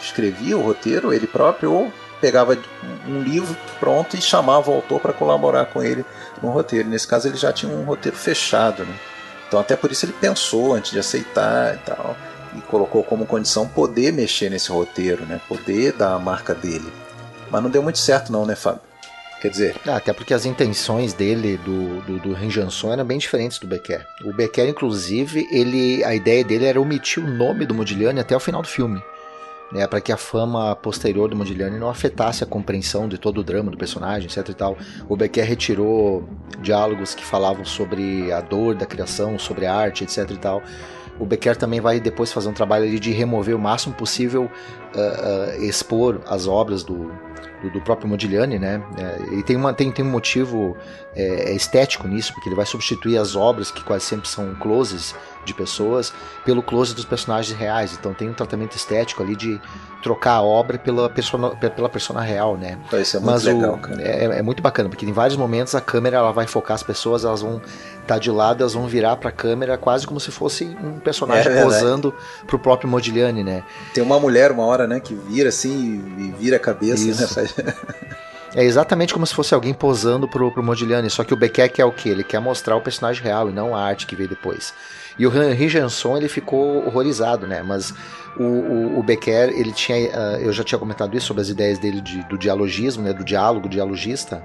[0.00, 1.92] escrevia o roteiro, ele próprio, ou
[2.24, 2.56] pegava
[3.06, 6.02] um livro pronto e chamava o autor para colaborar com ele
[6.42, 6.88] no roteiro.
[6.88, 8.82] Nesse caso, ele já tinha um roteiro fechado.
[8.82, 8.94] Né?
[9.46, 12.16] Então, até por isso, ele pensou antes de aceitar e tal,
[12.56, 15.38] e colocou como condição poder mexer nesse roteiro, né?
[15.46, 16.90] poder dar a marca dele.
[17.50, 18.80] Mas não deu muito certo, não, né, Fábio?
[19.42, 19.76] Quer dizer.
[19.86, 24.06] Ah, até porque as intenções dele, do, do, do Rinjanson, eram bem diferentes do Becker.
[24.24, 28.40] O Becker, inclusive, ele, a ideia dele era omitir o nome do Modigliani até o
[28.40, 29.02] final do filme
[29.72, 33.44] né, para que a fama posterior do Modigliani não afetasse a compreensão de todo o
[33.44, 34.76] drama do personagem, etc e tal.
[35.08, 36.28] O Becker retirou
[36.60, 40.62] diálogos que falavam sobre a dor da criação, sobre a arte, etc e tal.
[41.18, 45.64] O Becker também vai depois fazer um trabalho de remover o máximo possível, uh, uh,
[45.64, 47.12] expor as obras do,
[47.62, 48.82] do, do próprio Modigliani, né?
[48.98, 50.76] É, e tem, uma, tem, tem um motivo
[51.14, 55.54] é, estético nisso, porque ele vai substituir as obras, que quase sempre são closes de
[55.54, 56.12] pessoas,
[56.44, 57.92] pelo close dos personagens reais.
[57.98, 59.60] Então tem um tratamento estético ali de
[60.02, 62.78] trocar a obra pela persona, pela persona real, né?
[63.00, 65.80] Isso é muito Mas legal, o, é, é, muito bacana, porque em vários momentos a
[65.80, 69.16] câmera ela vai focar as pessoas, elas vão estar tá de lado, elas vão virar
[69.16, 72.14] para a câmera quase como se fosse um personagem é, posando
[72.46, 73.64] pro próprio Modigliani, né?
[73.94, 77.74] Tem uma mulher uma hora, né, que vira assim e vira a cabeça, né?
[78.56, 81.84] É exatamente como se fosse alguém posando pro, pro Modigliani, só que o Becker quer
[81.84, 82.10] o quê?
[82.10, 84.72] Ele quer mostrar o personagem real e não a arte que veio depois.
[85.18, 87.62] E o Henri Janson, ele ficou horrorizado, né?
[87.62, 87.94] Mas
[88.36, 91.78] o, o, o Becker, ele tinha, uh, eu já tinha comentado isso sobre as ideias
[91.78, 93.12] dele de, do dialogismo, né?
[93.12, 94.44] Do diálogo, dialogista.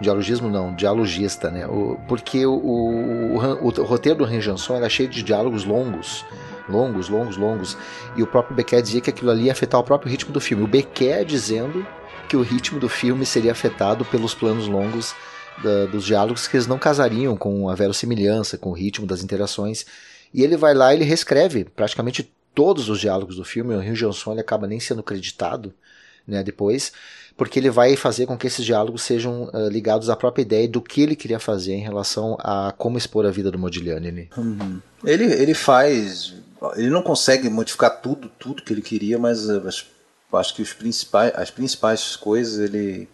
[0.00, 1.66] Dialogismo não, dialogista, né?
[1.66, 6.24] O, porque o, o, o, roteiro do Henri Janson era cheio de diálogos longos,
[6.68, 7.76] longos, longos, longos.
[8.16, 10.64] E o próprio Becker dizia que aquilo ali ia afetar o próprio ritmo do filme.
[10.64, 11.86] O Becker dizendo
[12.28, 15.14] que o ritmo do filme seria afetado pelos planos longos
[15.62, 19.84] da, dos diálogos que eles não casariam com a verossimilhança, com o ritmo das interações.
[20.32, 23.74] E ele vai lá e ele reescreve praticamente todos os diálogos do filme.
[23.74, 25.74] O Rio Johnson ele acaba nem sendo creditado
[26.26, 26.92] né, depois,
[27.36, 30.80] porque ele vai fazer com que esses diálogos sejam uh, ligados à própria ideia do
[30.80, 34.30] que ele queria fazer em relação a como expor a vida do Modigliani.
[34.36, 34.80] Uhum.
[35.04, 36.34] Ele, ele faz.
[36.76, 39.66] Ele não consegue modificar tudo, tudo que ele queria, mas uh,
[40.34, 43.08] acho que os principais, as principais coisas ele,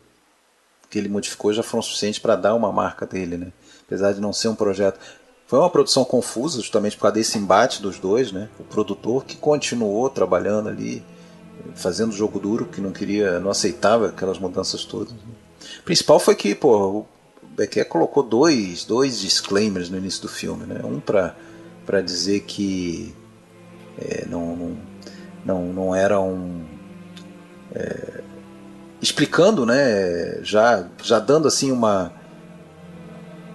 [0.91, 3.53] que ele modificou já foram suficientes para dar uma marca dele, né?
[3.87, 4.99] Apesar de não ser um projeto.
[5.47, 8.49] Foi uma produção confusa, justamente por causa desse embate dos dois, né?
[8.59, 11.05] O produtor que continuou trabalhando ali,
[11.75, 15.13] fazendo jogo duro, que não queria, não aceitava aquelas mudanças todas.
[15.13, 15.19] Né?
[15.81, 17.07] O principal foi que, pô, o
[17.57, 20.81] Becker colocou dois, dois disclaimers no início do filme, né?
[20.85, 23.15] Um para dizer que
[23.99, 24.77] é, não, não,
[25.45, 26.65] não, não era um
[27.73, 28.21] é,
[29.01, 32.13] explicando, né, já, já dando assim uma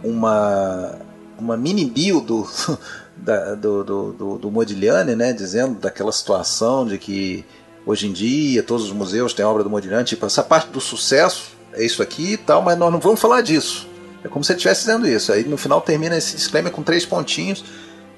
[0.03, 1.00] uma
[1.41, 2.47] uma mini bio do,
[3.17, 7.43] da, do, do, do, do Modigliani, né, dizendo daquela situação de que
[7.85, 11.51] hoje em dia todos os museus têm obra do Modigliani, tipo, essa parte do sucesso
[11.73, 13.87] é isso aqui e tal, mas nós não vamos falar disso.
[14.23, 15.31] É como se ele estivesse dizendo isso.
[15.31, 17.65] Aí no final termina esse disclaimer com três pontinhos.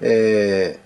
[0.02, 0.78] É,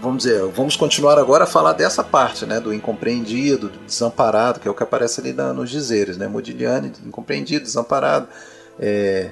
[0.00, 4.66] vamos dizer, vamos continuar agora a falar dessa parte, né, do incompreendido, do desamparado, que
[4.66, 8.26] é o que aparece ali na, nos dizeres, né, Modigliani, incompreendido, desamparado,
[8.80, 9.30] é,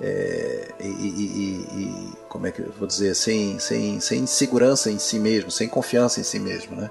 [0.00, 4.98] é, e, e, e, como é que eu vou dizer sem, sem, sem segurança em
[4.98, 6.90] si mesmo, sem confiança em si mesmo, né?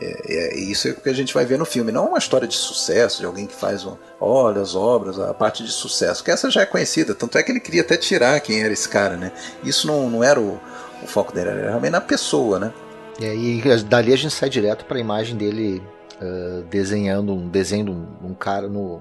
[0.00, 1.92] É, é, isso é o que a gente vai ver no filme.
[1.92, 5.62] Não uma história de sucesso de alguém que faz um, olha as obras, a parte
[5.62, 7.14] de sucesso, que essa já é conhecida.
[7.14, 9.32] Tanto é que ele queria até tirar quem era esse cara, né?
[9.62, 10.60] Isso não, não era o,
[11.02, 12.72] o foco dele, era realmente na pessoa, né?
[13.20, 15.82] E aí dali a gente sai direto para a imagem dele
[16.20, 19.00] uh, desenhando um desenho de um, um cara no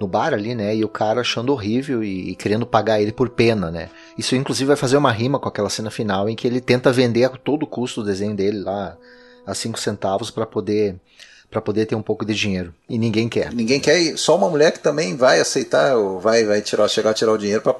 [0.00, 0.74] no bar ali, né?
[0.74, 3.90] E o cara achando horrível e, e, querendo pagar ele por pena, né?
[4.16, 7.24] Isso inclusive vai fazer uma rima com aquela cena final em que ele tenta vender
[7.24, 8.96] a todo custo o desenho dele lá
[9.46, 10.96] a 5 centavos para poder
[11.50, 12.72] para poder ter um pouco de dinheiro.
[12.88, 13.52] E ninguém quer.
[13.52, 17.14] Ninguém quer, só uma mulher que também vai aceitar, ou vai vai tirar, chegar a
[17.14, 17.74] tirar o dinheiro para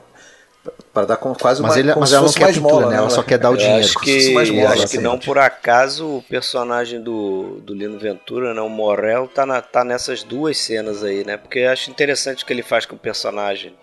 [0.93, 2.97] para dar quase mas uma ele, mas ela não quer pintura, mola, né?
[2.97, 3.85] Ela só quer dar o dinheiro.
[3.85, 8.61] Acho que, mola, acho que não por acaso o personagem do, do Lino Ventura, né,
[8.61, 11.37] o Morel, tá, na, tá nessas duas cenas aí, né?
[11.37, 13.75] Porque eu acho interessante o que ele faz com o personagem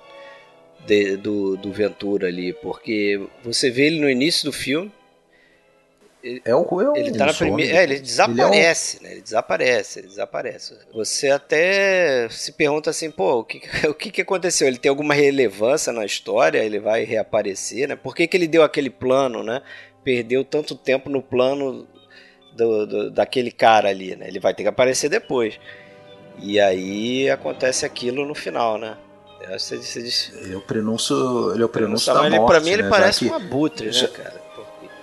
[0.86, 4.92] de, do, do Ventura ali, porque você vê ele no início do filme,
[6.28, 7.78] ele, é o é ele tá na primeira.
[7.78, 9.10] É, ele desaparece, ele é um...
[9.10, 9.12] né?
[9.14, 10.78] Ele desaparece, ele desaparece.
[10.94, 14.68] Você até se pergunta assim, pô, o que, o que, que aconteceu?
[14.68, 16.60] Ele tem alguma relevância na história?
[16.60, 17.96] Ele vai reaparecer, né?
[17.96, 19.62] Por que, que ele deu aquele plano, né?
[20.04, 21.88] Perdeu tanto tempo no plano
[22.56, 24.28] do, do, daquele cara ali, né?
[24.28, 25.60] Ele vai ter que aparecer depois.
[26.40, 28.98] E aí acontece aquilo no final, né?
[29.50, 30.34] Você, você diz...
[30.42, 32.52] Ele é o prenúncio, ele é o prenúncio da ele, morte.
[32.52, 32.90] Pra mim ele né?
[32.90, 33.32] parece que...
[33.32, 34.47] um abutre, né, cara?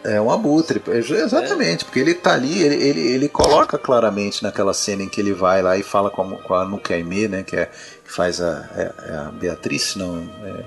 [0.04, 1.84] É um abutre, exatamente, é.
[1.86, 5.62] porque ele tá ali, ele, ele, ele coloca claramente naquela cena em que ele vai
[5.62, 7.70] lá e fala com a, com a Nuka Aimee, né, que, é,
[8.04, 10.64] que faz a, é, é a Beatriz, não, é,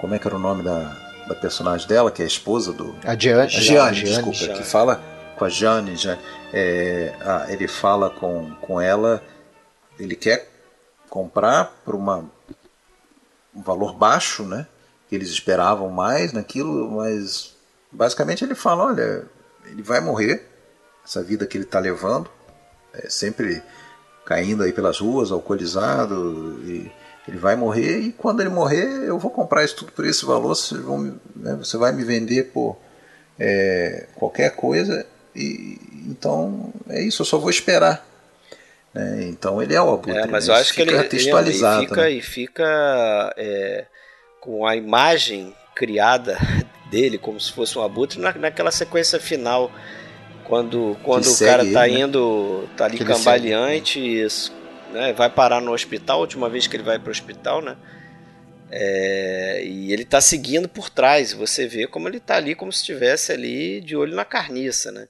[0.00, 2.94] como é que era o nome da, da personagem dela, que é a esposa do...
[3.02, 3.50] A Gianni.
[3.50, 4.58] Gianni, desculpa, Gianni.
[4.60, 5.02] que fala
[5.36, 6.16] com a Jane, já,
[6.52, 9.20] é, ah, ele fala com, com ela,
[9.98, 10.48] ele quer
[11.10, 12.24] comprar por uma,
[13.52, 14.64] um valor baixo, né,
[15.08, 17.53] que eles esperavam mais naquilo, mas
[17.94, 19.24] Basicamente ele fala, olha,
[19.66, 20.46] ele vai morrer,
[21.04, 22.28] essa vida que ele está levando,
[22.92, 23.62] é sempre
[24.24, 26.90] caindo aí pelas ruas, alcoolizado, e
[27.28, 30.54] ele vai morrer e quando ele morrer eu vou comprar isso tudo por esse valor,
[30.54, 32.76] você, vão, né, você vai me vender por
[33.38, 38.06] é, qualquer coisa, e então é isso, eu só vou esperar.
[38.92, 39.26] Né?
[39.28, 40.16] Então ele é óbvio.
[40.16, 40.54] É, mas né?
[40.54, 42.10] eu acho que ele, textualizado, ele fica, né?
[42.10, 43.86] e fica é,
[44.40, 46.38] com a imagem criada
[46.94, 49.72] dele, como se fosse um abutre, na, naquela sequência final,
[50.44, 52.04] quando, quando o cara tá ele, né?
[52.04, 54.52] indo, tá ali que cambaleante, isso,
[54.92, 57.76] né, vai parar no hospital, a última vez que ele vai para o hospital, né?
[58.70, 62.78] É, e ele tá seguindo por trás, você vê como ele tá ali, como se
[62.78, 65.08] estivesse ali de olho na carniça, né?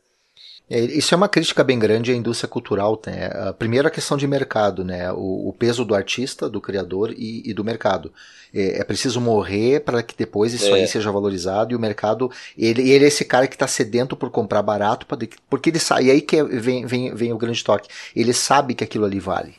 [0.68, 3.00] É, isso é uma crítica bem grande à indústria cultural.
[3.06, 3.26] Né?
[3.26, 5.12] A primeira questão de mercado, né?
[5.12, 8.12] o, o peso do artista, do criador e, e do mercado.
[8.52, 10.80] É, é, preciso morrer para que depois isso é.
[10.80, 12.30] aí seja valorizado e o mercado.
[12.56, 15.18] Ele, ele é esse cara que está sedento por comprar barato, pra,
[15.50, 16.06] porque ele sabe.
[16.06, 17.88] E aí que é, vem, vem, vem o grande toque.
[18.16, 19.54] Ele sabe que aquilo ali vale.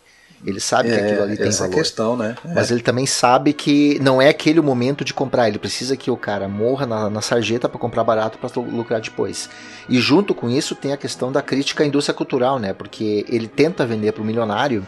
[0.46, 1.76] Ele sabe é, que aquilo ali tem essa valor.
[1.76, 2.36] questão, né?
[2.46, 2.54] É.
[2.54, 5.48] Mas ele também sabe que não é aquele o momento de comprar.
[5.48, 9.50] Ele precisa que o cara morra na, na sarjeta para comprar barato para lucrar depois.
[9.90, 12.74] E junto com isso tem a questão da crítica à indústria cultural, né?
[12.74, 14.86] Porque ele tenta vender para o milionário.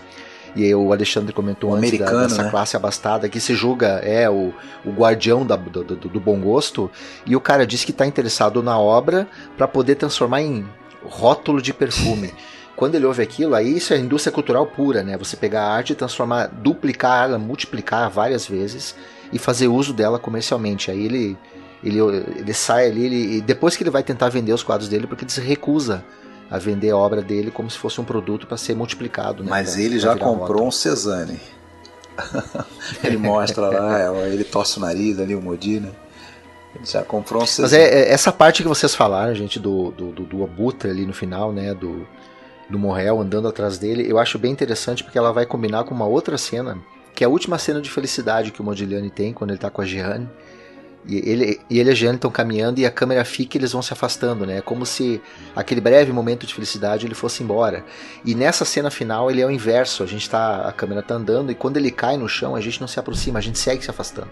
[0.56, 2.50] E o Alexandre comentou o antes da, dessa né?
[2.50, 4.54] classe abastada que se julga é o,
[4.86, 6.90] o guardião da, do, do, do bom gosto.
[7.26, 10.66] E o cara diz que está interessado na obra para poder transformar em
[11.04, 12.32] rótulo de perfume.
[12.78, 15.18] quando ele ouve aquilo, aí isso é indústria cultural pura, né?
[15.18, 18.96] Você pegar a arte, transformar, duplicar ela, multiplicar várias vezes
[19.34, 20.92] e fazer uso dela comercialmente.
[20.92, 21.38] Aí ele
[21.84, 25.24] ele, ele sai ali, ele, depois que ele vai tentar vender os quadros dele, porque
[25.24, 26.04] ele se recusa
[26.50, 29.44] a vender a obra dele como se fosse um produto para ser multiplicado.
[29.44, 31.40] Né, Mas pra, ele já comprou um Cezanne.
[33.04, 35.92] ele mostra lá, é, ele torce o nariz ali, o Modir, né?
[36.76, 37.84] Ele já comprou um Cezanne.
[37.84, 41.06] Mas é, é, essa parte que vocês falaram, gente, do, do, do, do Abutre ali
[41.06, 41.74] no final, né?
[41.74, 42.08] Do,
[42.70, 46.06] do Morrel andando atrás dele, eu acho bem interessante porque ela vai combinar com uma
[46.06, 46.78] outra cena,
[47.16, 49.82] que é a última cena de felicidade que o Modigliani tem quando ele tá com
[49.82, 50.30] a Jeanne.
[51.06, 53.72] E ele, e ele e a Jeanne estão caminhando e a câmera fica e eles
[53.72, 54.58] vão se afastando, né?
[54.58, 55.22] É como se
[55.56, 57.86] aquele breve momento de felicidade ele fosse embora.
[58.26, 61.50] E nessa cena final ele é o inverso, a gente tá a câmera tá andando
[61.50, 63.90] e quando ele cai no chão, a gente não se aproxima, a gente segue se
[63.90, 64.30] afastando.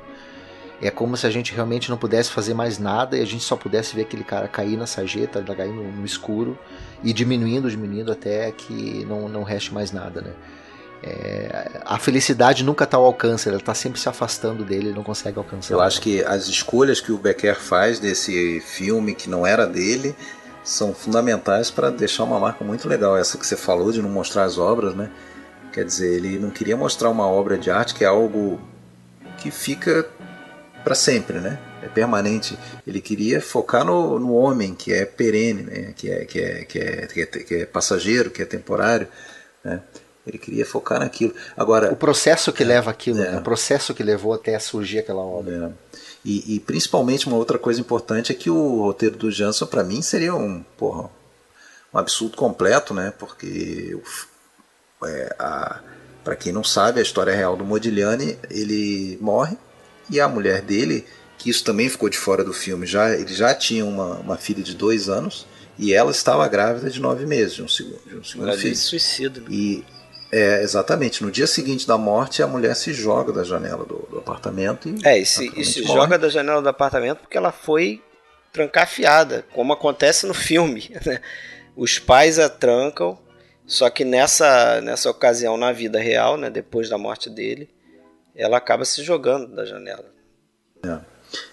[0.81, 3.55] É como se a gente realmente não pudesse fazer mais nada e a gente só
[3.55, 6.57] pudesse ver aquele cara cair na sarjeta, cair no, no escuro
[7.03, 10.33] e diminuindo, diminuindo até que não, não reste mais nada, né?
[11.03, 15.03] É, a felicidade nunca está ao alcance, ela está sempre se afastando dele, ele não
[15.03, 15.73] consegue alcançar.
[15.73, 20.15] Eu acho que as escolhas que o Becker faz desse filme que não era dele
[20.63, 23.15] são fundamentais para deixar uma marca muito legal.
[23.15, 25.11] Essa que você falou de não mostrar as obras, né?
[25.71, 28.59] Quer dizer, ele não queria mostrar uma obra de arte que é algo
[29.37, 30.07] que fica
[30.85, 31.59] para sempre, né?
[31.81, 32.57] É permanente.
[32.85, 35.93] Ele queria focar no, no homem que é perene, né?
[35.95, 39.07] Que é que é, que é, que é, que é passageiro, que é temporário,
[39.63, 39.81] né?
[40.27, 41.33] Ele queria focar naquilo.
[41.57, 43.37] Agora o processo que é, leva aquilo, é, né?
[43.39, 45.73] o processo que levou até surgir aquela obra.
[45.93, 45.99] É.
[46.23, 50.01] E, e, principalmente uma outra coisa importante é que o roteiro do Jansson para mim
[50.01, 51.09] seria um porra,
[51.93, 53.11] um absurdo completo, né?
[53.17, 53.97] Porque
[55.03, 55.35] é,
[56.23, 59.57] para quem não sabe a história real do Modigliani, ele morre
[60.09, 61.05] e a mulher dele,
[61.37, 64.63] que isso também ficou de fora do filme, já ele já tinha uma, uma filha
[64.63, 65.45] de dois anos
[65.77, 68.75] e ela estava grávida de nove meses de um segundo, de um segundo filho.
[68.75, 69.41] suicídio.
[69.43, 69.47] Né?
[69.49, 69.85] E
[70.31, 71.23] é, exatamente.
[71.23, 74.99] No dia seguinte da morte, a mulher se joga da janela do, do apartamento e.
[75.05, 78.01] É, e se, e se joga da janela do apartamento porque ela foi
[78.51, 80.89] trancafiada, como acontece no filme.
[81.05, 81.21] Né?
[81.75, 83.19] Os pais a trancam,
[83.67, 87.69] só que nessa, nessa ocasião, na vida real, né, depois da morte dele,
[88.35, 90.05] ela acaba se jogando da janela.
[90.83, 90.99] É.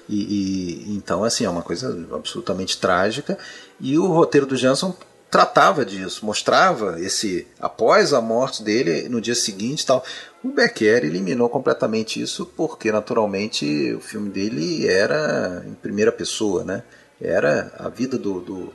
[0.08, 3.38] E, e, então, assim, é uma coisa absolutamente trágica.
[3.80, 4.94] E o roteiro do Jansson
[5.30, 10.04] tratava disso, mostrava esse após a morte dele no dia seguinte tal.
[10.44, 16.82] O Becker eliminou completamente isso porque naturalmente o filme dele era em primeira pessoa, né?
[17.18, 18.74] Era a vida do do,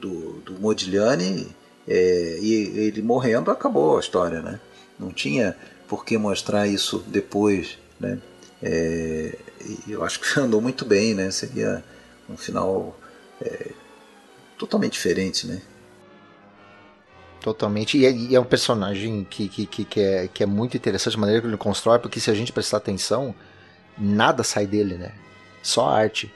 [0.00, 1.48] do, do Modigliani
[1.88, 4.60] é, e ele morrendo acabou a história, né?
[4.96, 5.56] Não tinha
[5.88, 8.18] por que mostrar isso depois, né?
[8.62, 9.36] É,
[9.86, 11.30] eu acho que andou muito bem, né?
[11.30, 11.84] Seria
[12.28, 12.98] um final
[13.40, 13.70] é,
[14.58, 15.60] totalmente diferente, né?
[17.40, 17.98] Totalmente.
[17.98, 21.20] E é, é um personagem que, que, que, que, é, que é muito interessante a
[21.20, 23.34] maneira que ele constrói, porque se a gente prestar atenção,
[23.98, 25.12] nada sai dele, né?
[25.62, 26.32] Só arte.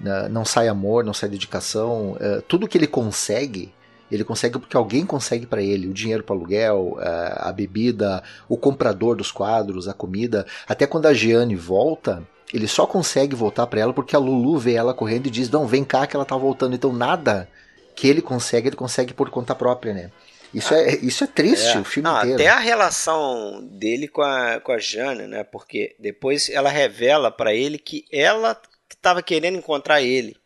[0.00, 0.28] Né?
[0.28, 2.16] Não sai amor, não sai dedicação.
[2.18, 3.72] É, tudo que ele consegue,
[4.10, 5.88] ele consegue porque alguém consegue para ele.
[5.88, 10.46] O dinheiro para aluguel, a bebida, o comprador dos quadros, a comida.
[10.66, 14.74] Até quando a Gianni volta, ele só consegue voltar para ela porque a Lulu vê
[14.74, 16.74] ela correndo e diz: Não, vem cá que ela tá voltando.
[16.74, 17.48] Então nada
[17.94, 20.10] que ele consegue, ele consegue por conta própria, né?
[20.52, 21.80] Isso, é, isso é triste, é.
[21.80, 22.36] o filme Não, inteiro.
[22.36, 25.44] Até a relação dele com a, com a Jane, né?
[25.44, 28.58] Porque depois ela revela para ele que ela
[28.90, 30.36] estava querendo encontrar ele.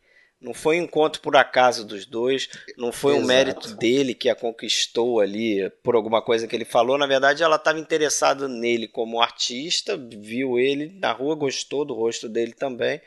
[0.43, 3.23] Não foi um encontro por acaso dos dois, não foi Exato.
[3.23, 6.97] um mérito dele que a conquistou ali por alguma coisa que ele falou.
[6.97, 12.27] Na verdade, ela estava interessada nele como artista, viu ele na rua, gostou do rosto
[12.27, 12.99] dele também,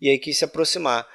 [0.00, 1.06] e aí quis se aproximar.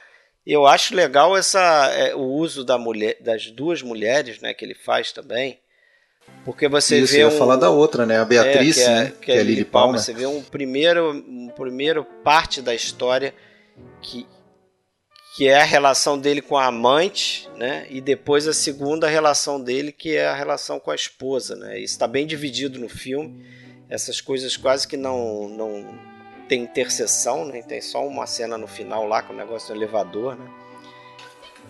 [0.46, 4.76] Eu acho legal essa, é, o uso da mulher, das duas mulheres né, que ele
[4.76, 5.60] faz também.
[6.46, 7.24] Porque você Isso, vê.
[7.24, 8.20] Você um, falar da outra, né?
[8.20, 9.06] A Beatriz, é, que é, né?
[9.06, 10.00] Que é, que é Lili Palmer.
[10.00, 13.34] Você vê um primeiro, um primeiro parte da história
[14.02, 14.28] que,
[15.36, 17.88] que é a relação dele com a amante, né?
[17.90, 21.80] E depois a segunda relação dele, que é a relação com a esposa, né?
[21.80, 23.44] Isso está bem dividido no filme.
[23.90, 26.00] Essas coisas quase que não, não
[26.48, 27.64] tem interseção, né?
[27.64, 30.46] Tem só uma cena no final lá com o negócio do elevador, né?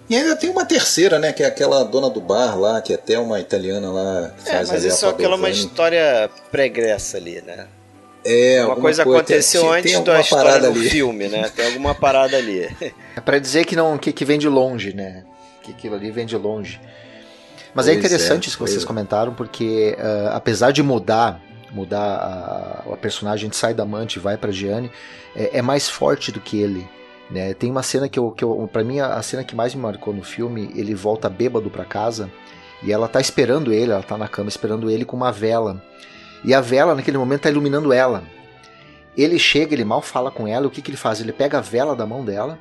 [0.10, 1.32] E ainda tem uma terceira, né?
[1.32, 4.70] Que é aquela dona do bar lá, que é até uma italiana lá é, faz
[4.70, 7.70] mas isso é aquela uma história pregressa ali, né?
[8.26, 10.88] É, uma coisa, coisa aconteceu tem, antes tem da história do ali.
[10.90, 11.50] filme, né?
[11.50, 12.70] Tem alguma parada ali.
[13.16, 15.24] É para dizer que não que, que vem de longe, né?
[15.62, 16.80] Que aquilo ali vem de longe.
[17.74, 18.86] Mas é pois é interessante é, isso que vocês é.
[18.86, 21.42] comentaram, porque uh, apesar de mudar
[21.74, 24.92] mudar a, a personagem sai da Amante e vai para Gianni,
[25.36, 26.88] é, é, mais forte do que ele.
[27.30, 27.54] Né?
[27.54, 30.14] Tem uma cena que eu, que eu para mim a cena que mais me marcou
[30.14, 32.30] no filme, ele volta bêbado para casa
[32.84, 35.82] e ela tá esperando ele, ela tá na cama esperando ele com uma vela.
[36.44, 38.24] E a vela naquele momento tá iluminando ela.
[39.16, 41.22] Ele chega, ele mal fala com ela, o que, que ele faz?
[41.22, 42.58] Ele pega a vela da mão dela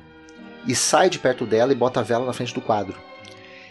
[0.67, 2.95] e sai de perto dela e bota a vela na frente do quadro.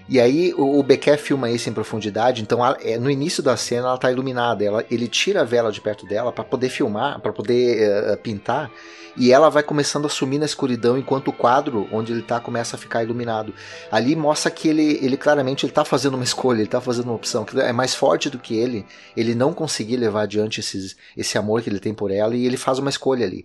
[0.09, 3.87] E aí o, o Becker filma isso em profundidade, então é, no início da cena
[3.87, 7.33] ela está iluminada, ela, ele tira a vela de perto dela para poder filmar, para
[7.33, 8.71] poder uh, pintar,
[9.17, 12.77] e ela vai começando a sumir na escuridão enquanto o quadro onde ele está começa
[12.77, 13.55] a ficar iluminado.
[13.91, 17.15] Ali mostra que ele, ele claramente ele tá fazendo uma escolha, ele está fazendo uma
[17.15, 18.87] opção que é mais forte do que ele,
[19.17, 22.57] ele não conseguir levar adiante esses, esse amor que ele tem por ela e ele
[22.57, 23.45] faz uma escolha ali.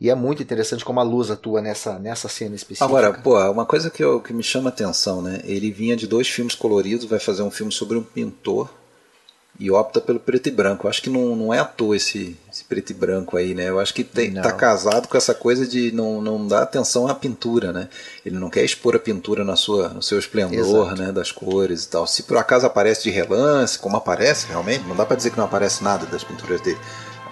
[0.00, 2.84] E é muito interessante como a luz atua nessa, nessa cena específica.
[2.84, 5.40] Agora, pô, uma coisa que, eu, que me chama atenção, né?
[5.42, 8.70] Ele vinha de dois filmes coloridos, vai fazer um filme sobre um pintor
[9.58, 10.86] e opta pelo preto e branco.
[10.86, 13.68] Eu acho que não, não é à toa esse, esse preto e branco aí, né?
[13.68, 17.14] Eu acho que tem, tá casado com essa coisa de não, não dar atenção à
[17.14, 17.88] pintura, né?
[18.24, 21.02] Ele não quer expor a pintura na sua, no seu esplendor, Exato.
[21.02, 21.12] né?
[21.12, 22.06] Das cores e tal.
[22.06, 25.46] Se por acaso aparece de relance, como aparece realmente, não dá para dizer que não
[25.46, 26.78] aparece nada das pinturas dele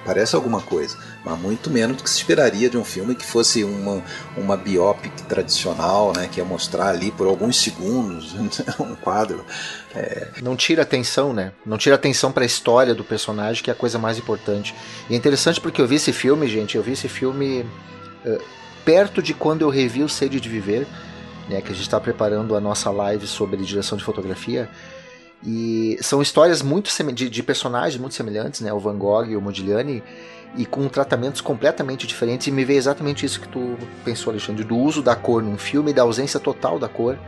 [0.06, 3.64] parece alguma coisa, mas muito menos do que se esperaria de um filme que fosse
[3.64, 4.02] uma,
[4.36, 8.34] uma biopic tradicional, né, que ia mostrar ali por alguns segundos
[8.78, 9.44] um quadro.
[9.92, 10.28] É...
[10.40, 11.52] Não tira atenção, né?
[11.66, 14.74] Não tira atenção para a história do personagem, que é a coisa mais importante.
[15.10, 17.66] E é interessante porque eu vi esse filme, gente, eu vi esse filme
[18.24, 18.40] uh,
[18.84, 20.86] perto de quando eu revi o Sede de Viver,
[21.48, 24.70] né, que a gente está preparando a nossa live sobre direção de fotografia.
[25.44, 29.40] E são histórias muito de, de, personagens muito semelhantes, né, o Van Gogh e o
[29.40, 30.02] Modigliani,
[30.56, 32.46] e com tratamentos completamente diferentes.
[32.46, 35.90] E me veio exatamente isso que tu pensou, Alexandre, do uso da cor num filme
[35.90, 37.18] e da ausência total da cor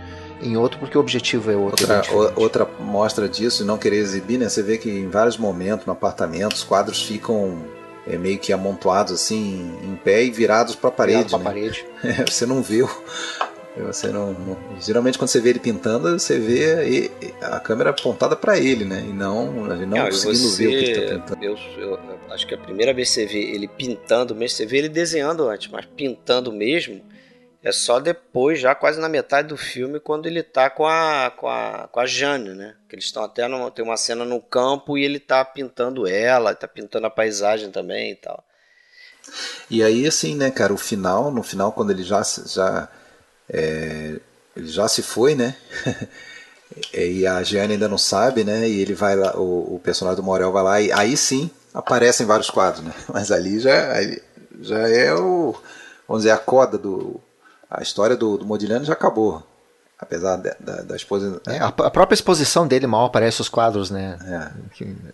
[0.41, 1.93] em outro, porque o objetivo é outro.
[1.93, 4.49] Outra, é outra mostra disso, e não querer exibir, né?
[4.49, 7.65] Você vê que em vários momentos no apartamento os quadros ficam
[8.07, 11.37] é, meio que amontoados assim, em pé e virados para a parede.
[11.37, 11.45] Né?
[11.45, 11.87] parede.
[12.27, 12.89] você não viu.
[13.77, 18.59] Você não, não, geralmente quando você vê ele pintando, você vê a câmera apontada para
[18.59, 19.05] ele, né?
[19.07, 21.45] E não, não, não conseguindo você, ver o que ele tá pintando.
[21.45, 21.99] Eu, eu,
[22.31, 25.49] acho que a primeira vez que você vê ele pintando mesmo, você vê ele desenhando
[25.49, 27.05] antes, mas pintando mesmo,
[27.63, 31.49] é só depois, já quase na metade do filme, quando ele tá com a, com
[31.49, 32.75] a, com a Jane, né?
[32.89, 36.55] Que eles estão até no, tem uma cena no campo e ele tá pintando ela,
[36.55, 38.45] tá pintando a paisagem também e tal.
[39.71, 42.89] E aí, assim, né, cara, o final, no final, quando ele já, já,
[43.51, 44.17] é,
[44.57, 45.55] ele já se foi, né?
[46.93, 48.69] e a Jane ainda não sabe, né?
[48.69, 52.27] E ele vai lá, o, o personagem do Morel vai lá e aí sim aparecem
[52.27, 52.93] vários quadros, né?
[53.13, 53.95] Mas ali já,
[54.61, 55.55] já é o,
[56.07, 57.21] vamos dizer, a coda do,
[57.71, 59.43] a história do, do Modigliani já acabou.
[60.01, 61.41] Apesar da, da, da exposição.
[61.49, 64.17] É, a, a, própria exposição dele mal aparece os quadros, né?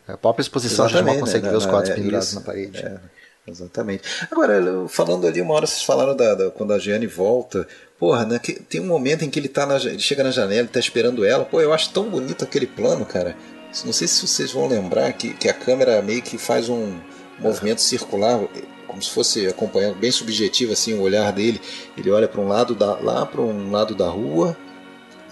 [0.06, 0.12] É.
[0.12, 1.50] A própria exposição Exatamente, a gente mal consegue né?
[1.50, 2.78] ver os quadros é, pendurados isso, na parede.
[2.78, 3.00] É,
[3.46, 4.02] exatamente.
[4.30, 7.66] Agora, falando ali, uma hora vocês falaram da, da quando a Gianni volta.
[7.98, 10.60] Porra, né, que, tem um momento em que ele, tá na, ele chega na janela,
[10.60, 11.44] ele tá esperando ela.
[11.44, 13.36] Pô, eu acho tão bonito aquele plano, cara.
[13.84, 16.98] Não sei se vocês vão lembrar que, que a câmera meio que faz um
[17.38, 18.40] movimento circular
[18.86, 21.60] como se fosse acompanhando bem subjetivo assim o olhar dele.
[21.96, 24.56] Ele olha para um lado da, lá para um lado da rua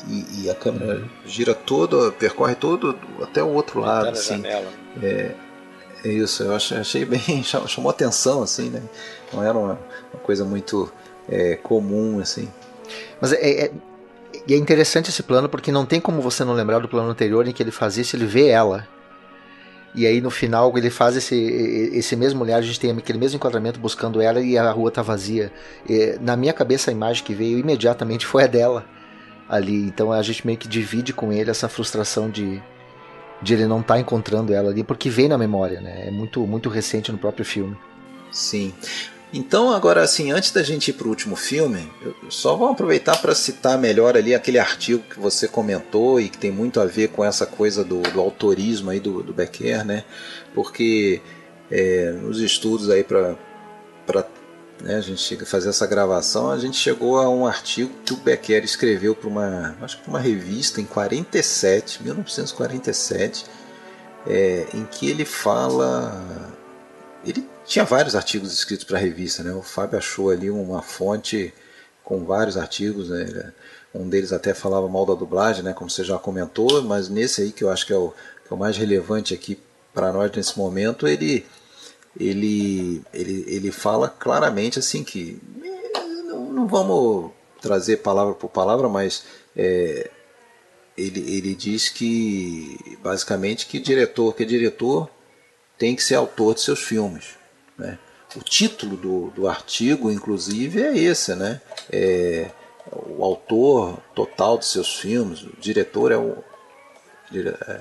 [0.08, 4.08] e, e, a câmera gira toda, percorre todo até o outro lado.
[4.08, 4.42] Assim.
[5.00, 5.34] É
[6.04, 8.82] isso, eu achei, bem, chamou atenção assim, né?
[9.32, 9.78] Não era uma,
[10.12, 10.92] uma coisa muito
[11.28, 12.48] é, comum assim.
[13.20, 13.72] Mas é, é,
[14.50, 17.52] é interessante esse plano porque não tem como você não lembrar do plano anterior em
[17.52, 18.86] que ele faz isso, ele vê ela
[19.94, 23.36] e aí no final ele faz esse, esse mesmo olhar, a gente tem aquele mesmo
[23.36, 25.52] enquadramento buscando ela e a rua tá vazia.
[25.88, 28.86] E, na minha cabeça a imagem que veio imediatamente foi a dela
[29.48, 29.84] ali.
[29.84, 32.62] Então a gente meio que divide com ele essa frustração de,
[33.42, 36.08] de ele não estar tá encontrando ela ali, porque vem na memória, né?
[36.08, 37.76] É muito, muito recente no próprio filme.
[38.30, 38.72] Sim.
[39.34, 41.90] Então, agora, assim, antes da gente ir para o último filme,
[42.28, 46.50] só vamos aproveitar para citar melhor ali aquele artigo que você comentou e que tem
[46.50, 50.04] muito a ver com essa coisa do, do autorismo aí do, do Becker, né?
[50.54, 51.22] Porque
[51.70, 53.36] é, nos estudos aí para
[54.82, 58.64] né, a gente fazer essa gravação, a gente chegou a um artigo que o Becker
[58.64, 63.46] escreveu para uma, acho que uma revista em 47, 1947,
[64.26, 66.52] é, em que ele fala
[67.24, 69.52] ele tinha vários artigos escritos para a revista, né?
[69.52, 71.54] O Fábio achou ali uma fonte
[72.02, 73.52] com vários artigos, né?
[73.94, 75.72] Um deles até falava mal da dublagem, né?
[75.72, 78.54] Como você já comentou, mas nesse aí que eu acho que é o, que é
[78.54, 79.58] o mais relevante aqui
[79.94, 81.46] para nós nesse momento, ele
[82.18, 85.40] ele ele, ele fala claramente assim que
[86.28, 87.30] não, não vamos
[87.60, 89.24] trazer palavra por palavra, mas
[89.56, 90.10] é,
[90.96, 95.08] ele, ele diz que basicamente que diretor que é diretor
[95.78, 97.30] tem que ser autor de seus filmes.
[97.76, 97.98] Né?
[98.36, 101.60] O título do, do artigo, inclusive, é esse, né?
[101.90, 102.50] É,
[102.90, 106.38] o autor total de seus filmes, o diretor é o.
[107.34, 107.80] É,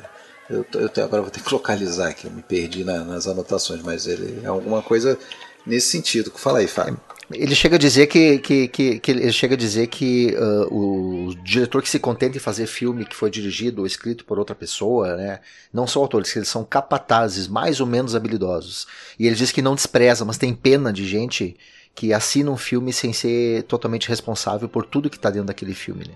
[0.52, 4.06] eu, eu agora vou ter que localizar aqui, eu me perdi na, nas anotações, mas
[4.06, 5.18] ele é alguma coisa
[5.66, 6.32] nesse sentido.
[6.36, 7.00] Fala aí, Fábio.
[7.34, 11.36] Ele chega a dizer que, que, que, que ele chega a dizer que uh, o
[11.36, 15.16] diretor que se contenta em fazer filme que foi dirigido ou escrito por outra pessoa,
[15.16, 15.40] né,
[15.72, 18.86] não são autores, eles são capatazes mais ou menos habilidosos.
[19.18, 21.56] E ele diz que não despreza, mas tem pena de gente
[21.96, 26.06] que assina um filme sem ser totalmente responsável por tudo que está dentro daquele filme.
[26.06, 26.14] Né?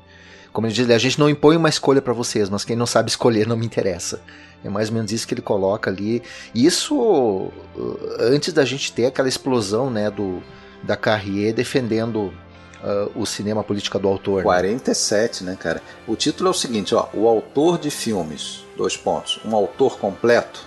[0.56, 3.10] Como ele diz, a gente não impõe uma escolha para vocês, mas quem não sabe
[3.10, 4.22] escolher não me interessa.
[4.64, 6.23] É mais ou menos isso que ele coloca ali.
[6.56, 7.52] Isso uh,
[8.22, 10.41] antes da gente ter aquela explosão, né, do
[10.82, 12.34] da Carrier defendendo
[12.82, 14.44] uh, o cinema política do autor.
[14.44, 15.52] 47, né?
[15.52, 15.82] né, cara?
[16.07, 20.65] O título é o seguinte, ó, o autor de filmes, dois pontos, um autor completo.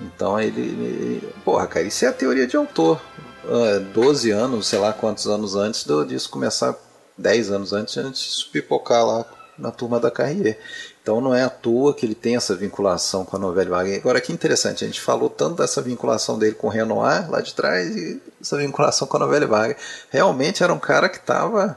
[0.00, 2.98] Então ele, ele porra, cara, isso é a teoria de autor.
[3.44, 6.74] Uh, 12 anos, sei lá quantos anos antes disso começar,
[7.18, 9.24] 10 anos antes, a gente se pipocar lá
[9.58, 10.58] na turma da Carrier.
[11.02, 13.98] Então não é à toa que ele tem essa vinculação com a novela Wagner.
[13.98, 17.52] Agora que interessante, a gente falou tanto dessa vinculação dele com o Renoir lá de
[17.54, 19.76] trás e essa vinculação com a novela Wagner.
[20.10, 21.76] Realmente era um cara que estava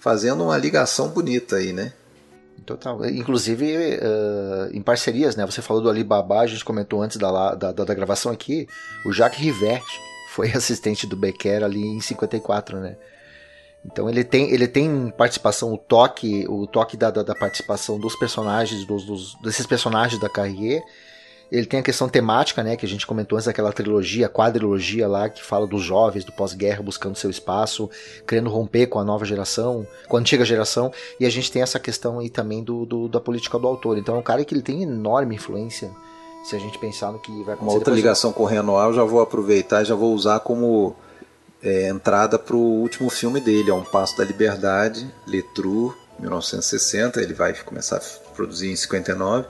[0.00, 1.92] fazendo uma ligação bonita aí, né?
[2.64, 3.06] Total.
[3.06, 5.46] Inclusive uh, em parcerias, né?
[5.46, 8.66] Você falou do Alibaba, a gente comentou antes da, da, da, da gravação aqui,
[9.04, 9.84] o Jacques Rivert
[10.32, 12.96] foi assistente do Becker ali em 54, né?
[13.90, 18.16] Então ele tem, ele tem participação, o toque, o toque da, da, da participação dos
[18.16, 20.82] personagens, dos, dos, desses personagens da Carrier.
[21.50, 25.28] Ele tem a questão temática, né, que a gente comentou antes daquela trilogia, quadrilogia lá,
[25.28, 27.88] que fala dos jovens do pós-guerra buscando seu espaço,
[28.26, 30.92] querendo romper com a nova geração, com a antiga geração.
[31.20, 33.96] E a gente tem essa questão aí também do, do da política do autor.
[33.96, 35.92] Então é um cara que ele tem enorme influência
[36.42, 37.62] se a gente pensar no que vai acontecer.
[37.62, 40.96] Uma outra ligação com o Renoir eu já vou aproveitar e já vou usar como
[41.62, 47.34] é, entrada para o último filme dele, é Um Passo da Liberdade, Letru, 1960, ele
[47.34, 49.46] vai começar a produzir em 59,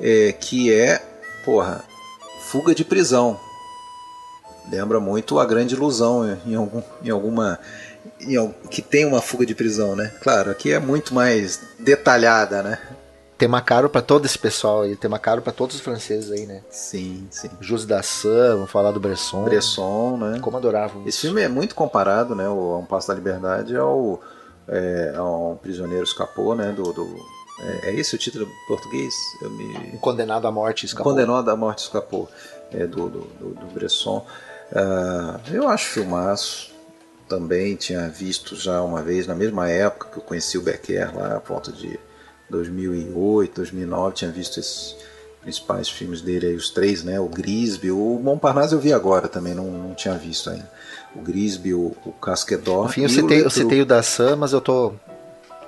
[0.00, 1.02] é, que é,
[1.44, 1.84] porra,
[2.50, 3.40] Fuga de Prisão.
[4.70, 7.58] Lembra muito A Grande Ilusão em, algum, em alguma
[8.20, 10.12] em, que tem uma fuga de prisão, né?
[10.20, 12.78] Claro, aqui é muito mais detalhada, né?
[13.36, 16.62] Tema caro para todo esse pessoal aí, tema caro para todos os franceses aí, né?
[16.70, 17.50] Sim, sim.
[17.60, 19.44] José Dassin, vamos falar do Bresson.
[19.44, 20.38] Bresson, né?
[20.40, 21.06] Como adoravam.
[21.06, 24.20] Esse filme é muito comparado, né, o Um Passo da Liberdade ao,
[24.68, 26.92] é, ao Um Prisioneiro Escapou, né, do...
[26.92, 29.14] do é, é, esse o título português?
[29.40, 29.94] Eu me...
[29.94, 31.12] Um condenado à morte escapou.
[31.12, 32.28] Condenado à morte escapou,
[32.70, 34.26] é, do, do, do, do Bresson.
[34.72, 36.74] Uh, eu acho filmaço
[37.28, 41.36] também tinha visto já uma vez, na mesma época que eu conheci o Becker lá,
[41.36, 41.98] a ponto de
[42.48, 44.96] 2008, 2009, tinha visto esses
[45.46, 47.20] principais filmes dele aí, os três, né?
[47.20, 50.68] O Grisby, o Montparnasse eu vi agora também, não, não tinha visto ainda.
[51.14, 52.86] O Grisby, o, o Casquedor.
[52.86, 54.92] Enfim, eu citei, o eu citei o da Sam, mas eu tô.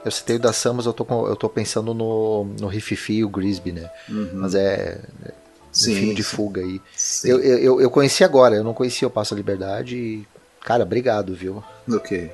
[0.05, 3.25] Eu citei o da Sam, mas eu tô, eu tô pensando no, no Rififi e
[3.25, 3.91] o Grisby, né?
[4.09, 4.31] Uhum.
[4.35, 5.01] Mas é.
[5.25, 5.33] é
[5.71, 6.37] sim, um filme de sim.
[6.37, 6.81] fuga aí.
[7.25, 10.29] Eu, eu, eu conheci agora, eu não conhecia o Passo a Liberdade e.
[10.65, 11.63] Cara, obrigado, viu?
[11.87, 12.31] Do quê?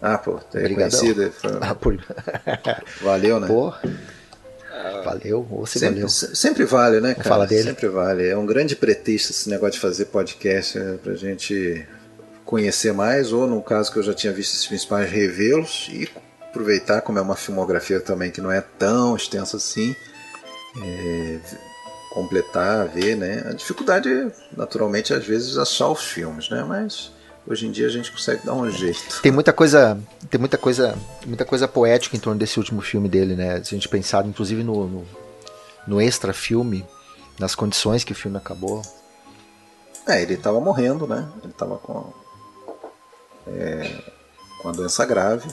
[0.00, 1.32] Ah, pô, é reconhecido.
[1.32, 1.58] Foi...
[1.60, 1.98] Ah, por...
[3.02, 3.46] Valeu, né?
[3.46, 3.72] Pô,
[5.04, 6.08] valeu, você sempre, valeu.
[6.08, 7.28] Sempre vale, né, cara?
[7.28, 7.62] Fala dele.
[7.62, 8.28] Sempre vale.
[8.28, 11.86] É um grande pretexto esse negócio de fazer podcast né, pra gente
[12.44, 16.08] conhecer mais, ou no caso que eu já tinha visto esses principais, revê-los e
[16.42, 19.94] aproveitar, como é uma filmografia também que não é tão extensa assim,
[20.80, 21.38] é,
[22.12, 23.44] completar, ver, né?
[23.48, 24.08] A dificuldade,
[24.56, 26.64] naturalmente, às vezes, achar os filmes, né?
[26.64, 27.10] Mas
[27.48, 29.22] Hoje em dia a gente consegue dar um jeito.
[29.22, 29.96] Tem muita coisa,
[30.28, 33.62] tem muita coisa, muita coisa poética em torno desse último filme dele, né?
[33.62, 35.06] Se a gente pensar, inclusive no, no,
[35.86, 36.84] no extra filme,
[37.38, 38.82] nas condições que o filme acabou.
[40.08, 41.28] É, ele estava morrendo, né?
[41.42, 42.12] Ele estava com
[43.46, 44.02] é,
[44.60, 45.48] com a doença grave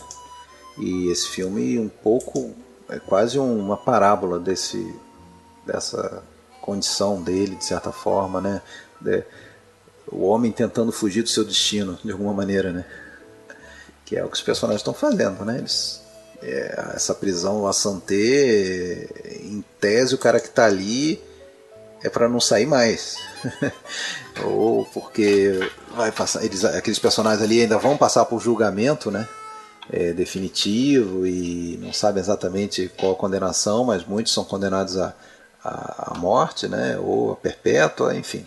[0.80, 2.56] e esse filme um pouco
[2.90, 4.95] é quase uma parábola desse
[5.64, 6.24] dessa
[6.60, 8.61] condição dele de certa forma, né?
[8.99, 9.24] De,
[10.08, 12.86] o homem tentando fugir do seu destino, de alguma maneira, né?
[14.06, 15.58] Que é o que os personagens estão fazendo, né?
[15.58, 16.02] Eles,
[16.42, 19.08] é, essa prisão a Santé,
[19.42, 21.22] em tese, o cara que está ali
[22.04, 23.18] é para não sair mais.
[24.44, 29.28] Ou porque vai passar, eles, aqueles personagens ali ainda vão passar por julgamento, né?
[29.90, 35.14] É, definitivo e não sabe exatamente qual a condenação, mas muitos são condenados à,
[35.64, 36.98] à morte, né?
[37.00, 38.46] Ou a perpétua, enfim.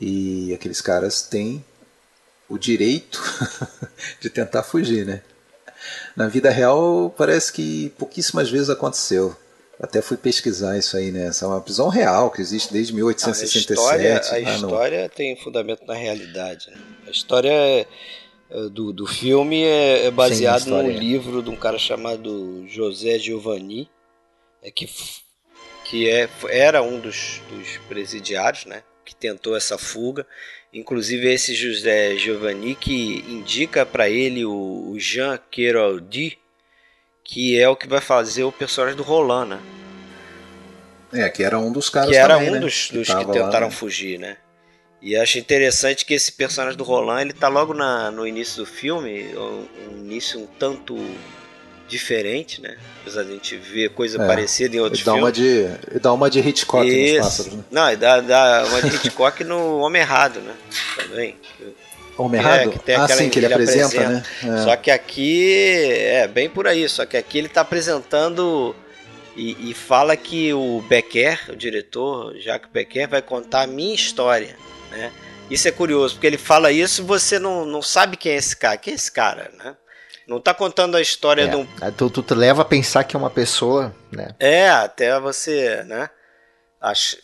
[0.00, 1.64] E aqueles caras têm
[2.48, 3.20] o direito
[4.20, 5.22] de tentar fugir, né?
[6.16, 9.36] Na vida real, parece que pouquíssimas vezes aconteceu.
[9.78, 11.26] Até fui pesquisar isso aí, né?
[11.26, 13.70] Essa é uma prisão real que existe desde 1867.
[13.70, 15.08] A história, a história no...
[15.10, 16.70] tem fundamento na realidade.
[16.70, 16.78] Né?
[17.06, 17.86] A história é,
[18.70, 23.90] do, do filme é, é baseada num livro de um cara chamado José Giovanni,
[24.62, 24.88] é que,
[25.84, 28.82] que é, era um dos, dos presidiários, né?
[29.06, 30.26] Que tentou essa fuga.
[30.72, 36.38] Inclusive esse José Giovanni que indica para ele o, Jean Queraldi,
[37.24, 39.62] que é o que vai fazer o personagem do Roland, né?
[41.12, 42.58] É, que era um dos caras que era um né?
[42.58, 43.70] dos, dos que, que tentaram lá, né?
[43.70, 44.36] fugir, né?
[45.00, 48.66] E acho interessante que esse personagem do Roland, ele tá logo na, no início do
[48.66, 50.96] filme, um, um início um tanto
[51.88, 52.76] diferente, né?
[53.02, 55.22] Apesar de a gente ver coisa é, parecida em outros dá filmes.
[55.22, 57.16] Uma de, dá uma de Hitchcock Isso.
[57.16, 57.64] nos pássaros, né?
[57.70, 60.54] Não, e dá, dá uma de Hitchcock no Homem Errado, né?
[60.96, 61.36] Também.
[62.18, 62.74] Homem Errado?
[62.86, 64.08] É, ah, sim, que ele, ele apresenta, apresenta,
[64.48, 64.60] né?
[64.60, 64.64] É.
[64.64, 68.74] Só que aqui é bem por aí, só que aqui ele está apresentando
[69.36, 74.56] e, e, fala que o Becker, o diretor, Jacques Becker, vai contar a minha história,
[74.90, 75.12] né?
[75.50, 78.56] Isso é curioso, porque ele fala isso e você não, não sabe quem é esse
[78.56, 78.76] cara.
[78.76, 79.76] Quem é esse cara, né?
[80.26, 81.66] Não tá contando a história é, de um.
[81.96, 84.34] Tu, tu, tu leva a pensar que é uma pessoa, né?
[84.40, 86.10] É, até você, né?
[86.80, 87.16] Acho,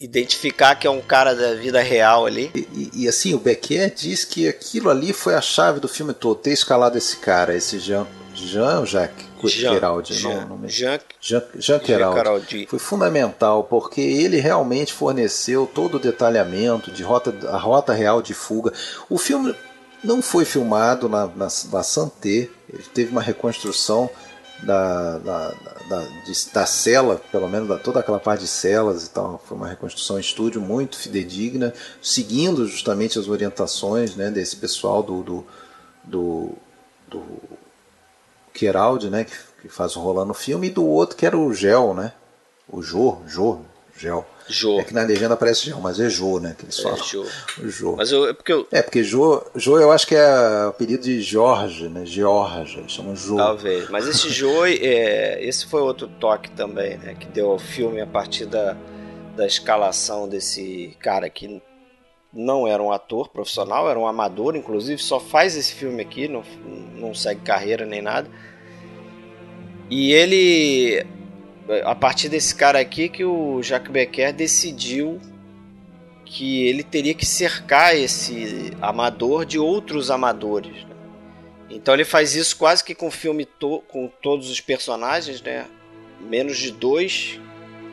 [0.00, 2.50] identificar que é um cara da vida real ali.
[2.54, 6.14] E, e, e, assim, o Becker diz que aquilo ali foi a chave do filme
[6.14, 9.28] todo, ter escalado esse cara, esse Jean, Jean ou Jacques?
[9.44, 10.14] Geraldi.
[10.14, 12.66] Jean, não, não Jean, Jean, Jean Geraldi.
[12.66, 18.34] Foi fundamental porque ele realmente forneceu todo o detalhamento de rota, a rota real de
[18.34, 18.72] fuga.
[19.08, 19.54] O filme
[20.02, 24.10] não foi filmado na, na, na Santé, ele teve uma reconstrução
[24.62, 25.54] da, da,
[25.88, 26.08] da,
[26.52, 29.42] da cela, pelo menos da, toda aquela parte de celas e tal.
[29.46, 31.72] Foi uma reconstrução em estúdio muito fidedigna,
[32.02, 35.46] seguindo justamente as orientações né, desse pessoal do, do,
[36.04, 36.52] do,
[37.08, 37.22] do
[38.52, 41.94] Keraldi, né, que, que faz o rolando filme, e do outro que era o Gel,
[41.94, 42.12] né?
[42.68, 43.60] O Jô, Jô,
[43.96, 44.26] Gel.
[44.48, 44.80] Jô.
[44.80, 46.54] É que na legenda aparece Gel, mas é Jô, né?
[46.58, 46.98] Que eles falam.
[46.98, 47.26] É, Jô.
[47.58, 47.96] O Jô.
[47.96, 48.66] Mas eu, é porque eu...
[48.72, 52.04] É, porque Jô, Jô eu acho que é o apelido de Jorge, né?
[52.06, 53.36] George, chamam Jô.
[53.36, 53.88] Talvez.
[53.90, 57.14] Mas esse Jô, é, esse foi outro toque também, né?
[57.14, 58.76] Que deu ao filme a partir da,
[59.36, 61.62] da escalação desse cara que
[62.32, 66.42] não era um ator profissional, era um amador, inclusive só faz esse filme aqui, não,
[66.96, 68.28] não segue carreira nem nada.
[69.90, 71.06] E ele
[71.84, 75.20] a partir desse cara aqui que o Jacques Becker decidiu
[76.24, 80.84] que ele teria que cercar esse amador de outros amadores.
[80.84, 80.94] Né?
[81.70, 85.66] Então ele faz isso quase que com o filme to com todos os personagens, né?
[86.20, 87.38] Menos de dois,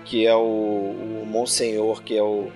[0.03, 2.52] que é o, o Monsenhor, que é o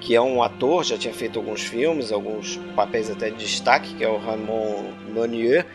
[0.00, 4.04] que é um ator, já tinha feito alguns filmes, alguns papéis até de destaque, que
[4.04, 5.66] é o Ramon Monier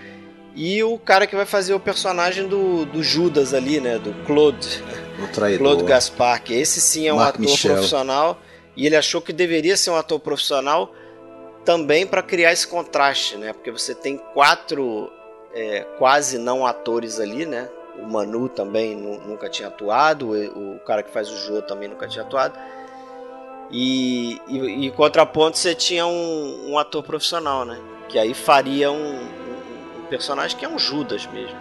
[0.62, 3.98] e o cara que vai fazer o personagem do, do Judas ali, né?
[3.98, 4.84] Do Claude.
[5.24, 5.60] O traidor.
[5.60, 7.72] Claude Gaspar, que esse sim é um Mark ator Michel.
[7.76, 8.38] profissional.
[8.76, 10.94] E ele achou que deveria ser um ator profissional
[11.64, 13.54] também para criar esse contraste, né?
[13.54, 15.10] Porque você tem quatro
[15.54, 17.70] é, quase não atores ali, né?
[17.98, 22.26] O Manu também nunca tinha atuado, o cara que faz o Jô também nunca tinha
[22.26, 22.60] atuado.
[23.72, 27.80] E, e, e em contraponto você tinha um, um ator profissional, né?
[28.10, 29.39] Que aí faria um,
[30.10, 31.58] personagem que é um Judas mesmo.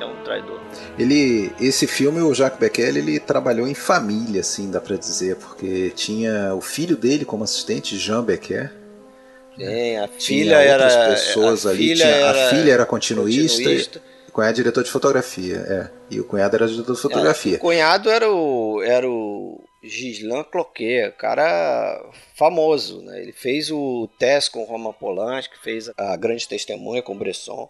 [0.00, 0.60] É um traidor.
[0.98, 5.90] Ele, esse filme, o Jacques Becker, ele trabalhou em família, assim, dá para dizer, porque
[5.90, 8.72] tinha o filho dele como assistente, Jean Becker.
[9.58, 10.88] É, a filha era.
[11.10, 11.78] pessoas a ali.
[11.78, 13.56] Filha tinha, era a filha era continuista.
[13.56, 14.02] continuista.
[14.28, 15.90] o cunhado é diretor de fotografia, é.
[16.10, 17.54] E o cunhado era diretor de fotografia.
[17.54, 22.02] É, o cunhado era o, era o Gislan Cloquet, cara
[22.34, 23.20] famoso, né?
[23.20, 27.68] Ele fez o teste com Roman Polanski, fez a Grande Testemunha com Bresson.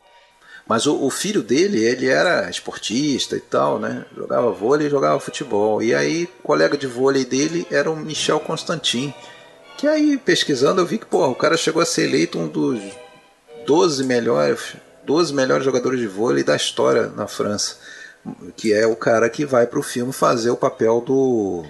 [0.67, 4.07] Mas o, o, filho dele, ele era esportista e tal, né?
[4.17, 5.83] Jogava vôlei jogava futebol.
[5.83, 9.13] E aí, colega de vôlei dele era o Michel Constantin.
[9.77, 12.81] Que aí, pesquisando, eu vi que, porra, o cara chegou a ser eleito um dos
[13.67, 17.77] 12 melhores, 12 melhores jogadores de vôlei da história na França.
[18.57, 21.67] Que é o cara que vai pro filme fazer o papel do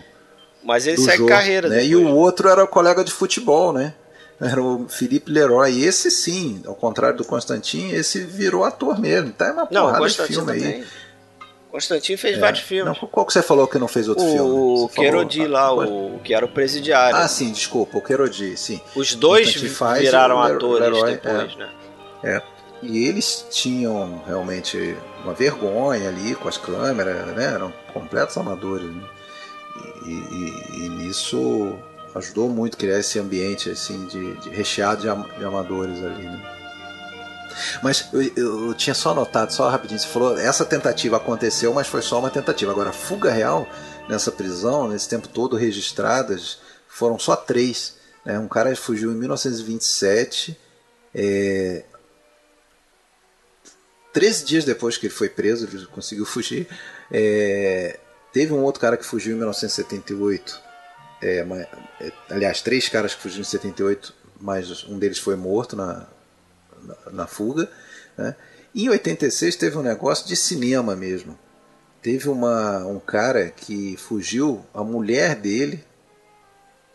[0.64, 1.68] mas ele segue jogo, carreira.
[1.68, 1.84] Né?
[1.84, 3.94] E o outro era o colega de futebol, né?
[4.40, 5.70] Era o Felipe Leroy.
[5.70, 9.32] E esse sim, ao contrário do Constantin, esse virou ator mesmo.
[9.32, 10.64] Tá uma não, porrada de filme também.
[10.64, 10.86] aí.
[11.70, 12.40] Constantin fez é.
[12.40, 12.96] vários filmes.
[13.00, 14.50] Não, qual que você falou que não fez outro o, filme?
[14.50, 17.16] O Querodi lá, o, que era o presidiário.
[17.16, 18.80] Ah, sim, desculpa, o Querodi, sim.
[18.94, 21.68] Os dois viraram atores Leroy, depois, é, né?
[22.22, 22.42] É.
[22.80, 27.54] E eles tinham realmente uma vergonha ali com as câmeras, né?
[27.54, 29.02] Eram completos amadores, né?
[30.04, 31.78] E, e, e, nisso
[32.14, 36.24] ajudou muito criar esse ambiente assim de, de recheado de, de, amadores ali.
[36.24, 36.54] Né?
[37.82, 42.02] Mas eu, eu, tinha só notado, só rapidinho, você falou, essa tentativa aconteceu, mas foi
[42.02, 42.70] só uma tentativa.
[42.70, 43.66] Agora, fuga real
[44.08, 46.58] nessa prisão, nesse tempo todo registradas,
[46.88, 47.96] foram só três.
[48.24, 48.38] Né?
[48.38, 50.58] Um cara fugiu em 1927,
[51.14, 51.84] é,
[54.12, 56.68] 13 dias depois que ele foi preso, ele conseguiu fugir.
[57.10, 57.98] É,
[58.34, 60.60] Teve um outro cara que fugiu em 1978.
[61.22, 61.46] É,
[62.00, 66.08] é, aliás, três caras que fugiram em 78, mas um deles foi morto na,
[66.82, 67.70] na, na fuga.
[68.18, 68.34] Né?
[68.74, 71.38] Em 86 teve um negócio de cinema mesmo.
[72.02, 75.84] Teve uma, um cara que fugiu, a mulher dele,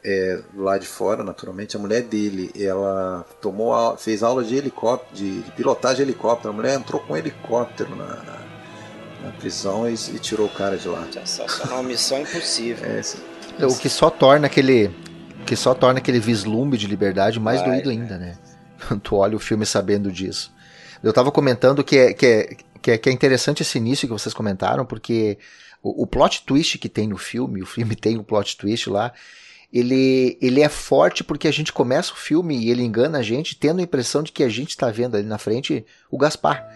[0.04, 5.42] é, lá de fora, naturalmente, a mulher dele, ela tomou fez aula de helicóptero, de,
[5.42, 6.50] de pilotagem de helicóptero.
[6.50, 8.49] A mulher entrou com um helicóptero na, na
[9.24, 11.08] na prisão e, e, tirou o cara de lá.
[11.16, 12.86] É uma missão impossível.
[12.86, 14.92] É, o que só torna aquele
[15.46, 18.38] que só torna aquele vislumbre de liberdade mais Vai, doído ainda, né?
[19.04, 20.54] tu olha o filme sabendo disso.
[21.02, 24.14] Eu tava comentando que é, que é, que é, que é interessante esse início que
[24.14, 25.38] vocês comentaram, porque
[25.82, 28.90] o, o plot twist que tem no filme, o filme tem o um plot twist
[28.90, 29.14] lá,
[29.72, 33.56] ele, ele é forte porque a gente começa o filme e ele engana a gente,
[33.56, 36.68] tendo a impressão de que a gente está vendo ali na frente o Gaspar.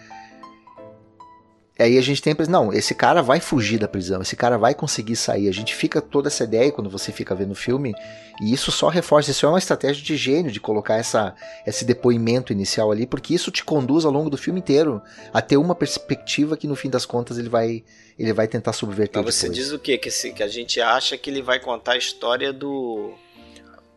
[1.78, 5.16] Aí a gente tem não, esse cara vai fugir da prisão, esse cara vai conseguir
[5.16, 5.50] sair.
[5.50, 7.96] A gente fica toda essa ideia quando você fica vendo o filme,
[8.40, 11.34] e isso só reforça, isso é uma estratégia de gênio de colocar essa,
[11.66, 15.02] esse depoimento inicial ali, porque isso te conduz ao longo do filme inteiro
[15.34, 17.84] a ter uma perspectiva que no fim das contas ele vai
[18.20, 19.24] ele vai tentar subverter.
[19.24, 19.58] Mas você depois.
[19.58, 19.98] diz o quê?
[19.98, 23.16] Que, que a gente acha que ele vai contar a história do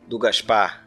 [0.09, 0.86] do Gaspar.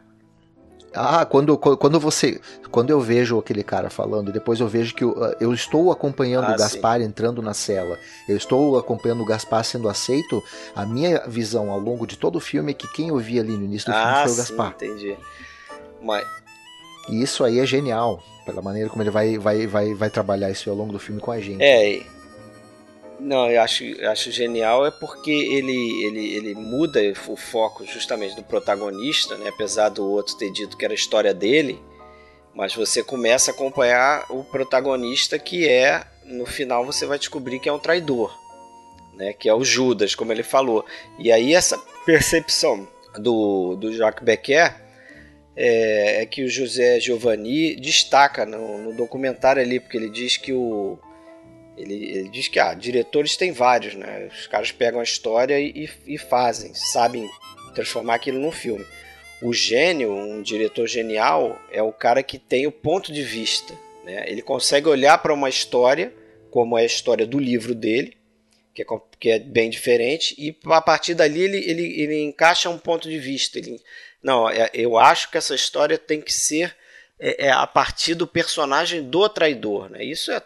[0.94, 2.40] Ah, quando, quando você.
[2.72, 6.54] Quando eu vejo aquele cara falando, depois eu vejo que eu, eu estou acompanhando ah,
[6.54, 7.06] o Gaspar sim.
[7.06, 7.98] entrando na cela,
[8.28, 10.42] eu estou acompanhando o Gaspar sendo aceito,
[10.76, 13.52] a minha visão ao longo de todo o filme é que quem eu vi ali
[13.52, 14.72] no início do ah, filme foi o sim, Gaspar.
[14.72, 15.18] Entendi.
[16.02, 16.28] Mas...
[17.10, 20.70] E isso aí é genial, pela maneira como ele vai, vai, vai, vai trabalhar isso
[20.70, 21.64] ao longo do filme com a gente.
[21.64, 22.04] É,
[23.20, 28.36] não, eu acho, eu acho genial é porque ele, ele, ele muda o foco justamente
[28.36, 29.50] do protagonista, né?
[29.50, 31.80] apesar do outro ter dito que era a história dele,
[32.54, 37.70] mas você começa a acompanhar o protagonista que é, no final você vai descobrir que
[37.70, 38.38] é um traidor,
[39.14, 39.34] né?
[39.34, 40.86] que é o Judas, como ele falou.
[41.18, 42.88] E aí essa percepção
[43.18, 44.74] do, do Jacques Becker
[45.56, 50.54] é, é que o José Giovanni destaca no, no documentário ali, porque ele diz que
[50.54, 50.98] o
[51.80, 54.30] ele, ele, diz que ah, diretores tem vários, né?
[54.32, 57.28] Os caras pegam a história e, e, fazem, sabem
[57.74, 58.86] transformar aquilo num filme.
[59.42, 63.74] O gênio, um diretor genial, é o cara que tem o ponto de vista.
[64.04, 64.26] Né?
[64.28, 66.14] Ele consegue olhar para uma história,
[66.52, 68.18] como é a história do livro dele,
[68.74, 68.86] que é,
[69.18, 73.18] que é bem diferente, e a partir dali ele, ele, ele encaixa um ponto de
[73.18, 73.58] vista.
[73.58, 73.80] Ele,
[74.22, 76.76] não, é, eu acho que essa história tem que ser
[77.18, 79.90] é, é a partir do personagem do traidor.
[79.90, 80.04] Né?
[80.04, 80.42] Isso é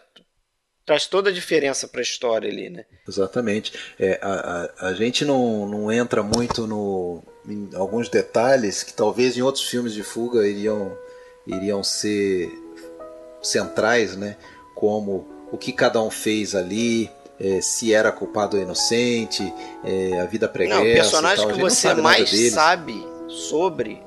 [0.84, 2.84] traz toda a diferença para a história ali, né?
[3.08, 3.72] Exatamente.
[3.98, 9.36] É, a, a, a, gente não, não entra muito no, em alguns detalhes que talvez
[9.36, 10.96] em outros filmes de fuga iriam,
[11.46, 12.50] iriam ser
[13.42, 14.36] centrais, né?
[14.74, 19.52] Como o que cada um fez ali, é, se era culpado ou inocente,
[19.84, 20.82] é, a vida pregressa.
[20.82, 22.94] Não, o personagem que você mais sabe
[23.28, 24.02] sobre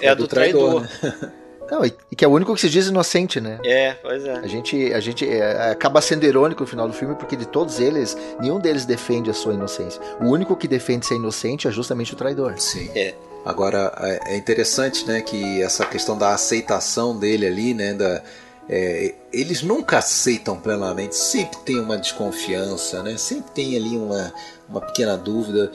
[0.00, 0.86] é, é do, do, traidor.
[0.86, 1.22] traidor.
[1.22, 1.32] Né?
[1.70, 3.58] Não, e, que é o único que se diz inocente, né?
[3.64, 4.34] É, pois é.
[4.34, 7.80] A gente, a gente é, acaba sendo irônico no final do filme, porque de todos
[7.80, 10.00] eles, nenhum deles defende a sua inocência.
[10.20, 12.54] O único que defende ser inocente é justamente o traidor.
[12.58, 12.90] Sim.
[12.94, 13.14] É.
[13.44, 18.22] Agora, é, é interessante, né, que essa questão da aceitação dele ali, né, da,
[18.68, 24.32] é, eles nunca aceitam plenamente, sempre tem uma desconfiança, né, sempre tem ali uma,
[24.68, 25.70] uma pequena dúvida,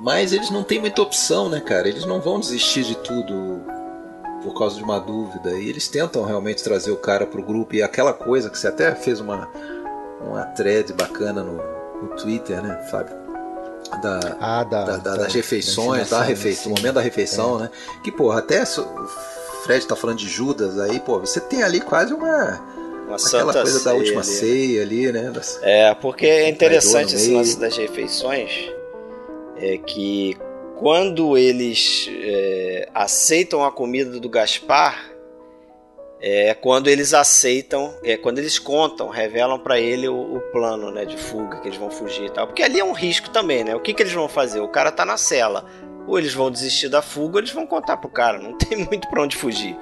[0.00, 3.62] mas eles não têm muita opção, né, cara, eles não vão desistir de tudo
[4.42, 5.50] por causa de uma dúvida.
[5.58, 7.74] E eles tentam realmente trazer o cara pro grupo.
[7.74, 9.48] E aquela coisa que você até fez uma,
[10.20, 11.56] uma thread bacana no,
[12.02, 13.16] no Twitter, né, Fábio?
[14.02, 17.62] Da, ah, da, da, da, das refeições, da, refeição, do momento da refeição, é.
[17.62, 17.70] né?
[18.02, 19.06] Que, porra, até o
[19.64, 22.60] Fred tá falando de Judas aí, pô, você tem ali quase uma.
[23.06, 24.30] Uma aquela coisa da última ali.
[24.30, 24.36] Né?
[24.36, 25.30] ceia ali, né?
[25.30, 28.70] Das, é, porque é interessante esse lance das refeições.
[29.56, 30.36] É que
[30.78, 35.10] quando eles é, aceitam a comida do Gaspar,
[36.20, 41.04] é quando eles aceitam, é quando eles contam, revelam para ele o, o, plano né,
[41.04, 42.46] de fuga, que eles vão fugir e tal.
[42.46, 43.74] Porque ali é um risco também, né?
[43.74, 44.60] O que, que eles vão fazer?
[44.60, 45.64] O cara tá na cela.
[46.06, 48.38] Ou eles vão desistir da fuga, ou eles vão contar pro cara.
[48.38, 49.76] Não tem muito pra onde fugir.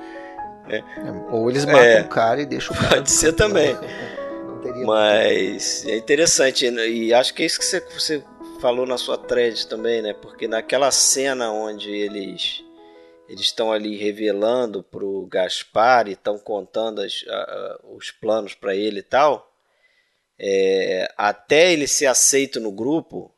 [0.67, 0.83] Né?
[1.31, 2.97] Ou eles matam é, o cara e deixam o cara.
[2.97, 3.77] Pode ser também.
[4.85, 6.67] Mas é interessante.
[6.67, 8.23] E acho que é isso que você, você
[8.57, 10.13] falou na sua thread também, né?
[10.13, 12.65] Porque naquela cena onde eles
[13.29, 19.01] eles estão ali revelando pro Gaspar e estão contando as, a, os planos para ele
[19.01, 19.53] e tal,
[20.39, 23.35] é, até ele ser aceito no grupo,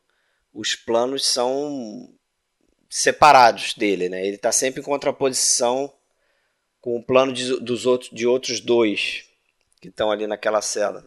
[0.53, 2.13] os planos são
[2.89, 4.25] separados dele, né?
[4.25, 5.91] Ele está sempre em contraposição
[6.81, 9.25] com o plano de, dos outros, de outros dois
[9.81, 11.05] que estão ali naquela cela.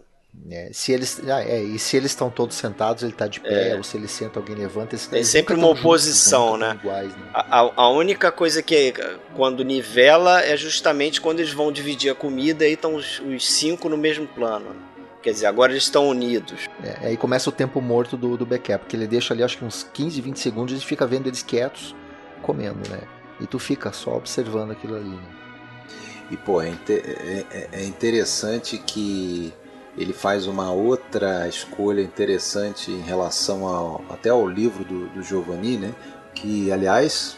[0.51, 3.71] É, se eles, ah, é, e se eles estão todos sentados, ele está de pé,
[3.71, 3.77] é.
[3.77, 4.95] ou se ele senta, alguém levanta.
[4.95, 6.79] Eles, Tem sempre uma oposição, juntos, né?
[6.83, 7.23] Iguais, né?
[7.35, 8.95] A, a, única coisa que
[9.35, 13.89] quando nivela é justamente quando eles vão dividir a comida e estão os, os cinco
[13.89, 14.75] no mesmo plano.
[15.23, 16.69] Quer dizer, agora eles estão unidos.
[16.83, 19.65] É, aí começa o tempo morto do, do Becker, porque ele deixa ali acho que
[19.65, 21.95] uns 15, 20 segundos e fica vendo eles quietos
[22.43, 23.01] comendo, né?
[23.39, 25.43] E tu fica só observando aquilo ali, né?
[26.31, 29.53] E pô, é, é, é, é interessante que
[29.97, 35.77] ele faz uma outra escolha interessante em relação ao, até ao livro do, do Giovanni,
[35.77, 35.95] né?
[36.35, 37.37] que aliás,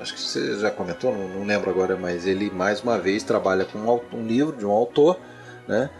[0.00, 3.64] acho que você já comentou, não, não lembro agora, mas ele mais uma vez trabalha
[3.64, 5.18] com um, um livro de um autor,
[5.66, 5.90] né?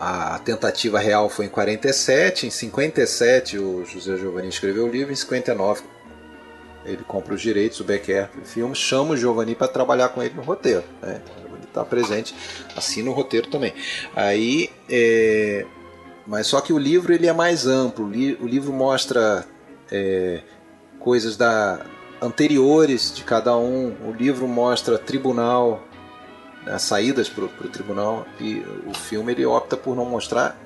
[0.00, 5.16] A tentativa real foi em 47, em 57 o José Giovanni escreveu o livro, em
[5.16, 5.82] 59
[6.84, 10.42] ele compra os direitos, o Becker filme, chama o Giovanni para trabalhar com ele no
[10.42, 10.82] roteiro.
[11.00, 11.20] Né?
[11.72, 12.34] Está presente,
[12.76, 13.72] assina o roteiro também.
[14.14, 15.64] Aí, é,
[16.26, 18.06] Mas só que o livro ele é mais amplo.
[18.06, 19.44] O livro mostra
[19.90, 20.42] é,
[21.00, 21.84] coisas da
[22.20, 23.96] anteriores de cada um.
[24.06, 25.82] O livro mostra tribunal,
[26.64, 30.56] né, saídas para o tribunal e o filme ele opta por não mostrar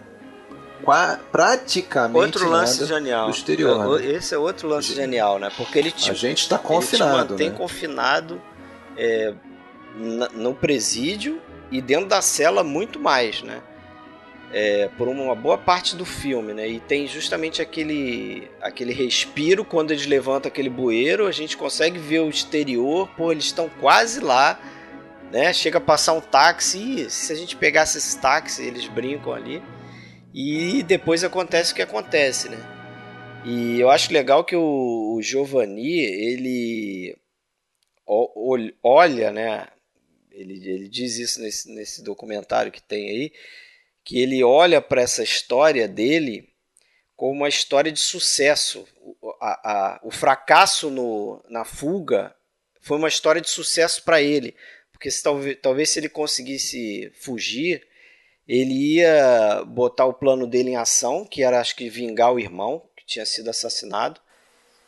[0.85, 3.31] qua, praticamente outro lance nada genial.
[3.31, 4.01] exterior.
[4.01, 4.07] Né?
[4.13, 5.51] Esse é outro lance genial, né?
[5.57, 7.57] Porque ele te, a gente está confinado, tem né?
[7.57, 8.41] confinado
[8.97, 9.33] é,
[9.97, 11.41] no presídio
[11.71, 13.63] e dentro da cela muito mais, né?
[14.53, 16.69] É, por uma boa parte do filme, né?
[16.69, 22.21] E tem justamente aquele aquele respiro quando eles levantam aquele bueiro, a gente consegue ver
[22.21, 24.61] o exterior, pô, eles estão quase lá,
[25.33, 25.53] né?
[25.53, 29.63] Chega a passar um táxi, e se a gente pegasse esse táxi, eles brincam ali.
[30.33, 32.59] E depois acontece o que acontece, né?
[33.45, 37.17] E eu acho legal que o, o Giovanni, ele
[38.83, 39.67] olha, né?
[40.37, 43.33] Ele, ele diz isso nesse, nesse documentário que tem aí,
[44.05, 46.49] que ele olha para essa história dele
[47.17, 48.87] como uma história de sucesso.
[49.01, 52.37] O, a, a, o fracasso no, na fuga
[52.83, 54.55] foi uma história de sucesso para ele,
[54.93, 57.87] porque se, talvez, talvez se ele conseguisse fugir,
[58.47, 62.89] ele ia botar o plano dele em ação, que era acho que vingar o irmão
[62.97, 64.21] que tinha sido assassinado.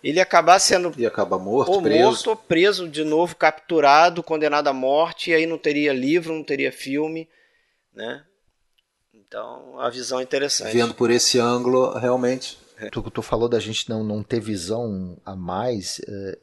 [0.09, 2.03] Ele ia acabar sendo ia acabar morto, ou preso.
[2.03, 6.43] morto, ou preso de novo, capturado, condenado à morte, e aí não teria livro, não
[6.43, 7.29] teria filme,
[7.95, 8.25] né?
[9.13, 10.73] Então, a visão é interessante.
[10.73, 12.57] Vendo por esse ângulo, realmente.
[12.91, 15.99] Tu, tu falou da gente não, não ter visão a mais.
[15.99, 16.39] Uh,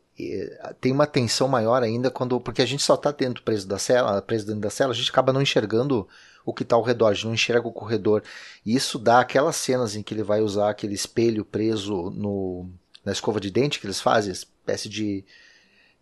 [0.79, 2.39] tem uma tensão maior ainda quando.
[2.39, 5.09] Porque a gente só está dentro preso da cela, preso dentro da cela, a gente
[5.09, 6.07] acaba não enxergando
[6.45, 8.21] o que está ao redor, a gente não enxerga o corredor.
[8.63, 12.69] E isso dá aquelas cenas em que ele vai usar aquele espelho preso no,
[13.05, 15.23] na escova de dente que eles fazem, espécie de,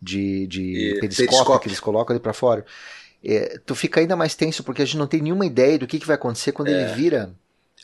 [0.02, 2.66] de, de periscópio, periscópio, que eles colocam ali para fora
[3.24, 6.00] é, tu fica ainda mais tenso porque a gente não tem nenhuma ideia do que,
[6.00, 6.72] que vai acontecer quando é.
[6.72, 7.34] ele vira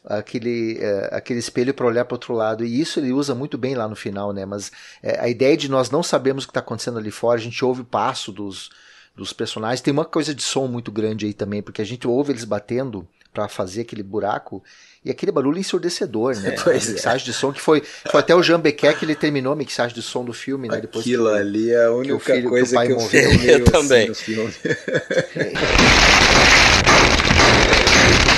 [0.04, 2.66] aquele, é, aquele espelho para olhar para outro lado.
[2.66, 4.46] E isso ele usa muito bem lá no final, né?
[4.46, 4.72] Mas
[5.02, 7.64] é, a ideia de nós não sabermos o que está acontecendo ali fora, a gente
[7.64, 8.70] ouve o passo dos,
[9.16, 9.82] dos personagens.
[9.82, 13.08] Tem uma coisa de som muito grande aí também, porque a gente ouve eles batendo
[13.34, 14.64] para fazer aquele buraco
[15.04, 16.56] e aquele barulho ensurdecedor, né?
[16.56, 19.54] É, a mixagem de som que foi, foi até o Jean Becker que ele terminou
[19.54, 20.82] a mixagem de som do filme, né?
[20.82, 23.32] Depois Aquilo que, ali é a única filho, coisa que, o pai que eu morreu.
[23.50, 24.12] Eu assim também.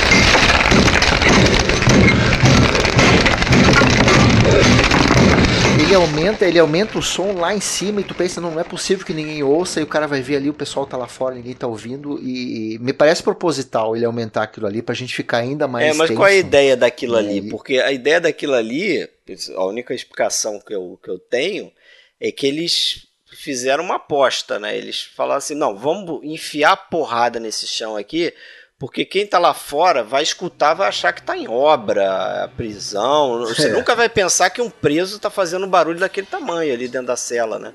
[6.01, 9.05] aumenta, ele aumenta o som lá em cima e tu pensa, não, não é possível
[9.05, 11.53] que ninguém ouça e o cara vai ver ali, o pessoal tá lá fora, ninguém
[11.53, 15.67] tá ouvindo e, e me parece proposital ele aumentar aquilo ali pra gente ficar ainda
[15.67, 16.19] mais É, mas tenso.
[16.19, 17.41] qual é a ideia daquilo ali?
[17.41, 19.07] Porque a ideia daquilo ali,
[19.55, 21.71] a única explicação que eu, que eu tenho
[22.19, 24.77] é que eles fizeram uma aposta, né?
[24.77, 28.33] Eles falaram assim, não, vamos enfiar porrada nesse chão aqui
[28.81, 33.45] porque quem está lá fora vai escutar, vai achar que está em obra, prisão.
[33.45, 33.73] Você é.
[33.73, 37.59] nunca vai pensar que um preso está fazendo barulho daquele tamanho ali dentro da cela,
[37.59, 37.73] né?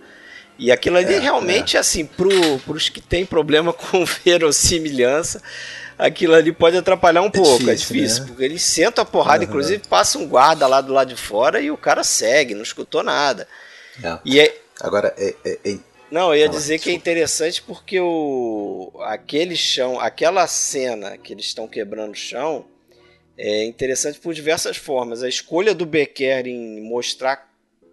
[0.59, 1.81] E aquilo ali é, realmente, é.
[1.81, 5.41] assim, para os que têm problema com verossimilhança,
[5.97, 7.59] aquilo ali pode atrapalhar um é pouco.
[7.59, 8.27] Difícil, é difícil, né?
[8.27, 9.49] porque eles sentam a porrada, uhum.
[9.49, 13.05] inclusive passa um guarda lá do lado de fora e o cara segue, não escutou
[13.05, 13.47] nada.
[14.03, 14.19] É.
[14.25, 15.79] E é, Agora, é, é, é
[16.11, 21.47] não, eu ia dizer que é interessante porque o aquele chão, aquela cena que eles
[21.47, 22.65] estão quebrando o chão,
[23.37, 25.23] é interessante por diversas formas.
[25.23, 27.51] A escolha do Becker em mostrar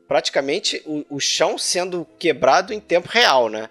[0.07, 3.69] praticamente o, o chão sendo quebrado em tempo real, né?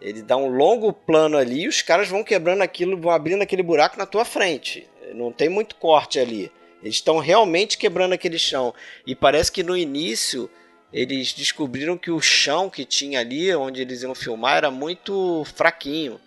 [0.00, 3.62] Ele dá um longo plano ali e os caras vão quebrando aquilo, vão abrindo aquele
[3.62, 4.86] buraco na tua frente.
[5.14, 6.50] Não tem muito corte ali.
[6.82, 8.74] Eles estão realmente quebrando aquele chão.
[9.06, 10.50] E parece que no início
[10.94, 16.20] eles descobriram que o chão que tinha ali, onde eles iam filmar, era muito fraquinho.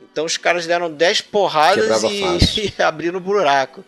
[0.00, 3.84] Então os caras deram 10 porradas e, e abriram o buraco.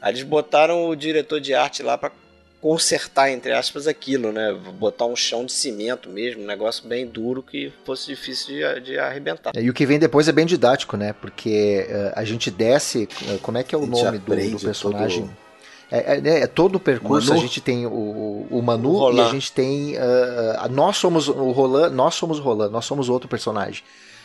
[0.00, 2.10] Aí eles botaram o diretor de arte lá para
[2.62, 4.56] consertar, entre aspas, aquilo, né?
[4.78, 8.98] Botar um chão de cimento mesmo, um negócio bem duro que fosse difícil de, de
[8.98, 9.52] arrebentar.
[9.54, 11.12] E o que vem depois é bem didático, né?
[11.12, 13.06] Porque uh, a gente desce.
[13.28, 15.24] Uh, como é que é o nome do, do, personagem?
[15.24, 15.43] Todo
[15.94, 17.40] é, é, né, é, todo o percurso, Manu?
[17.40, 19.94] a gente tem o, o Manu o e a gente tem.
[19.94, 23.82] Uh, nós somos o Roland, nós somos o Roland, nós somos outro personagem.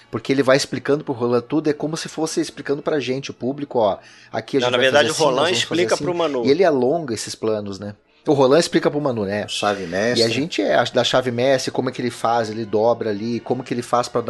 [0.09, 3.33] Porque ele vai explicando pro Roland tudo, é como se fosse explicando pra gente, o
[3.33, 3.99] público, ó.
[4.31, 6.43] Aqui a gente Não, na verdade, o assim, Roland explica assim, pro Manu.
[6.43, 7.93] E ele alonga esses planos, né?
[8.29, 9.47] O Roland explica pro Manu, né?
[9.47, 10.21] Chave mestre.
[10.21, 13.39] E a gente é da chave mestre, como é que ele faz, ele dobra ali,
[13.39, 14.21] como que ele faz para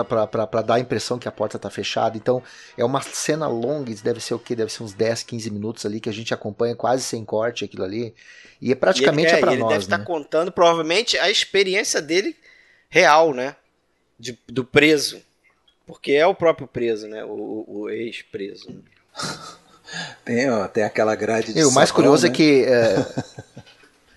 [0.61, 2.15] dar a impressão que a porta tá fechada.
[2.15, 2.41] Então,
[2.77, 4.55] é uma cena longa, deve ser o quê?
[4.55, 7.83] Deve ser uns 10, 15 minutos ali que a gente acompanha quase sem corte aquilo
[7.83, 8.15] ali.
[8.61, 9.95] E é praticamente e ele, é, é para nós, ele deve né?
[9.95, 12.37] estar contando provavelmente a experiência dele
[12.87, 13.57] real, né?
[14.17, 15.21] De, do preso.
[15.85, 17.25] Porque é o próprio preso, né?
[17.25, 18.81] O, o ex-preso.
[20.23, 22.31] Tem, ó, tem aquela grade de E o mais curioso né?
[22.31, 23.05] é que é,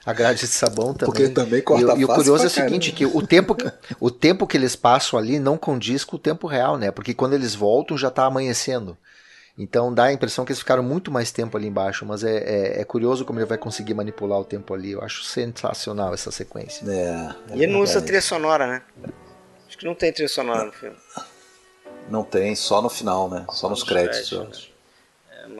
[0.04, 1.14] a grade de sabão também.
[1.14, 3.70] Porque também corta e, e o curioso é o seguinte, que o tempo, que-
[4.00, 6.90] o tempo que eles passam ali não condiz com o tempo real, né?
[6.90, 8.96] Porque quando eles voltam já tá amanhecendo.
[9.56, 12.80] Então dá a impressão que eles ficaram muito mais tempo ali embaixo, mas é, é,
[12.80, 14.92] é curioso como ele vai conseguir manipular o tempo ali.
[14.92, 16.84] Eu acho sensacional essa sequência.
[16.90, 18.82] É, é E ele não usa trilha sonora, né?
[19.68, 20.96] Acho que não tem trilha sonora no filme.
[22.08, 23.44] Não tem, só no final, né?
[23.50, 24.30] Só nos nos créditos.
[24.30, 24.71] créditos, eu acho.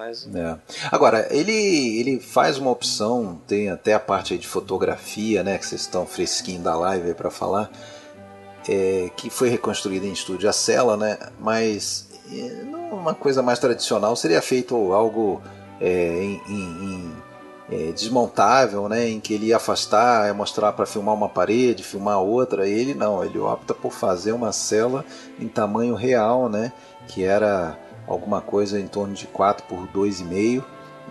[0.03, 0.57] Mas É.
[0.91, 1.53] Agora, ele,
[2.01, 5.59] ele faz uma opção, tem até a parte de fotografia, né?
[5.59, 7.71] Que vocês estão fresquinho da live pra falar,
[8.69, 11.19] é, que foi reconstruída em estúdio a cela, né?
[11.41, 15.41] Mas é, não uma coisa mais tradicional, seria feito algo
[15.81, 15.89] é,
[16.23, 17.13] em, em- em,
[17.71, 19.09] é, desmontável, né?
[19.09, 22.69] Em que ele ia afastar, ia mostrar para filmar uma parede, filmar outra.
[22.69, 25.05] Ele não, ele opta por fazer uma cela
[25.41, 26.73] em tamanho real, né?
[27.09, 27.77] Que era
[28.07, 30.63] alguma coisa em torno de 4 por 2,5,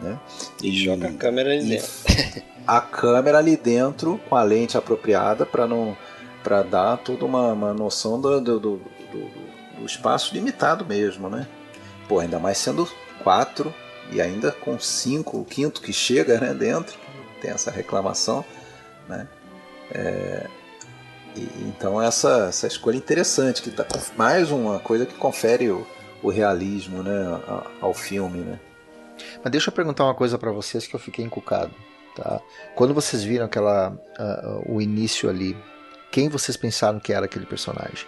[0.01, 0.19] né?
[0.61, 2.43] e joga a câmera ali e dentro.
[2.68, 5.95] a câmera ali dentro com a lente apropriada para não
[6.43, 8.77] para dar toda uma, uma noção do, do, do,
[9.11, 11.47] do- do espaço limitado mesmo, né?
[12.07, 12.88] Pô, ainda mais sendo
[13.23, 13.73] quatro
[14.11, 16.97] e ainda com cinco, o quinto que chega né, dentro,
[17.41, 18.43] tem essa reclamação,
[19.07, 19.27] né?
[19.91, 20.47] É,
[21.35, 23.85] e- então essa, essa escolha interessante, que tá
[24.18, 25.85] mais uma coisa que confere o,
[26.23, 27.39] o realismo né,
[27.81, 28.60] ao filme, né?
[29.43, 31.72] Mas deixa eu perguntar uma coisa pra vocês que eu fiquei encucado,
[32.15, 32.39] tá?
[32.76, 35.56] Quando vocês viram aquela ah, o início ali,
[36.11, 38.06] quem vocês pensaram que era aquele personagem?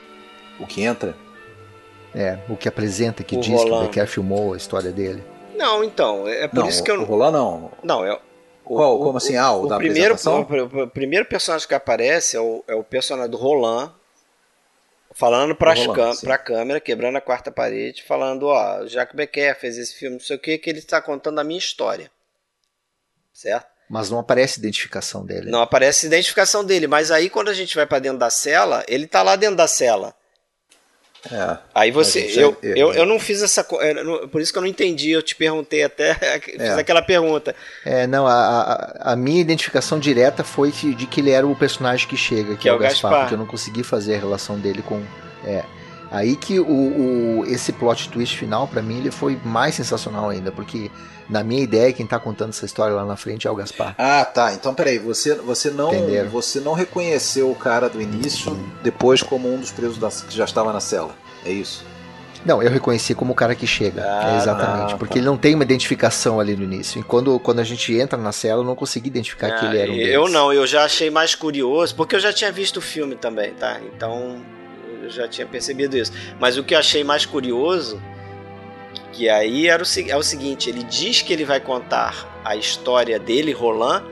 [0.60, 1.16] O que entra
[2.16, 3.86] É, o que apresenta, que O diz que Roland.
[3.86, 5.24] o Becker filmou a história dele.
[5.56, 7.06] Não, então, é por não, isso que eu o não.
[7.06, 7.72] Roland não.
[7.84, 8.14] Não, é.
[8.66, 9.00] O, Qual?
[9.00, 9.36] o- Como assim?
[9.36, 10.80] Ah, o o da primeiro, apresentação?
[10.80, 13.92] o, o primeiro personagem que aparece é o, é o personagem do Roland
[15.14, 15.88] falando para sim.
[16.30, 20.24] a câmera, quebrando a quarta parede, falando, ó, o Jacques Becker fez esse filme, não
[20.24, 22.12] sei o que, que ele está contando a minha história.
[23.34, 23.68] Certo?
[23.90, 25.52] Mas não aparece identificação dele.
[25.52, 28.84] Não aparece a identificação dele, mas aí quando a gente vai para dentro da cela,
[28.88, 30.16] ele tá lá dentro da cela.
[31.32, 31.58] É.
[31.74, 33.94] Aí você, eu, já- eu, eu não fiz essa, é,
[34.28, 36.14] por isso que eu não entendi, eu te perguntei até,
[36.44, 36.74] fiz É.
[36.80, 37.56] aquela pergunta.
[37.86, 38.34] É, não, a,
[39.04, 42.56] a, a minha identificação direta foi que- de que ele era o personagem que chega,
[42.58, 43.20] que, é o Gaspar, Gaspar.
[43.22, 45.02] porque eu não consegui fazer a relação dele com.
[45.46, 45.64] É.
[46.12, 46.66] Aí que o,
[47.40, 50.92] o- esse plot twist final, pra mim, ele foi mais sensacional ainda, porque
[51.34, 53.96] na minha ideia, quem tá contando essa história lá na frente é o Gaspar.
[53.98, 54.54] Ah, tá.
[54.54, 55.00] Então, peraí.
[55.00, 56.30] Você, você, não, Entenderam.
[56.30, 60.46] você não reconheceu o cara do início depois como um dos presos da, que já
[60.46, 61.16] estava na cela.
[61.44, 61.84] É isso?
[62.46, 64.04] Não, eu reconheci como o cara que chega.
[64.06, 64.92] Ah, é exatamente.
[64.92, 65.20] tá, porque tá.
[65.20, 67.00] ele não tem uma identificação ali no início.
[67.00, 69.92] E quando, quando a gente entra na cela, eu não consegui identificar que ele era
[69.92, 70.10] um deles.
[70.10, 73.16] Ah, eu não, eu já achei mais curioso, porque eu já tinha visto o filme
[73.16, 73.80] também, tá?
[73.82, 74.40] Então
[75.02, 76.12] eu já tinha percebido isso.
[76.40, 78.00] Mas o que eu achei mais curioso,
[79.12, 83.20] que aí era o, é o seguinte: ele diz que ele vai contar a história
[83.20, 84.04] dele, Roland,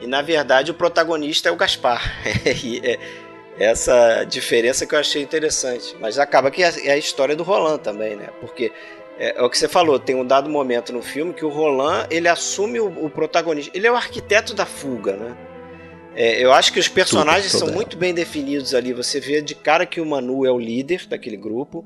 [0.00, 2.02] e na verdade o protagonista é o Gaspar.
[3.58, 5.94] É essa diferença que eu achei interessante.
[6.00, 8.30] Mas acaba que é é a história do Roland também, né?
[8.40, 8.72] Porque
[9.18, 12.06] é, é o que você falou, tem um dado momento no filme que o Roland
[12.10, 13.70] ele assume o, o protagonista.
[13.76, 15.36] Ele é o arquiteto da fuga, né?
[16.14, 18.94] É, eu acho que os personagens Tudo, são muito bem definidos ali.
[18.94, 21.84] Você vê de cara que o Manu é o líder daquele grupo.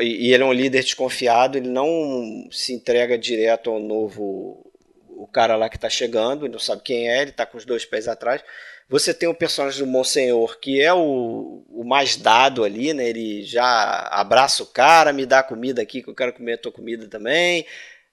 [0.00, 4.70] E e ele é um líder desconfiado, ele não se entrega direto ao novo.
[5.08, 7.64] O cara lá que tá chegando, ele não sabe quem é, ele tá com os
[7.64, 8.42] dois pés atrás.
[8.88, 13.08] Você tem o personagem do Monsenhor, que é o, o mais dado ali, né?
[13.08, 16.72] Ele já abraça o cara, me dá comida aqui, que eu quero comer a tua
[16.72, 17.64] comida também.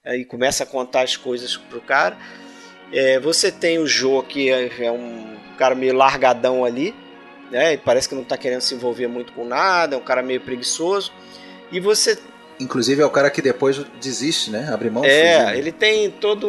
[0.04, 2.16] Aí começa a contar as coisas pro cara.
[2.92, 6.94] É, você tem o Jô, que é, é um cara meio largadão ali,
[7.50, 7.74] né?
[7.74, 10.40] E parece que não tá querendo se envolver muito com nada, é um cara meio
[10.40, 11.12] preguiçoso.
[11.70, 12.18] E você
[12.60, 14.68] Inclusive é o cara que depois desiste, né?
[14.70, 15.58] Abre mão é, né?
[15.58, 16.46] ele tem todo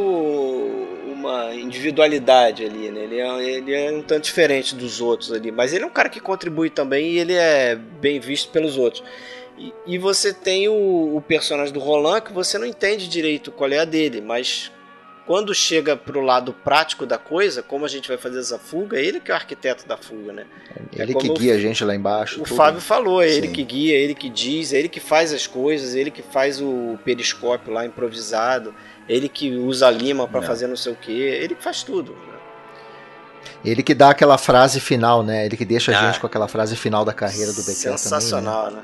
[1.21, 3.03] uma individualidade ali, né?
[3.03, 6.09] Ele é, ele é um tanto diferente dos outros ali, mas ele é um cara
[6.09, 9.01] que contribui também e ele é bem visto pelos outros.
[9.57, 13.71] E, e você tem o, o personagem do Roland que você não entende direito qual
[13.71, 14.69] é a dele, mas
[15.31, 19.17] quando chega pro lado prático da coisa, como a gente vai fazer essa fuga, ele
[19.17, 20.45] que é o arquiteto da fuga, né?
[20.91, 22.41] Ele É que guia a gente lá embaixo.
[22.41, 22.53] O tudo.
[22.57, 25.47] Fábio falou, é ele que guia, é ele que diz, é ele que faz as
[25.47, 28.75] coisas, é ele que faz o periscópio lá improvisado,
[29.07, 30.45] é ele que usa a lima para É.
[30.45, 32.11] fazer não sei o que, ele que faz tudo.
[32.11, 32.33] né?
[33.63, 35.45] Ele que dá aquela frase final, né?
[35.45, 36.07] Ele que deixa a Ah.
[36.07, 37.91] gente com aquela frase final da carreira do Becker também.
[37.93, 37.97] né?
[37.97, 38.81] Sensacional, né?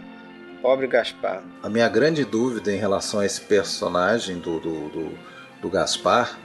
[0.62, 1.44] Pobre Gaspar.
[1.62, 5.12] A minha grande dúvida em relação a esse personagem do, do, do,
[5.62, 6.38] do Gaspar,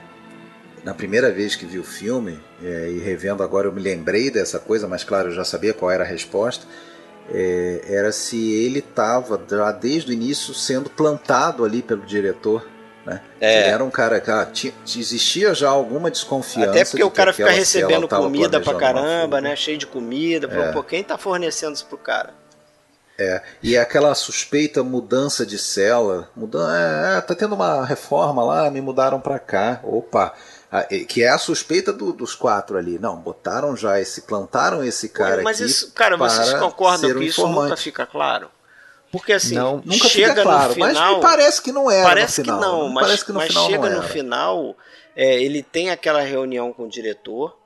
[0.85, 4.59] na primeira vez que vi o filme, é, e revendo agora eu me lembrei dessa
[4.59, 6.67] coisa, mas claro, eu já sabia qual era a resposta,
[7.31, 12.67] é, era se ele estava já desde o início sendo plantado ali pelo diretor
[13.07, 13.21] Né?
[13.41, 13.61] É.
[13.63, 16.71] Ele era um cara que ah, tinha, existia já alguma desconfiança.
[16.71, 19.57] Até porque o cara fica recebendo comida pra caramba, né?
[19.57, 20.49] Cheio de comida.
[20.49, 20.73] É.
[20.73, 22.35] Pô, quem tá fornecendo isso pro cara?
[23.19, 28.71] É, e aquela suspeita mudança de cela, mudança, é, é, tá tendo uma reforma lá,
[28.71, 29.81] me mudaram para cá.
[29.83, 30.35] Opa,
[31.09, 32.99] que é a suspeita do, dos quatro ali.
[32.99, 35.63] Não, botaram já esse, plantaram esse cara mas aqui.
[35.63, 37.71] Mas isso, cara, vocês concordam que isso informante.
[37.71, 38.51] nunca fica claro?
[39.13, 41.13] Porque assim, não, nunca chega claro, no final.
[41.13, 42.09] Mas parece que não era.
[42.09, 42.59] Parece no final.
[42.59, 44.77] que não, mas, parece que no mas final chega no final,
[45.15, 47.59] é, ele tem aquela reunião com o diretor.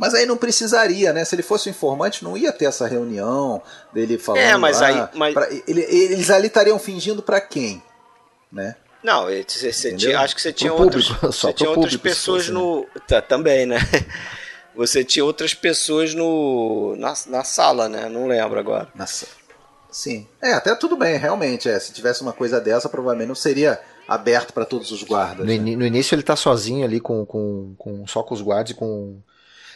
[0.00, 1.26] Mas aí não precisaria, né?
[1.26, 3.60] Se ele fosse um informante, não ia ter essa reunião
[3.92, 4.40] dele falando.
[4.40, 5.08] É, mas lá, aí.
[5.12, 5.34] Mas...
[5.34, 7.82] Pra, ele, eles ali estariam fingindo para quem?
[8.50, 8.76] Né?
[9.02, 12.48] Não, você, você tinha, acho que você tinha, outros, público, você tinha outras público, pessoas
[12.48, 12.86] no.
[13.06, 13.78] Tá, também, né?
[14.72, 18.08] Você tinha outras pessoas no na, na sala, né?
[18.08, 18.88] Não lembro agora.
[18.94, 19.32] Na sala.
[19.90, 20.26] Sim.
[20.40, 21.68] É, até tudo bem, realmente.
[21.68, 21.78] É.
[21.78, 25.44] Se tivesse uma coisa dessa, provavelmente não seria aberto para todos os guardas.
[25.44, 25.76] No, né?
[25.76, 29.20] no, início ele tá sozinho ali com, com, com só com os guardas e com.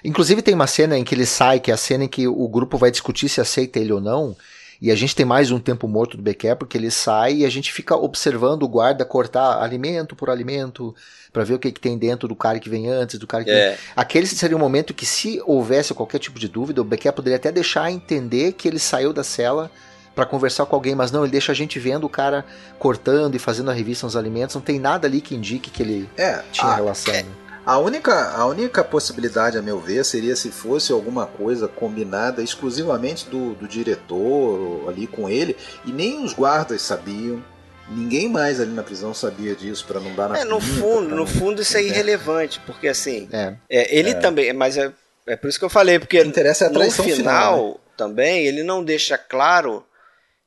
[0.04, 2.46] Inclusive tem uma cena em que ele sai, que é a cena em que o
[2.46, 4.36] grupo vai discutir se aceita ele ou não.
[4.80, 7.48] E a gente tem mais um tempo morto do Becker, porque ele sai e a
[7.48, 10.94] gente fica observando o guarda cortar alimento por alimento,
[11.32, 13.50] para ver o que, que tem dentro do cara que vem antes, do cara que
[13.50, 13.70] é.
[13.70, 13.78] vem.
[13.96, 17.50] Aquele seria um momento que, se houvesse qualquer tipo de dúvida, o Becker poderia até
[17.50, 19.70] deixar entender que ele saiu da cela
[20.14, 22.44] para conversar com alguém, mas não, ele deixa a gente vendo o cara
[22.78, 26.08] cortando e fazendo a revista nos alimentos, não tem nada ali que indique que ele
[26.16, 27.12] é, tinha a, relação.
[27.12, 27.24] É,
[27.66, 33.28] a única, a única possibilidade, a meu ver, seria se fosse alguma coisa combinada exclusivamente
[33.28, 37.42] do, do diretor ali com ele, e nem os guardas sabiam,
[37.88, 41.14] Ninguém mais ali na prisão sabia disso para não dar na É, no pinta, fundo,
[41.14, 43.54] no fundo isso é irrelevante, porque assim, é.
[43.68, 44.14] é ele é.
[44.14, 44.90] também, mas é,
[45.26, 47.74] é por isso que eu falei, porque o interessa é a no final, final né?
[47.94, 49.84] também ele não deixa claro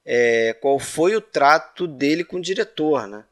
[0.04, 3.24] é, qual foi o trato dele com o diretor, né?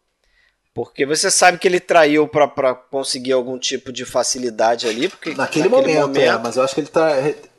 [0.76, 5.70] Porque você sabe que ele traiu para conseguir algum tipo de facilidade ali, porque naquele,
[5.70, 6.20] naquele momento, é, momento...
[6.20, 7.12] É, mas eu acho que ele tá,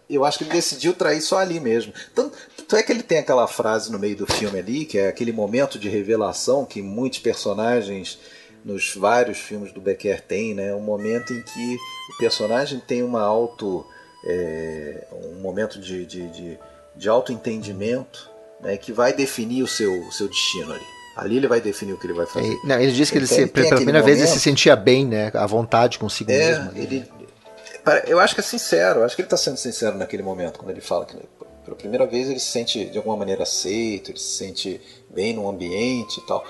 [0.08, 1.94] eu acho que ele decidiu trair só ali mesmo.
[2.14, 5.08] Tanto, tanto é que ele tem aquela frase no meio do filme ali, que é
[5.08, 8.18] aquele momento de revelação que muitos personagens
[8.62, 10.74] nos vários filmes do Becker têm, né?
[10.74, 11.76] Um momento em que
[12.12, 13.86] o personagem tem uma auto,
[14.26, 16.58] é, um momento de, de, de,
[16.94, 18.30] de auto-entendimento
[18.60, 20.95] né, que vai definir o seu, o seu destino ali.
[21.16, 22.52] Ali ele vai definir o que ele vai fazer.
[22.52, 25.06] É, não, ele disse que ele, então, se, pela primeira vez ele se sentia bem,
[25.06, 25.30] né?
[25.34, 26.72] À vontade consigo é, mesmo.
[26.76, 27.08] Ele,
[28.06, 30.80] eu acho que é sincero, acho que ele está sendo sincero naquele momento, quando ele
[30.80, 31.16] fala que
[31.64, 35.48] pela primeira vez ele se sente de alguma maneira aceito, ele se sente bem no
[35.48, 36.44] ambiente e tal.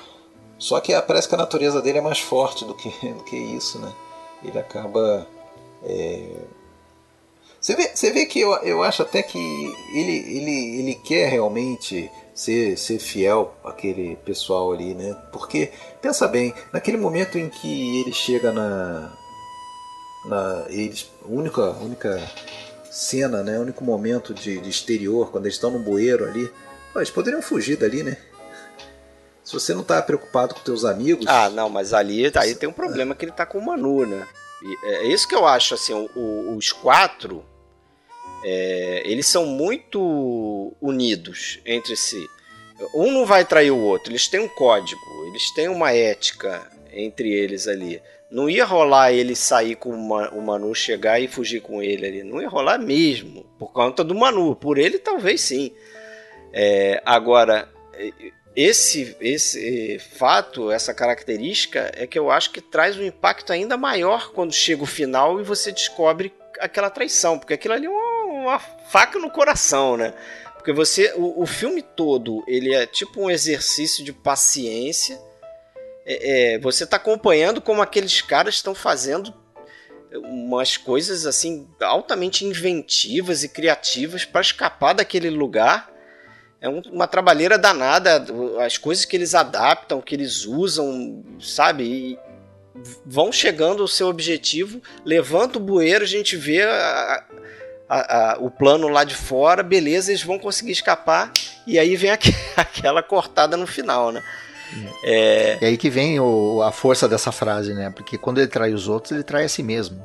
[0.59, 3.78] Só que parece que a natureza dele é mais forte do que, do que isso,
[3.78, 3.93] né?
[4.43, 5.26] Ele acaba
[5.84, 6.28] é,
[7.60, 9.38] você vê, você vê que eu, eu acho até que
[9.93, 15.16] ele, ele, ele quer realmente ser, ser fiel àquele pessoal ali, né?
[15.32, 15.72] Porque,
[16.02, 19.10] pensa bem, naquele momento em que ele chega na.
[20.26, 22.30] na eles, única, única
[22.90, 23.58] cena, né?
[23.58, 26.48] Único momento de, de exterior, quando eles estão no bueiro ali.
[26.94, 28.16] Eles poderiam fugir dali, né?
[29.42, 31.26] Se você não tá preocupado com teus amigos.
[31.26, 34.26] Ah, não, mas ali aí tem um problema que ele tá com o Manu, né?
[34.62, 37.44] E é isso que eu acho, assim, os quatro
[38.48, 42.24] é, eles são muito unidos entre si.
[42.94, 47.32] Um não vai trair o outro, eles têm um código, eles têm uma ética entre
[47.32, 48.01] eles ali.
[48.31, 52.23] Não ia rolar ele sair com o Manu, chegar e fugir com ele ali.
[52.23, 54.55] Não ia rolar mesmo, por conta do Manu.
[54.55, 55.73] Por ele, talvez sim.
[56.52, 57.68] É, agora,
[58.55, 64.31] esse, esse fato, essa característica, é que eu acho que traz um impacto ainda maior
[64.32, 68.06] quando chega o final e você descobre aquela traição, porque aquilo ali é uma
[68.47, 70.14] uma faca no coração, né?
[70.55, 75.20] Porque você, o, o filme todo, ele é tipo um exercício de paciência.
[76.05, 79.32] É, é, você está acompanhando como aqueles caras estão fazendo
[80.12, 85.93] umas coisas assim altamente inventivas e criativas para escapar daquele lugar.
[86.60, 88.24] É um, uma trabalheira danada,
[88.64, 91.85] as coisas que eles adaptam, que eles usam, sabe?
[91.85, 92.18] E
[93.05, 97.24] vão chegando ao seu objetivo, levanta o bueiro, a gente vê a,
[97.88, 101.32] a, a, o plano lá de fora, beleza, eles vão conseguir escapar,
[101.66, 104.22] e aí vem aqu aquela cortada no final, né?
[105.04, 105.58] É...
[105.60, 107.90] é aí que vem o, a força dessa frase, né?
[107.90, 110.04] Porque quando ele trai os outros, ele trai a si mesmo.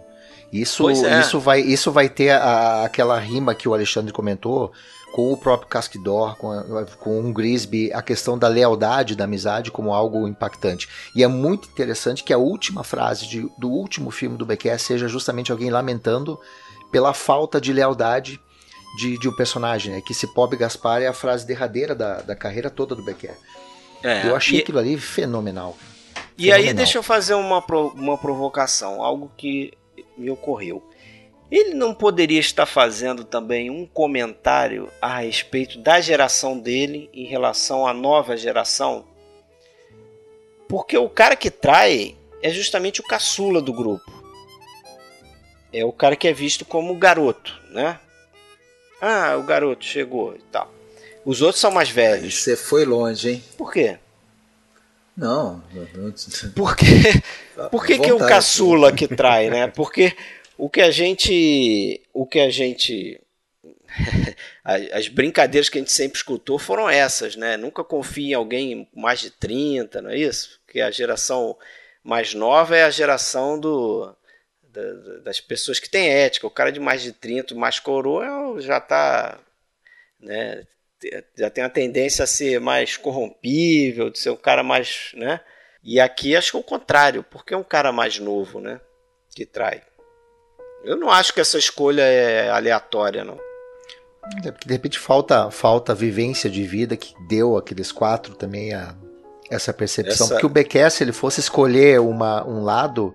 [0.51, 1.21] Isso, é.
[1.21, 4.71] isso, vai, isso vai ter a, aquela rima que o Alexandre comentou
[5.13, 9.71] com o próprio Casquidor, com, a, com o Grisby, a questão da lealdade, da amizade
[9.71, 10.87] como algo impactante.
[11.15, 15.07] E é muito interessante que a última frase de, do último filme do Becker seja
[15.07, 16.39] justamente alguém lamentando
[16.91, 18.39] pela falta de lealdade
[18.97, 20.01] de, de um personagem, né?
[20.01, 23.35] Que esse pobre Gaspar é a frase derradeira da, da carreira toda do Becker.
[24.03, 25.77] É, Eu achei e, aquilo ali fenomenal.
[26.37, 26.69] E Fenomenal.
[26.69, 27.63] aí deixa eu fazer uma,
[27.95, 29.73] uma provocação, algo que
[30.17, 30.83] me ocorreu.
[31.49, 37.85] Ele não poderia estar fazendo também um comentário a respeito da geração dele em relação
[37.85, 39.05] à nova geração?
[40.69, 44.20] Porque o cara que trai é justamente o caçula do grupo.
[45.73, 47.99] É o cara que é visto como garoto, né?
[49.01, 50.71] Ah, o garoto chegou e tal.
[51.25, 52.35] Os outros são mais velhos.
[52.35, 53.43] Você foi longe, hein?
[53.57, 53.97] Por quê?
[55.15, 55.63] Não.
[56.55, 56.85] Por quê?
[57.69, 59.67] Por que, que é o caçula que trai, né?
[59.67, 60.15] Porque
[60.57, 62.01] o que a gente.
[62.13, 63.19] O que a gente.
[64.93, 67.57] As brincadeiras que a gente sempre escutou foram essas, né?
[67.57, 70.59] Nunca confie em alguém mais de 30, não é isso?
[70.65, 71.57] Porque a geração
[72.03, 74.15] mais nova é a geração do,
[75.23, 76.47] das pessoas que têm ética.
[76.47, 79.39] O cara de mais de 30, mais coroa, já está.
[80.19, 80.63] Né,
[81.35, 85.11] já tem a tendência a ser mais corrompível, de ser um cara mais.
[85.15, 85.39] Né?
[85.83, 88.79] E aqui acho que é o contrário, porque é um cara mais novo né,
[89.35, 89.81] que trai.
[90.83, 93.39] Eu não acho que essa escolha é aleatória, não.
[94.45, 98.73] É porque de repente falta, falta a vivência de vida que deu aqueles quatro também
[98.73, 98.95] a,
[99.49, 100.25] essa percepção.
[100.27, 100.39] Essa...
[100.39, 103.13] Porque o se ele fosse escolher uma, um lado,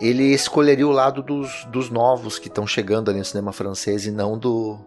[0.00, 4.10] ele escolheria o lado dos, dos novos que estão chegando ali no cinema francês e
[4.10, 4.78] não do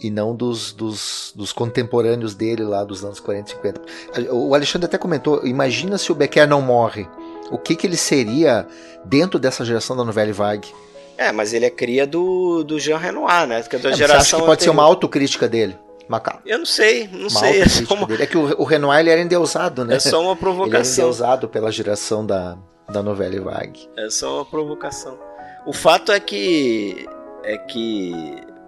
[0.00, 4.32] e não dos, dos, dos, contemporâneos dele lá dos anos 40 e 50.
[4.32, 7.08] O Alexandre até comentou, imagina se o Becker não morre,
[7.50, 8.64] o que, que ele seria
[9.04, 10.72] dentro dessa geração da novela Vague?
[11.16, 13.60] É, mas ele é cria do, do Jean Renoir, né?
[13.62, 14.60] Que é da é, geração acha que pode anterior.
[14.60, 15.76] ser uma autocrítica dele?
[16.08, 16.40] Macau.
[16.44, 17.60] Eu não sei, não uma sei.
[17.60, 18.06] É uma...
[18.06, 18.22] Dele.
[18.22, 19.96] é que o, o Renoir ele era endeusado, né?
[19.96, 20.70] É só uma provocação.
[20.80, 22.56] Ele era endeusado pela geração da,
[22.88, 23.88] da novela Vague.
[23.96, 25.18] É só uma provocação.
[25.66, 27.06] O fato é que
[27.44, 28.12] é que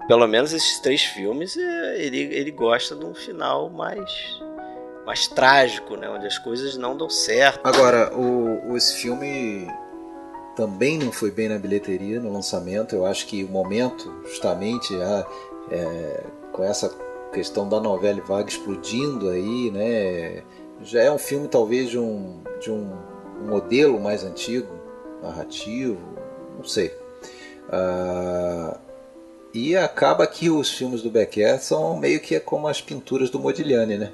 [0.07, 4.11] pelo menos esses três filmes é, ele, ele gosta de um final mais
[5.07, 7.61] mais trágico, né, onde as coisas não dão certo.
[7.65, 9.67] Agora, o, o esse filme
[10.55, 12.95] também não foi bem na bilheteria no lançamento.
[12.95, 15.27] Eu acho que o momento, justamente, a,
[15.71, 16.89] é, com essa
[17.33, 20.43] questão da novela vaga explodindo aí, né,
[20.83, 22.91] já é um filme talvez de um, de um,
[23.43, 24.69] um modelo mais antigo,
[25.23, 26.01] narrativo,
[26.57, 26.93] não sei.
[27.71, 28.79] Ah,
[29.53, 33.99] e acaba que os filmes do Becker são meio que como as pinturas do Modigliani,
[33.99, 34.13] né?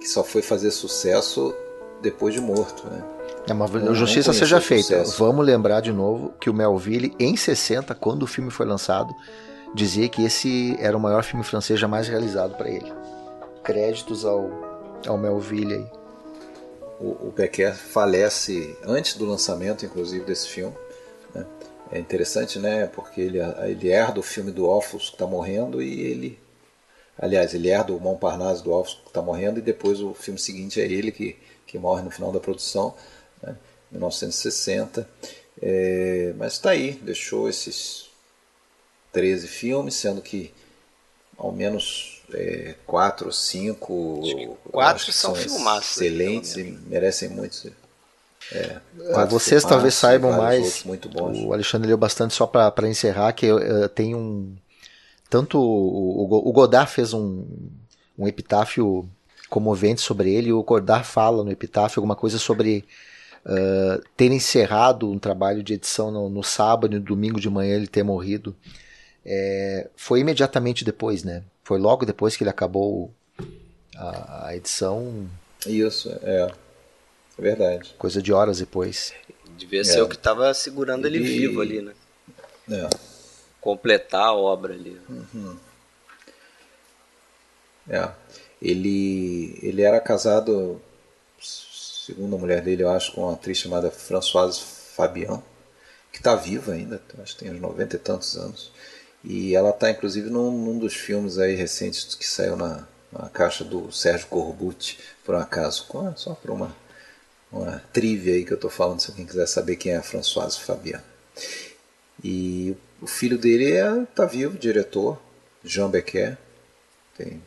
[0.00, 1.54] Que só foi fazer sucesso
[2.00, 3.04] depois de morto, né?
[3.46, 5.04] É uma não, justiça seja feita.
[5.18, 9.14] Vamos lembrar de novo que o Melville, em 60, quando o filme foi lançado,
[9.74, 12.92] dizia que esse era o maior filme francês jamais realizado para ele.
[13.62, 14.50] Créditos ao,
[15.06, 15.86] ao Melville aí.
[17.00, 17.34] O, o
[17.76, 20.74] falece antes do lançamento, inclusive, desse filme.
[21.34, 21.46] Né?
[21.92, 22.86] É interessante, né?
[22.86, 26.38] Porque ele, ele herda o filme do Orpheus que está morrendo e ele.
[27.16, 30.80] Aliás, ele herda o Montparnasse do Orpheus que está morrendo e depois o filme seguinte
[30.80, 31.36] é ele que,
[31.66, 32.94] que morre no final da produção
[33.42, 33.56] né?
[33.90, 35.08] 1960.
[35.60, 38.07] É, mas está aí, deixou esses
[39.12, 40.52] 13 filmes, sendo que
[41.36, 47.72] ao menos é, quatro ou cinco quatro são, são excelentes e merecem muito
[48.52, 48.80] é,
[49.28, 50.82] Vocês talvez saibam mais.
[50.84, 51.38] Muito bons.
[51.38, 54.56] O Alexandre leu bastante só para encerrar que uh, tem um
[55.28, 57.44] tanto o, o, o Godard fez um,
[58.18, 59.08] um epitáfio
[59.50, 60.48] comovente sobre ele.
[60.48, 62.84] E o Godard fala no epitáfio alguma coisa sobre
[63.44, 67.76] uh, ter encerrado um trabalho de edição no, no, sábado e no domingo de manhã
[67.76, 68.56] ele ter morrido.
[69.30, 71.42] É, foi imediatamente depois, né?
[71.62, 73.12] Foi logo depois que ele acabou
[73.94, 75.28] a, a edição.
[75.66, 76.50] Isso, é.
[77.38, 77.94] É verdade.
[77.98, 79.12] Coisa de horas depois.
[79.58, 80.02] Devia ser é.
[80.02, 81.92] o que estava segurando ele, ele, vivo ali, né?
[82.70, 82.88] É.
[83.60, 84.98] Completar a obra ali.
[85.08, 85.56] Uhum.
[87.88, 88.10] É.
[88.62, 90.80] Ele, ele era casado
[92.08, 94.60] segunda mulher dele, eu acho, com uma atriz chamada Françoise
[94.96, 95.42] Fabian,
[96.10, 98.72] que está viva ainda, acho que tem uns 90 e tantos anos.
[99.24, 103.64] E ela está, inclusive, num, num, dos filmes aí recentes que saiu na, na caixa
[103.64, 105.86] do Sérgio Corbucci, por um acaso,
[106.16, 106.74] só por uma,
[107.50, 110.60] uma trivia aí que eu estou falando, se alguém quiser saber quem é a Françoise
[110.60, 111.02] Fabian.
[112.22, 113.72] E o filho dele
[114.04, 115.20] está é, vivo, diretor,
[115.64, 116.38] Jean Becker,
[117.16, 117.42] tem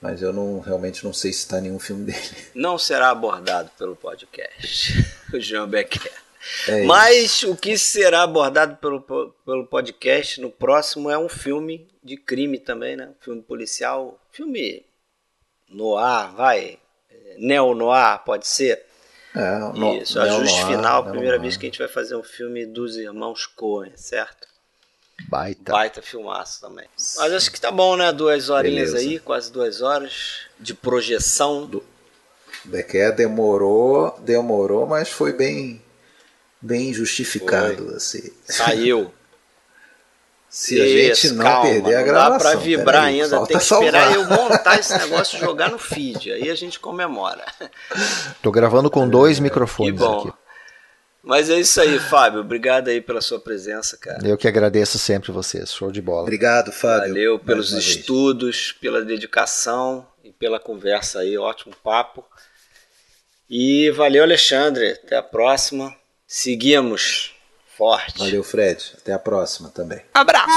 [0.00, 2.36] mas eu não realmente não sei se está nenhum filme dele.
[2.54, 4.92] Não será abordado pelo podcast,
[5.34, 6.12] o Jean Becker.
[6.68, 12.16] É Mas o que será abordado pelo, pelo podcast no próximo é um filme de
[12.16, 13.08] crime também, né?
[13.08, 14.84] Um filme policial, filme
[15.68, 16.78] noir, vai,
[17.38, 18.84] neo-noir, pode ser?
[19.34, 22.96] É, no, Isso, ajuste final, primeira vez que a gente vai fazer um filme dos
[22.96, 24.48] irmãos Coen, certo?
[25.28, 25.72] Baita.
[25.72, 26.86] Baita filmaço também.
[27.16, 28.12] Mas acho que tá bom, né?
[28.12, 29.10] Duas horinhas Beleza.
[29.10, 31.66] aí, quase duas horas de projeção.
[31.66, 31.82] Du
[32.64, 35.82] Becker demorou, demorou, mas foi bem,
[36.60, 37.86] bem justificado.
[37.86, 37.96] Foi.
[37.96, 38.32] Assim.
[38.44, 39.12] Saiu.
[40.48, 42.38] Se a gente não calma, perder a gravação.
[42.38, 43.88] Dá pra vibrar aí, ainda, tem que salvar.
[43.88, 46.32] esperar eu montar esse negócio e jogar no feed.
[46.32, 47.44] Aí a gente comemora.
[48.40, 50.32] Tô gravando com dois microfones aqui.
[51.22, 52.40] Mas é isso aí, Fábio.
[52.40, 54.26] Obrigado aí pela sua presença, cara.
[54.26, 55.74] Eu que agradeço sempre vocês.
[55.74, 56.22] Show de bola.
[56.22, 57.08] Obrigado, Fábio.
[57.08, 58.72] Valeu pelos estudos, vez.
[58.80, 61.36] pela dedicação e pela conversa aí.
[61.36, 62.24] Ótimo papo.
[63.50, 64.92] E valeu, Alexandre.
[64.92, 65.92] Até a próxima.
[66.26, 67.34] Seguimos
[67.76, 68.18] forte.
[68.18, 68.82] Valeu, Fred.
[68.98, 70.00] Até a próxima também.
[70.12, 70.50] Abraço.